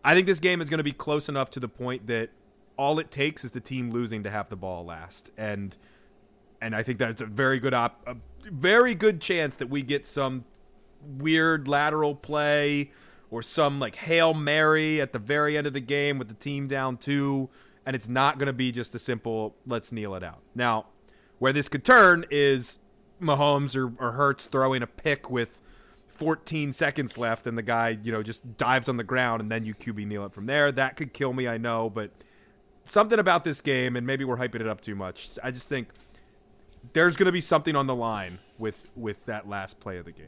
[0.03, 2.29] I think this game is going to be close enough to the point that
[2.77, 5.31] all it takes is the team losing to have the ball last.
[5.37, 5.75] And
[6.61, 8.15] and I think that it's a very good op, a
[8.49, 10.45] very good chance that we get some
[11.17, 12.91] weird lateral play
[13.29, 16.67] or some like hail mary at the very end of the game with the team
[16.67, 17.49] down two,
[17.85, 20.41] and it's not going to be just a simple let's kneel it out.
[20.55, 20.87] Now,
[21.39, 22.79] where this could turn is
[23.21, 25.61] Mahomes or, or Hurts throwing a pick with
[26.07, 29.65] 14 seconds left, and the guy you know just dives on the ground, and then
[29.65, 30.71] you QB kneel it from there.
[30.71, 32.11] That could kill me, I know, but
[32.85, 35.37] something about this game, and maybe we're hyping it up too much.
[35.43, 35.89] I just think
[36.93, 40.11] there's going to be something on the line with with that last play of the
[40.11, 40.27] game.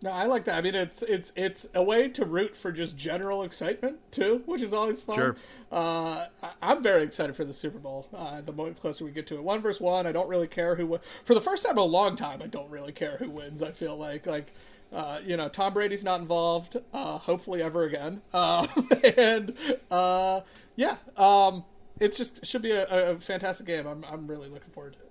[0.00, 0.56] No, I like that.
[0.56, 4.62] I mean, it's it's it's a way to root for just general excitement too, which
[4.62, 5.16] is always fun.
[5.16, 5.36] Sure.
[5.72, 6.26] Uh,
[6.62, 8.08] I'm very excited for the Super Bowl.
[8.14, 10.76] Uh, the more closer we get to it, one versus one, I don't really care
[10.76, 10.86] who.
[10.86, 11.04] wins.
[11.24, 13.62] For the first time in a long time, I don't really care who wins.
[13.62, 14.52] I feel like like.
[14.90, 16.78] Uh, you know, Tom Brady's not involved.
[16.94, 18.22] Uh, hopefully, ever again.
[18.32, 18.66] Uh,
[19.18, 19.52] and
[19.90, 20.40] uh,
[20.76, 21.62] yeah, um,
[22.00, 23.86] it just should be a, a fantastic game.
[23.86, 25.10] I'm I'm really looking forward to it.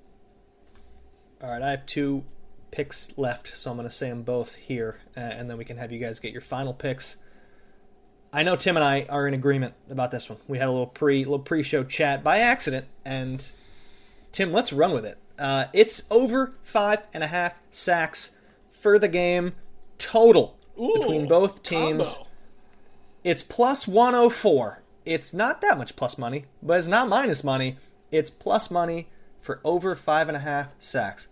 [1.43, 2.23] All right, I have two
[2.72, 5.77] picks left, so I'm going to say them both here, uh, and then we can
[5.77, 7.18] have you guys get your final picks.
[8.31, 10.38] I know Tim and I are in agreement about this one.
[10.48, 13.45] We had a little pre little pre show chat by accident, and
[14.31, 15.18] Tim, let's run with it.
[15.39, 18.38] Uh, it's over five and a half sacks
[18.72, 19.53] for the game
[19.98, 22.14] total Ooh, between both teams.
[22.14, 22.27] Combo.
[23.23, 24.84] It's plus 104.
[25.06, 27.77] It's not that much plus money, but it's not minus money.
[28.11, 29.10] It's plus money
[29.41, 31.27] for over five and a half sacks.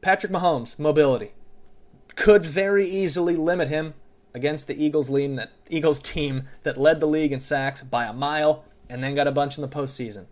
[0.00, 1.32] Patrick Mahomes, mobility.
[2.16, 3.94] Could very easily limit him
[4.34, 8.64] against the Eagles that Eagles team that led the league in sacks by a mile
[8.88, 10.26] and then got a bunch in the postseason.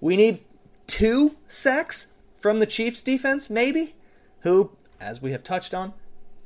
[0.00, 0.40] We need
[0.86, 2.08] two sacks
[2.38, 3.94] from the Chiefs defense, maybe,
[4.40, 5.94] who, as we have touched on,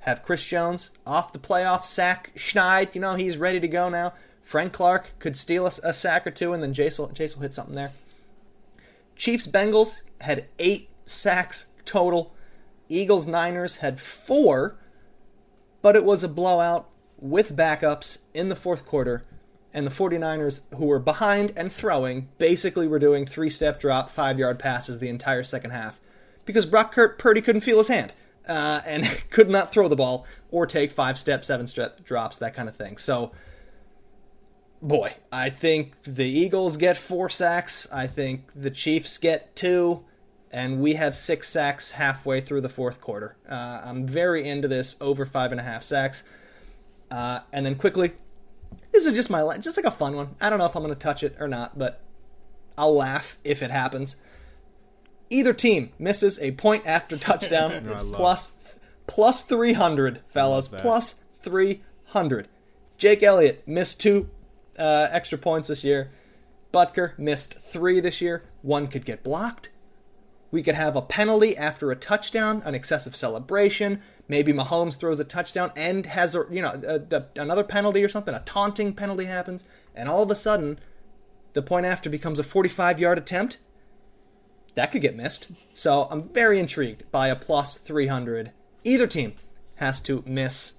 [0.01, 2.95] have Chris Jones off the playoff sack schneid.
[2.95, 4.15] You know, he's ready to go now.
[4.43, 7.43] Frank Clark could steal a, a sack or two, and then Jace will, Jace will
[7.43, 7.93] hit something there.
[9.15, 12.33] Chiefs Bengals had eight sacks total.
[12.89, 14.77] Eagles Niners had four,
[15.83, 16.89] but it was a blowout
[17.19, 19.25] with backups in the fourth quarter.
[19.73, 24.39] And the 49ers, who were behind and throwing, basically were doing three step drop, five
[24.39, 26.01] yard passes the entire second half
[26.45, 28.13] because Brock Kurt Purdy couldn't feel his hand
[28.49, 32.55] uh, and could not throw the ball or take five step, seven step drops, that
[32.55, 32.97] kind of thing.
[32.99, 33.31] So
[34.83, 37.89] boy, I think the Eagles get four sacks.
[37.93, 40.05] I think the Chiefs get two,
[40.51, 43.37] and we have six sacks halfway through the fourth quarter.
[43.49, 46.23] Uh, I'm very into this over five and a half sacks.
[47.11, 48.13] Uh, and then quickly,
[48.93, 50.35] this is just my just like a fun one.
[50.41, 52.01] I don't know if I'm going to touch it or not, but
[52.77, 54.17] I'll laugh if it happens.
[55.29, 57.85] Either team misses a point after touchdown.
[57.85, 58.53] no, it's plus
[59.07, 60.69] plus 300, fellas.
[60.69, 62.49] Plus 300.
[62.97, 64.29] Jake Elliott missed two
[64.79, 66.11] uh, extra points this year.
[66.73, 68.45] Butker missed three this year.
[68.63, 69.71] One could get blocked.
[70.51, 74.03] We could have a penalty after a touchdown, an excessive celebration.
[74.27, 78.09] Maybe Mahomes throws a touchdown and has a you know a, a, another penalty or
[78.09, 78.35] something.
[78.35, 79.65] A taunting penalty happens,
[79.95, 80.79] and all of a sudden,
[81.53, 83.59] the point after becomes a 45-yard attempt.
[84.75, 85.49] That could get missed.
[85.75, 88.53] So I'm very intrigued by a plus 300.
[88.85, 89.35] Either team
[89.77, 90.75] has to miss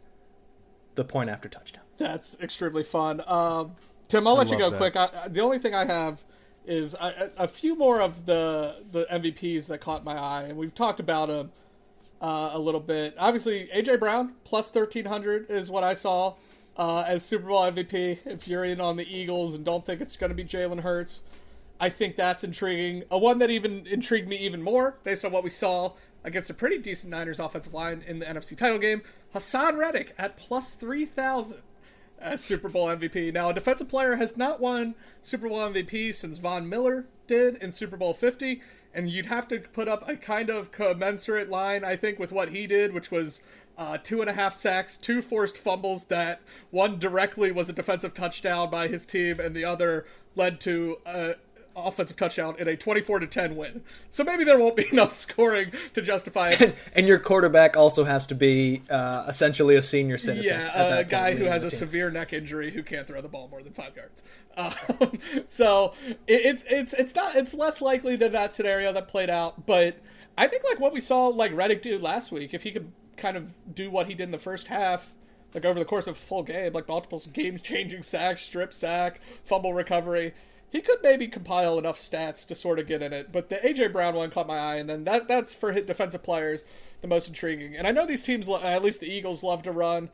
[0.95, 1.83] the point after touchdown.
[1.97, 3.21] That's extremely fun.
[3.27, 3.73] Um,
[4.07, 4.77] Tim, I'll let you go that.
[4.77, 4.95] quick.
[4.95, 6.23] I, the only thing I have
[6.65, 10.75] is a, a few more of the the MVPs that caught my eye, and we've
[10.75, 11.51] talked about them
[12.21, 13.15] uh, a little bit.
[13.17, 16.35] Obviously, AJ Brown plus thirteen hundred is what I saw
[16.77, 18.19] uh, as Super Bowl MVP.
[18.25, 21.21] If you're in on the Eagles and don't think it's going to be Jalen Hurts,
[21.79, 23.03] I think that's intriguing.
[23.09, 25.93] A one that even intrigued me even more based on what we saw
[26.23, 29.01] against a pretty decent Niners offensive line in the NFC title game.
[29.33, 31.59] Haason Reddick at plus three thousand
[32.21, 33.33] as Super Bowl MVP.
[33.33, 37.71] Now, a defensive player has not won Super Bowl MVP since Von Miller did in
[37.71, 38.61] Super Bowl 50,
[38.93, 42.49] and you'd have to put up a kind of commensurate line, I think, with what
[42.49, 43.41] he did, which was
[43.77, 48.13] uh, two and a half sacks, two forced fumbles that one directly was a defensive
[48.13, 51.35] touchdown by his team, and the other led to a
[51.75, 53.81] offensive touchdown in a 24 to 10 win.
[54.09, 56.75] So maybe there won't be enough scoring to justify it.
[56.95, 60.59] And your quarterback also has to be uh, essentially a senior citizen.
[60.59, 61.79] Yeah, that a guy who has a team.
[61.79, 64.23] severe neck injury who can't throw the ball more than five yards.
[64.57, 64.73] Um,
[65.47, 65.93] so
[66.27, 69.65] it, it's it's it's not it's less likely than that scenario that played out.
[69.65, 69.97] But
[70.37, 73.37] I think like what we saw like Reddick do last week, if he could kind
[73.37, 75.13] of do what he did in the first half,
[75.53, 79.21] like over the course of a full game, like multiple game changing sacks, strip sack,
[79.45, 80.33] fumble recovery.
[80.71, 83.91] He could maybe compile enough stats to sort of get in it, but the AJ
[83.91, 86.63] Brown one caught my eye, and then that that's for hit defensive players
[87.01, 87.75] the most intriguing.
[87.75, 90.09] And I know these teams, at least the Eagles, love to run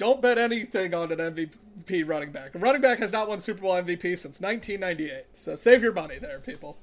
[0.00, 2.54] don't bet anything on an MVP running back.
[2.54, 5.24] A running back has not won Super Bowl MVP since 1998.
[5.34, 6.78] So save your money there, people.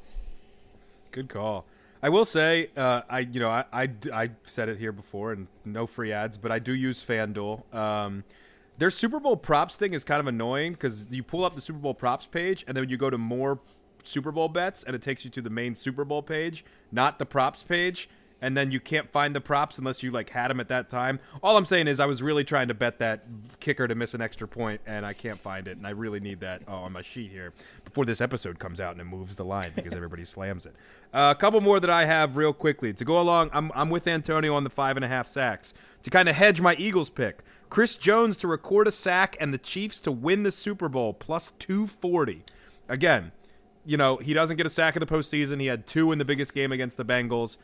[1.12, 1.66] Good call.
[2.04, 5.48] I will say, uh, I you know I, I I said it here before, and
[5.66, 7.74] no free ads, but I do use FanDuel.
[7.74, 8.24] Um,
[8.78, 11.80] their Super Bowl props thing is kind of annoying because you pull up the Super
[11.80, 13.60] Bowl props page, and then you go to more
[14.04, 17.26] Super Bowl bets, and it takes you to the main Super Bowl page, not the
[17.26, 18.10] props page.
[18.40, 21.20] And then you can't find the props unless you like had them at that time.
[21.42, 23.24] All I'm saying is I was really trying to bet that
[23.60, 26.42] kicker to miss an extra point, and I can't find it, and I really need
[26.42, 27.52] that uh, on my sheet here
[27.84, 30.76] before this episode comes out and it moves the line because everybody slams it.
[31.12, 33.50] Uh, a couple more that I have real quickly to go along.
[33.54, 35.74] I'm I'm with Antonio on the five and a half sacks
[36.04, 37.40] to kind of hedge my Eagles pick.
[37.70, 41.52] Chris Jones to record a sack and the Chiefs to win the Super Bowl plus
[41.60, 42.44] 240.
[42.88, 43.32] Again,
[43.86, 45.60] you know, he doesn't get a sack in the postseason.
[45.60, 47.58] He had two in the biggest game against the Bengals.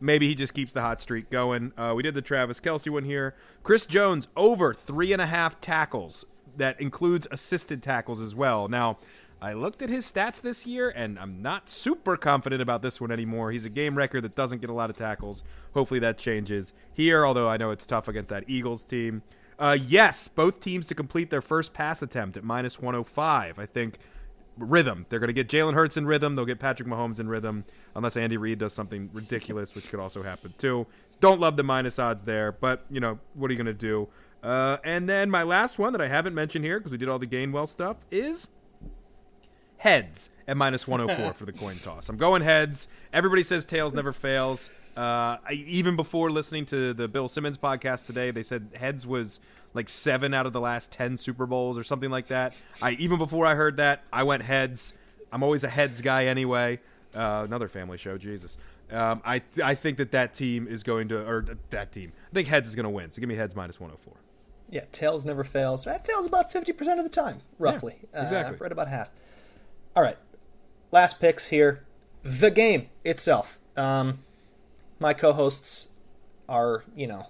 [0.00, 1.72] Maybe he just keeps the hot streak going.
[1.76, 3.34] Uh, we did the Travis Kelce one here.
[3.62, 6.24] Chris Jones over three and a half tackles.
[6.56, 8.68] That includes assisted tackles as well.
[8.68, 8.98] Now,
[9.40, 13.12] I looked at his stats this year, and I'm not super confident about this one
[13.12, 13.52] anymore.
[13.52, 15.44] He's a game record that doesn't get a lot of tackles.
[15.74, 19.22] Hopefully that changes here, although I know it's tough against that Eagles team.
[19.58, 23.58] Uh, yes, both teams to complete their first pass attempt at minus 105.
[23.58, 23.98] I think
[24.56, 25.06] rhythm.
[25.08, 26.34] They're going to get Jalen Hurts in rhythm.
[26.34, 30.22] They'll get Patrick Mahomes in rhythm, unless Andy Reid does something ridiculous, which could also
[30.22, 30.86] happen too.
[31.20, 34.08] Don't love the minus odds there, but you know what are you going to do?
[34.42, 37.18] Uh, and then my last one that I haven't mentioned here because we did all
[37.18, 38.46] the Gainwell stuff is
[39.78, 42.08] heads at minus 104 for the coin toss.
[42.08, 42.88] I'm going heads.
[43.12, 44.70] Everybody says tails never fails.
[44.96, 49.40] Uh, I, even before listening to the Bill Simmons podcast today, they said heads was
[49.74, 52.56] like seven out of the last 10 Super Bowls or something like that.
[52.82, 54.94] I Even before I heard that, I went heads.
[55.32, 56.80] I'm always a heads guy anyway.
[57.14, 58.58] Uh, another family show, Jesus.
[58.90, 62.12] Um, I I think that that team is going to, or that team.
[62.30, 63.10] I think heads is going to win.
[63.10, 64.14] So give me heads minus 104.
[64.70, 65.86] Yeah, tails never fails.
[65.86, 67.96] It fails about 50% of the time, roughly.
[68.12, 68.56] Yeah, exactly.
[68.56, 69.10] Uh, right about half.
[69.98, 70.16] All right.
[70.92, 71.82] Last picks here.
[72.22, 73.58] The game itself.
[73.76, 74.20] Um,
[75.00, 75.88] my co hosts
[76.48, 77.26] are, you know,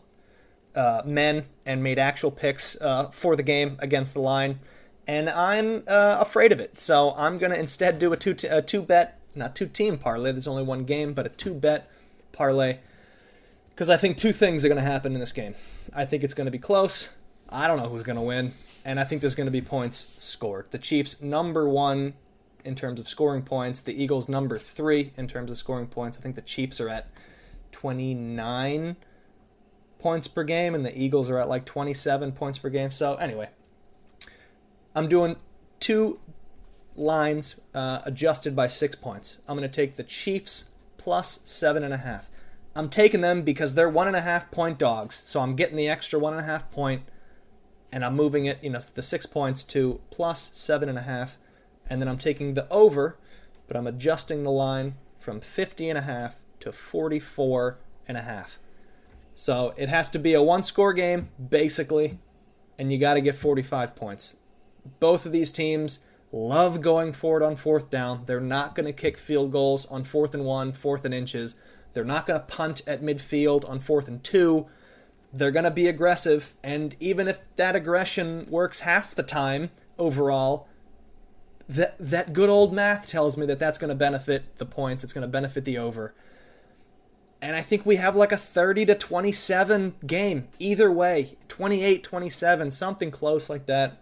[0.75, 4.61] uh, men and made actual picks uh, for the game against the line.
[5.07, 6.79] And I'm uh, afraid of it.
[6.79, 10.33] So I'm to instead do a two, t- a two bet, not two team parlay.
[10.33, 11.91] There's only one game, but a two bet
[12.33, 12.81] parlay.
[13.71, 15.55] Because I think two things are to happen in this game.
[15.95, 17.09] I think it's to be close.
[17.49, 18.53] I don't know who's to win.
[18.85, 20.67] And I think there's to be points scored.
[20.71, 22.13] The Chiefs, number one
[22.65, 23.81] in terms of scoring points.
[23.81, 26.19] The Eagles, number three in terms of scoring points.
[26.19, 27.09] I think the Chiefs are at
[27.73, 28.97] 29
[29.99, 32.91] points per game, and the Eagles are at like 27 points per game.
[32.91, 33.49] So, anyway,
[34.95, 35.37] I'm doing
[35.81, 36.19] two
[36.97, 39.41] lines uh, adjusted by six points.
[39.49, 42.29] I'm going to take the Chiefs plus seven and a half.
[42.75, 45.89] I'm taking them because they're one and a half point dogs, so I'm getting the
[45.89, 47.03] extra one and a half point,
[47.91, 51.38] and I'm moving it, you know, the six points to plus seven and a half,
[51.89, 53.17] and then I'm taking the over,
[53.67, 58.59] but I'm adjusting the line from 50 and a half to 44 and a half.
[59.35, 62.19] So it has to be a one score game, basically,
[62.79, 64.37] and you got to get 45 points.
[64.99, 66.01] Both of these teams
[66.33, 68.25] love going forward on fourth down.
[68.27, 71.55] They're not going to kick field goals on fourth and one, fourth and inches.
[71.93, 74.67] They're not going to punt at midfield on fourth and two.
[75.33, 80.67] they're going to be aggressive, and even if that aggression works half the time overall,
[81.69, 85.05] that that good old math tells me that that's going to benefit the points.
[85.05, 86.15] It's going to benefit the over.
[87.41, 92.71] And I think we have like a 30 to 27 game either way, 28 27,
[92.71, 93.99] something close like that.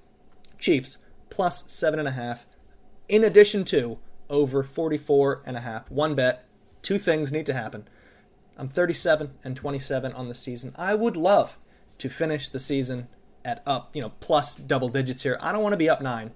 [0.59, 0.99] Chiefs
[1.29, 2.47] plus seven and a half.
[3.09, 3.99] In addition to
[4.29, 5.91] over 44 and a half.
[5.91, 6.45] One bet.
[6.83, 7.89] Two things need to happen.
[8.57, 10.73] I'm 37 and 27 on the season.
[10.77, 11.59] I would love
[11.99, 13.09] to finish the season
[13.45, 15.39] at up, you know, plus double digits here.
[15.41, 16.33] I don't want to be up nine,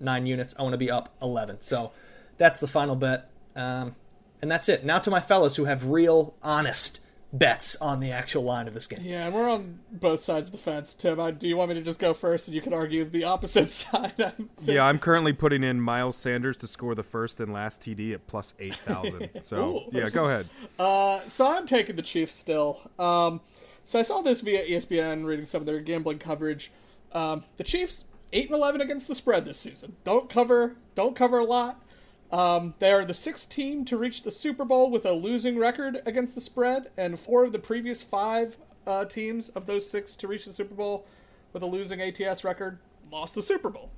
[0.00, 0.54] nine units.
[0.58, 1.58] I want to be up 11.
[1.60, 1.92] So
[2.36, 3.30] that's the final bet.
[3.56, 3.94] Um,
[4.40, 4.84] and that's it.
[4.84, 7.00] Now to my fellows who have real, honest
[7.32, 9.00] bets on the actual line of this game.
[9.02, 10.94] Yeah, and we're on both sides of the fence.
[10.94, 13.24] Tim, I, do you want me to just go first and you can argue the
[13.24, 14.32] opposite side?
[14.62, 18.26] yeah, I'm currently putting in Miles Sanders to score the first and last TD at
[18.26, 19.30] plus 8,000.
[19.42, 20.48] So, yeah, go ahead.
[20.78, 22.80] Uh, so I'm taking the Chiefs still.
[22.98, 23.40] Um,
[23.84, 26.70] so I saw this via ESPN, reading some of their gambling coverage.
[27.12, 29.96] Um, the Chiefs, 8 and 11 against the spread this season.
[30.04, 31.82] Don't cover, don't cover a lot.
[32.30, 36.02] Um, they are the sixth team to reach the Super Bowl with a losing record
[36.04, 40.28] against the spread, and four of the previous five uh, teams of those six to
[40.28, 41.06] reach the Super Bowl
[41.52, 42.78] with a losing ATS record
[43.10, 43.90] lost the Super Bowl.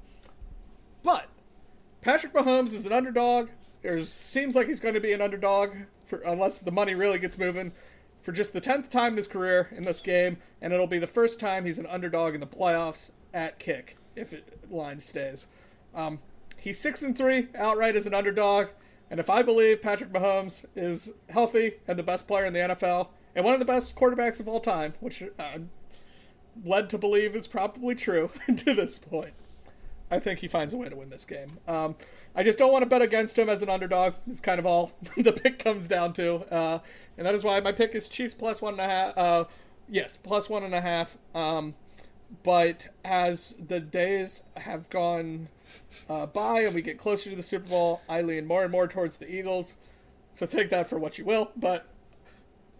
[1.02, 1.26] But
[2.02, 3.48] Patrick Mahomes is an underdog.
[3.82, 5.70] It seems like he's going to be an underdog
[6.06, 7.72] for unless the money really gets moving
[8.22, 11.06] for just the tenth time in his career in this game, and it'll be the
[11.06, 15.46] first time he's an underdog in the playoffs at kick if it line stays.
[15.94, 16.20] Um,
[16.60, 18.68] He's six and three outright as an underdog,
[19.10, 23.08] and if I believe Patrick Mahomes is healthy and the best player in the NFL
[23.34, 25.70] and one of the best quarterbacks of all time, which I'm
[26.62, 29.32] led to believe is probably true to this point,
[30.10, 31.58] I think he finds a way to win this game.
[31.66, 31.96] Um,
[32.36, 34.14] I just don't want to bet against him as an underdog.
[34.26, 36.80] It's kind of all the pick comes down to, uh,
[37.16, 39.16] and that is why my pick is Chiefs plus one and a half.
[39.16, 39.44] Uh,
[39.88, 41.16] yes, plus one and a half.
[41.34, 41.74] Um,
[42.42, 45.48] but as the days have gone
[46.08, 48.88] uh, by and we get closer to the Super Bowl, I lean more and more
[48.88, 49.76] towards the Eagles.
[50.32, 51.50] So take that for what you will.
[51.56, 51.86] But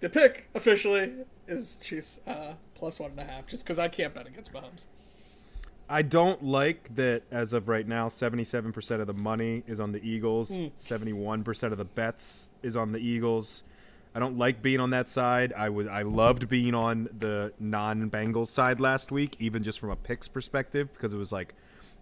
[0.01, 1.13] the pick officially
[1.47, 4.85] is Chiefs uh, plus one and a half, just because I can't bet against Mahomes.
[5.89, 10.01] I don't like that as of right now, 77% of the money is on the
[10.09, 10.71] Eagles, mm.
[10.77, 13.65] 71% of the bets is on the Eagles.
[14.15, 15.53] I don't like being on that side.
[15.57, 19.97] I was I loved being on the non-Bengals side last week, even just from a
[19.97, 21.55] picks perspective, because it was like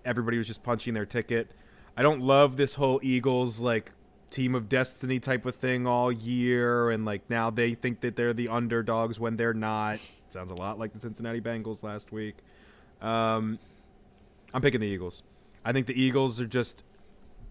[0.05, 1.51] everybody was just punching their ticket.
[1.97, 3.93] I don't love this whole Eagles like
[4.30, 8.32] team of destiny type of thing all year, and like now they think that they're
[8.32, 9.98] the underdogs when they're not.
[10.30, 12.36] Sounds a lot like the Cincinnati Bengals last week.
[13.01, 13.59] Um,
[14.55, 15.22] I'm picking the Eagles.
[15.64, 16.82] I think the Eagles are just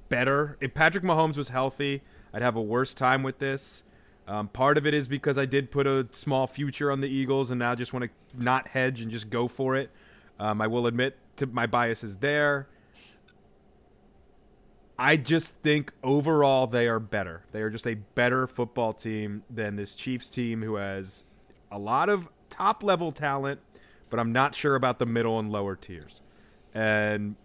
[0.09, 0.57] better.
[0.61, 2.01] If Patrick Mahomes was healthy,
[2.33, 3.83] I'd have a worse time with this.
[4.27, 7.49] Um, part of it is because I did put a small future on the Eagles,
[7.49, 9.89] and now I just want to not hedge and just go for it.
[10.39, 12.67] Um, I will admit to my bias is there.
[14.99, 17.43] I just think overall they are better.
[17.51, 21.23] They are just a better football team than this Chiefs team, who has
[21.71, 23.61] a lot of top level talent,
[24.09, 26.21] but I'm not sure about the middle and lower tiers.
[26.73, 27.35] And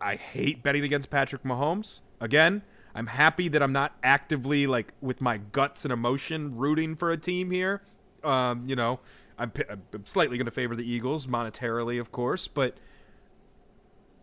[0.00, 2.00] I hate betting against Patrick Mahomes.
[2.20, 2.62] Again,
[2.94, 7.16] I'm happy that I'm not actively like with my guts and emotion rooting for a
[7.16, 7.82] team here.
[8.24, 9.00] Um, you know,
[9.38, 12.76] I'm, I'm slightly going to favor the Eagles monetarily, of course, but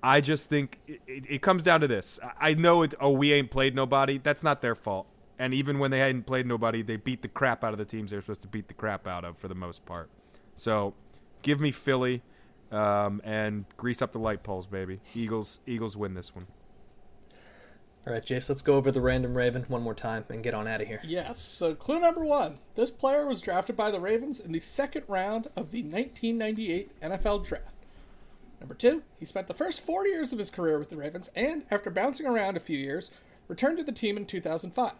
[0.03, 2.19] I just think it, it, it, comes down to this.
[2.39, 2.93] I know it.
[2.99, 4.19] Oh, we ain't played nobody.
[4.19, 5.07] That's not their fault.
[5.39, 8.11] And even when they hadn't played nobody, they beat the crap out of the teams
[8.11, 10.09] they're supposed to beat the crap out of for the most part.
[10.55, 10.93] So,
[11.41, 12.21] give me Philly
[12.71, 14.99] um, and grease up the light poles, baby.
[15.15, 16.47] Eagles, Eagles win this one.
[18.07, 20.65] All right, Jace, let's go over the random Raven one more time and get on
[20.65, 21.01] out of here.
[21.03, 21.41] Yes.
[21.41, 25.47] So, clue number one this player was drafted by the Ravens in the second round
[25.57, 27.65] of the 1998 NFL Draft.
[28.61, 31.65] Number two, he spent the first four years of his career with the Ravens and,
[31.69, 33.11] after bouncing around a few years,
[33.49, 34.93] returned to the team in 2005.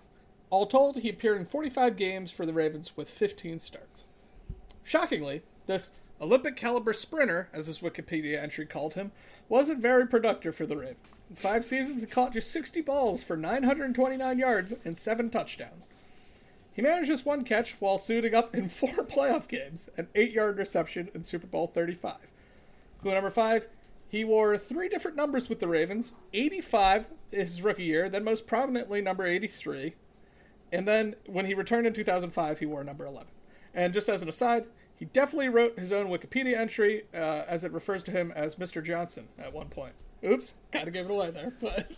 [0.49, 4.03] All told, he appeared in 45 games for the Ravens with 15 starts.
[4.83, 9.11] Shockingly, this Olympic caliber sprinter, as his Wikipedia entry called him,
[9.49, 11.21] wasn't very productive for the Ravens.
[11.29, 15.89] In five seasons, he caught just 60 balls for 929 yards and seven touchdowns.
[16.73, 20.57] He managed just one catch while suiting up in four playoff games, an eight yard
[20.57, 22.17] reception in Super Bowl 35.
[23.01, 23.67] Clue number five
[24.09, 29.01] he wore three different numbers with the Ravens 85 his rookie year, then most prominently
[29.01, 29.95] number 83.
[30.71, 33.27] And then when he returned in 2005, he wore number 11.
[33.73, 34.65] And just as an aside,
[34.97, 38.83] he definitely wrote his own Wikipedia entry uh, as it refers to him as Mr.
[38.83, 39.93] Johnson at one point.
[40.25, 41.53] Oops, gotta give it away there.
[41.61, 41.91] But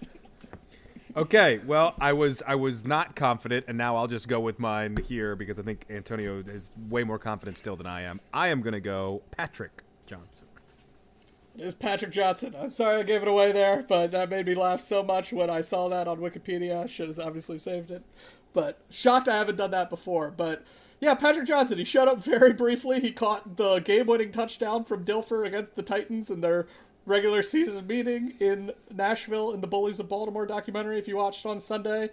[1.16, 4.96] Okay, well, I was I was not confident, and now I'll just go with mine
[5.08, 8.20] here because I think Antonio is way more confident still than I am.
[8.32, 10.48] I am gonna go Patrick Johnson.
[11.58, 12.56] It is Patrick Johnson.
[12.58, 15.50] I'm sorry I gave it away there, but that made me laugh so much when
[15.50, 16.84] I saw that on Wikipedia.
[16.84, 18.04] I should have obviously saved it.
[18.54, 20.30] But shocked I haven't done that before.
[20.30, 20.64] But
[21.00, 23.00] yeah, Patrick Johnson, he showed up very briefly.
[23.00, 26.68] He caught the game winning touchdown from Dilfer against the Titans in their
[27.06, 31.60] regular season meeting in Nashville in the Bullies of Baltimore documentary, if you watched on
[31.60, 32.10] Sunday.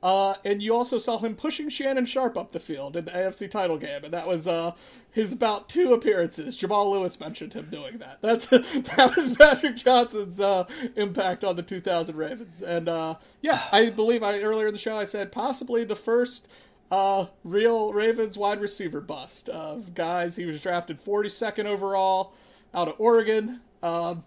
[0.00, 3.50] Uh, and you also saw him pushing Shannon Sharpe up the field in the AFC
[3.50, 4.72] title game, and that was uh,
[5.10, 6.56] his about two appearances.
[6.56, 8.18] Jamal Lewis mentioned him doing that.
[8.22, 13.90] That's that was Patrick Johnson's uh, impact on the 2000 Ravens, and uh, yeah, I
[13.90, 16.46] believe I earlier in the show I said possibly the first
[16.90, 20.36] uh, real Ravens wide receiver bust of guys.
[20.36, 22.32] He was drafted 42nd overall
[22.74, 23.60] out of Oregon.
[23.82, 24.24] Um,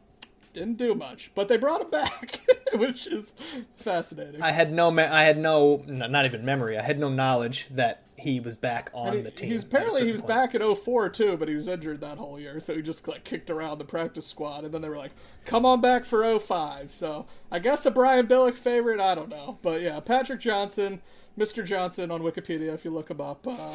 [0.54, 2.42] didn't do much, but they brought him back,
[2.74, 3.34] which is
[3.76, 4.42] fascinating.
[4.42, 6.78] I had no, me- I had no, not even memory.
[6.78, 9.48] I had no knowledge that he was back on he, the team.
[9.50, 10.30] He was, apparently he was point.
[10.30, 13.24] back in 04 too, but he was injured that whole year, so he just like
[13.24, 15.14] kicked around the practice squad, and then they were like,
[15.46, 16.92] "Come on back for 05.
[16.92, 19.00] So I guess a Brian Billick favorite.
[19.00, 21.02] I don't know, but yeah, Patrick Johnson,
[21.38, 21.66] Mr.
[21.66, 23.46] Johnson on Wikipedia if you look him up.
[23.48, 23.74] Uh,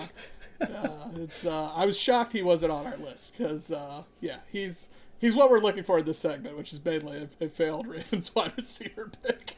[0.60, 4.88] uh, it's uh, I was shocked he wasn't on our list because uh, yeah, he's
[5.18, 8.34] he's what we're looking for in this segment, which is mainly a, a failed Ravens
[8.34, 9.56] wide receiver pick.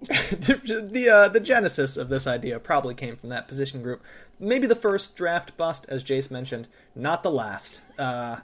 [0.00, 4.02] the the, uh, the genesis of this idea probably came from that position group.
[4.38, 7.82] Maybe the first draft bust, as Jace mentioned, not the last.
[7.98, 8.38] Uh,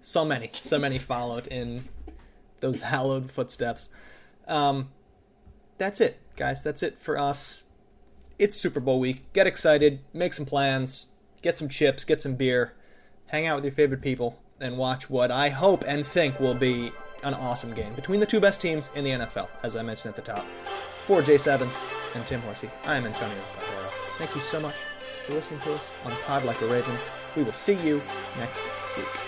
[0.00, 1.88] so many, so many followed in
[2.60, 3.88] those hallowed footsteps.
[4.46, 4.90] Um,
[5.78, 6.62] that's it, guys.
[6.62, 7.64] That's it for us.
[8.38, 9.32] It's Super Bowl week.
[9.32, 11.06] Get excited, make some plans,
[11.40, 12.74] get some chips, get some beer,
[13.28, 16.92] hang out with your favorite people, and watch what I hope and think will be
[17.22, 20.16] an awesome game between the two best teams in the NFL, as I mentioned at
[20.16, 20.44] the top.
[21.06, 21.80] For Jace Evans
[22.14, 23.90] and Tim Horsey, I am Antonio Barrera.
[24.18, 24.74] Thank you so much
[25.24, 26.96] for listening to us on Pod Like a Raven.
[27.36, 28.02] We will see you
[28.38, 28.62] next
[28.96, 29.25] week.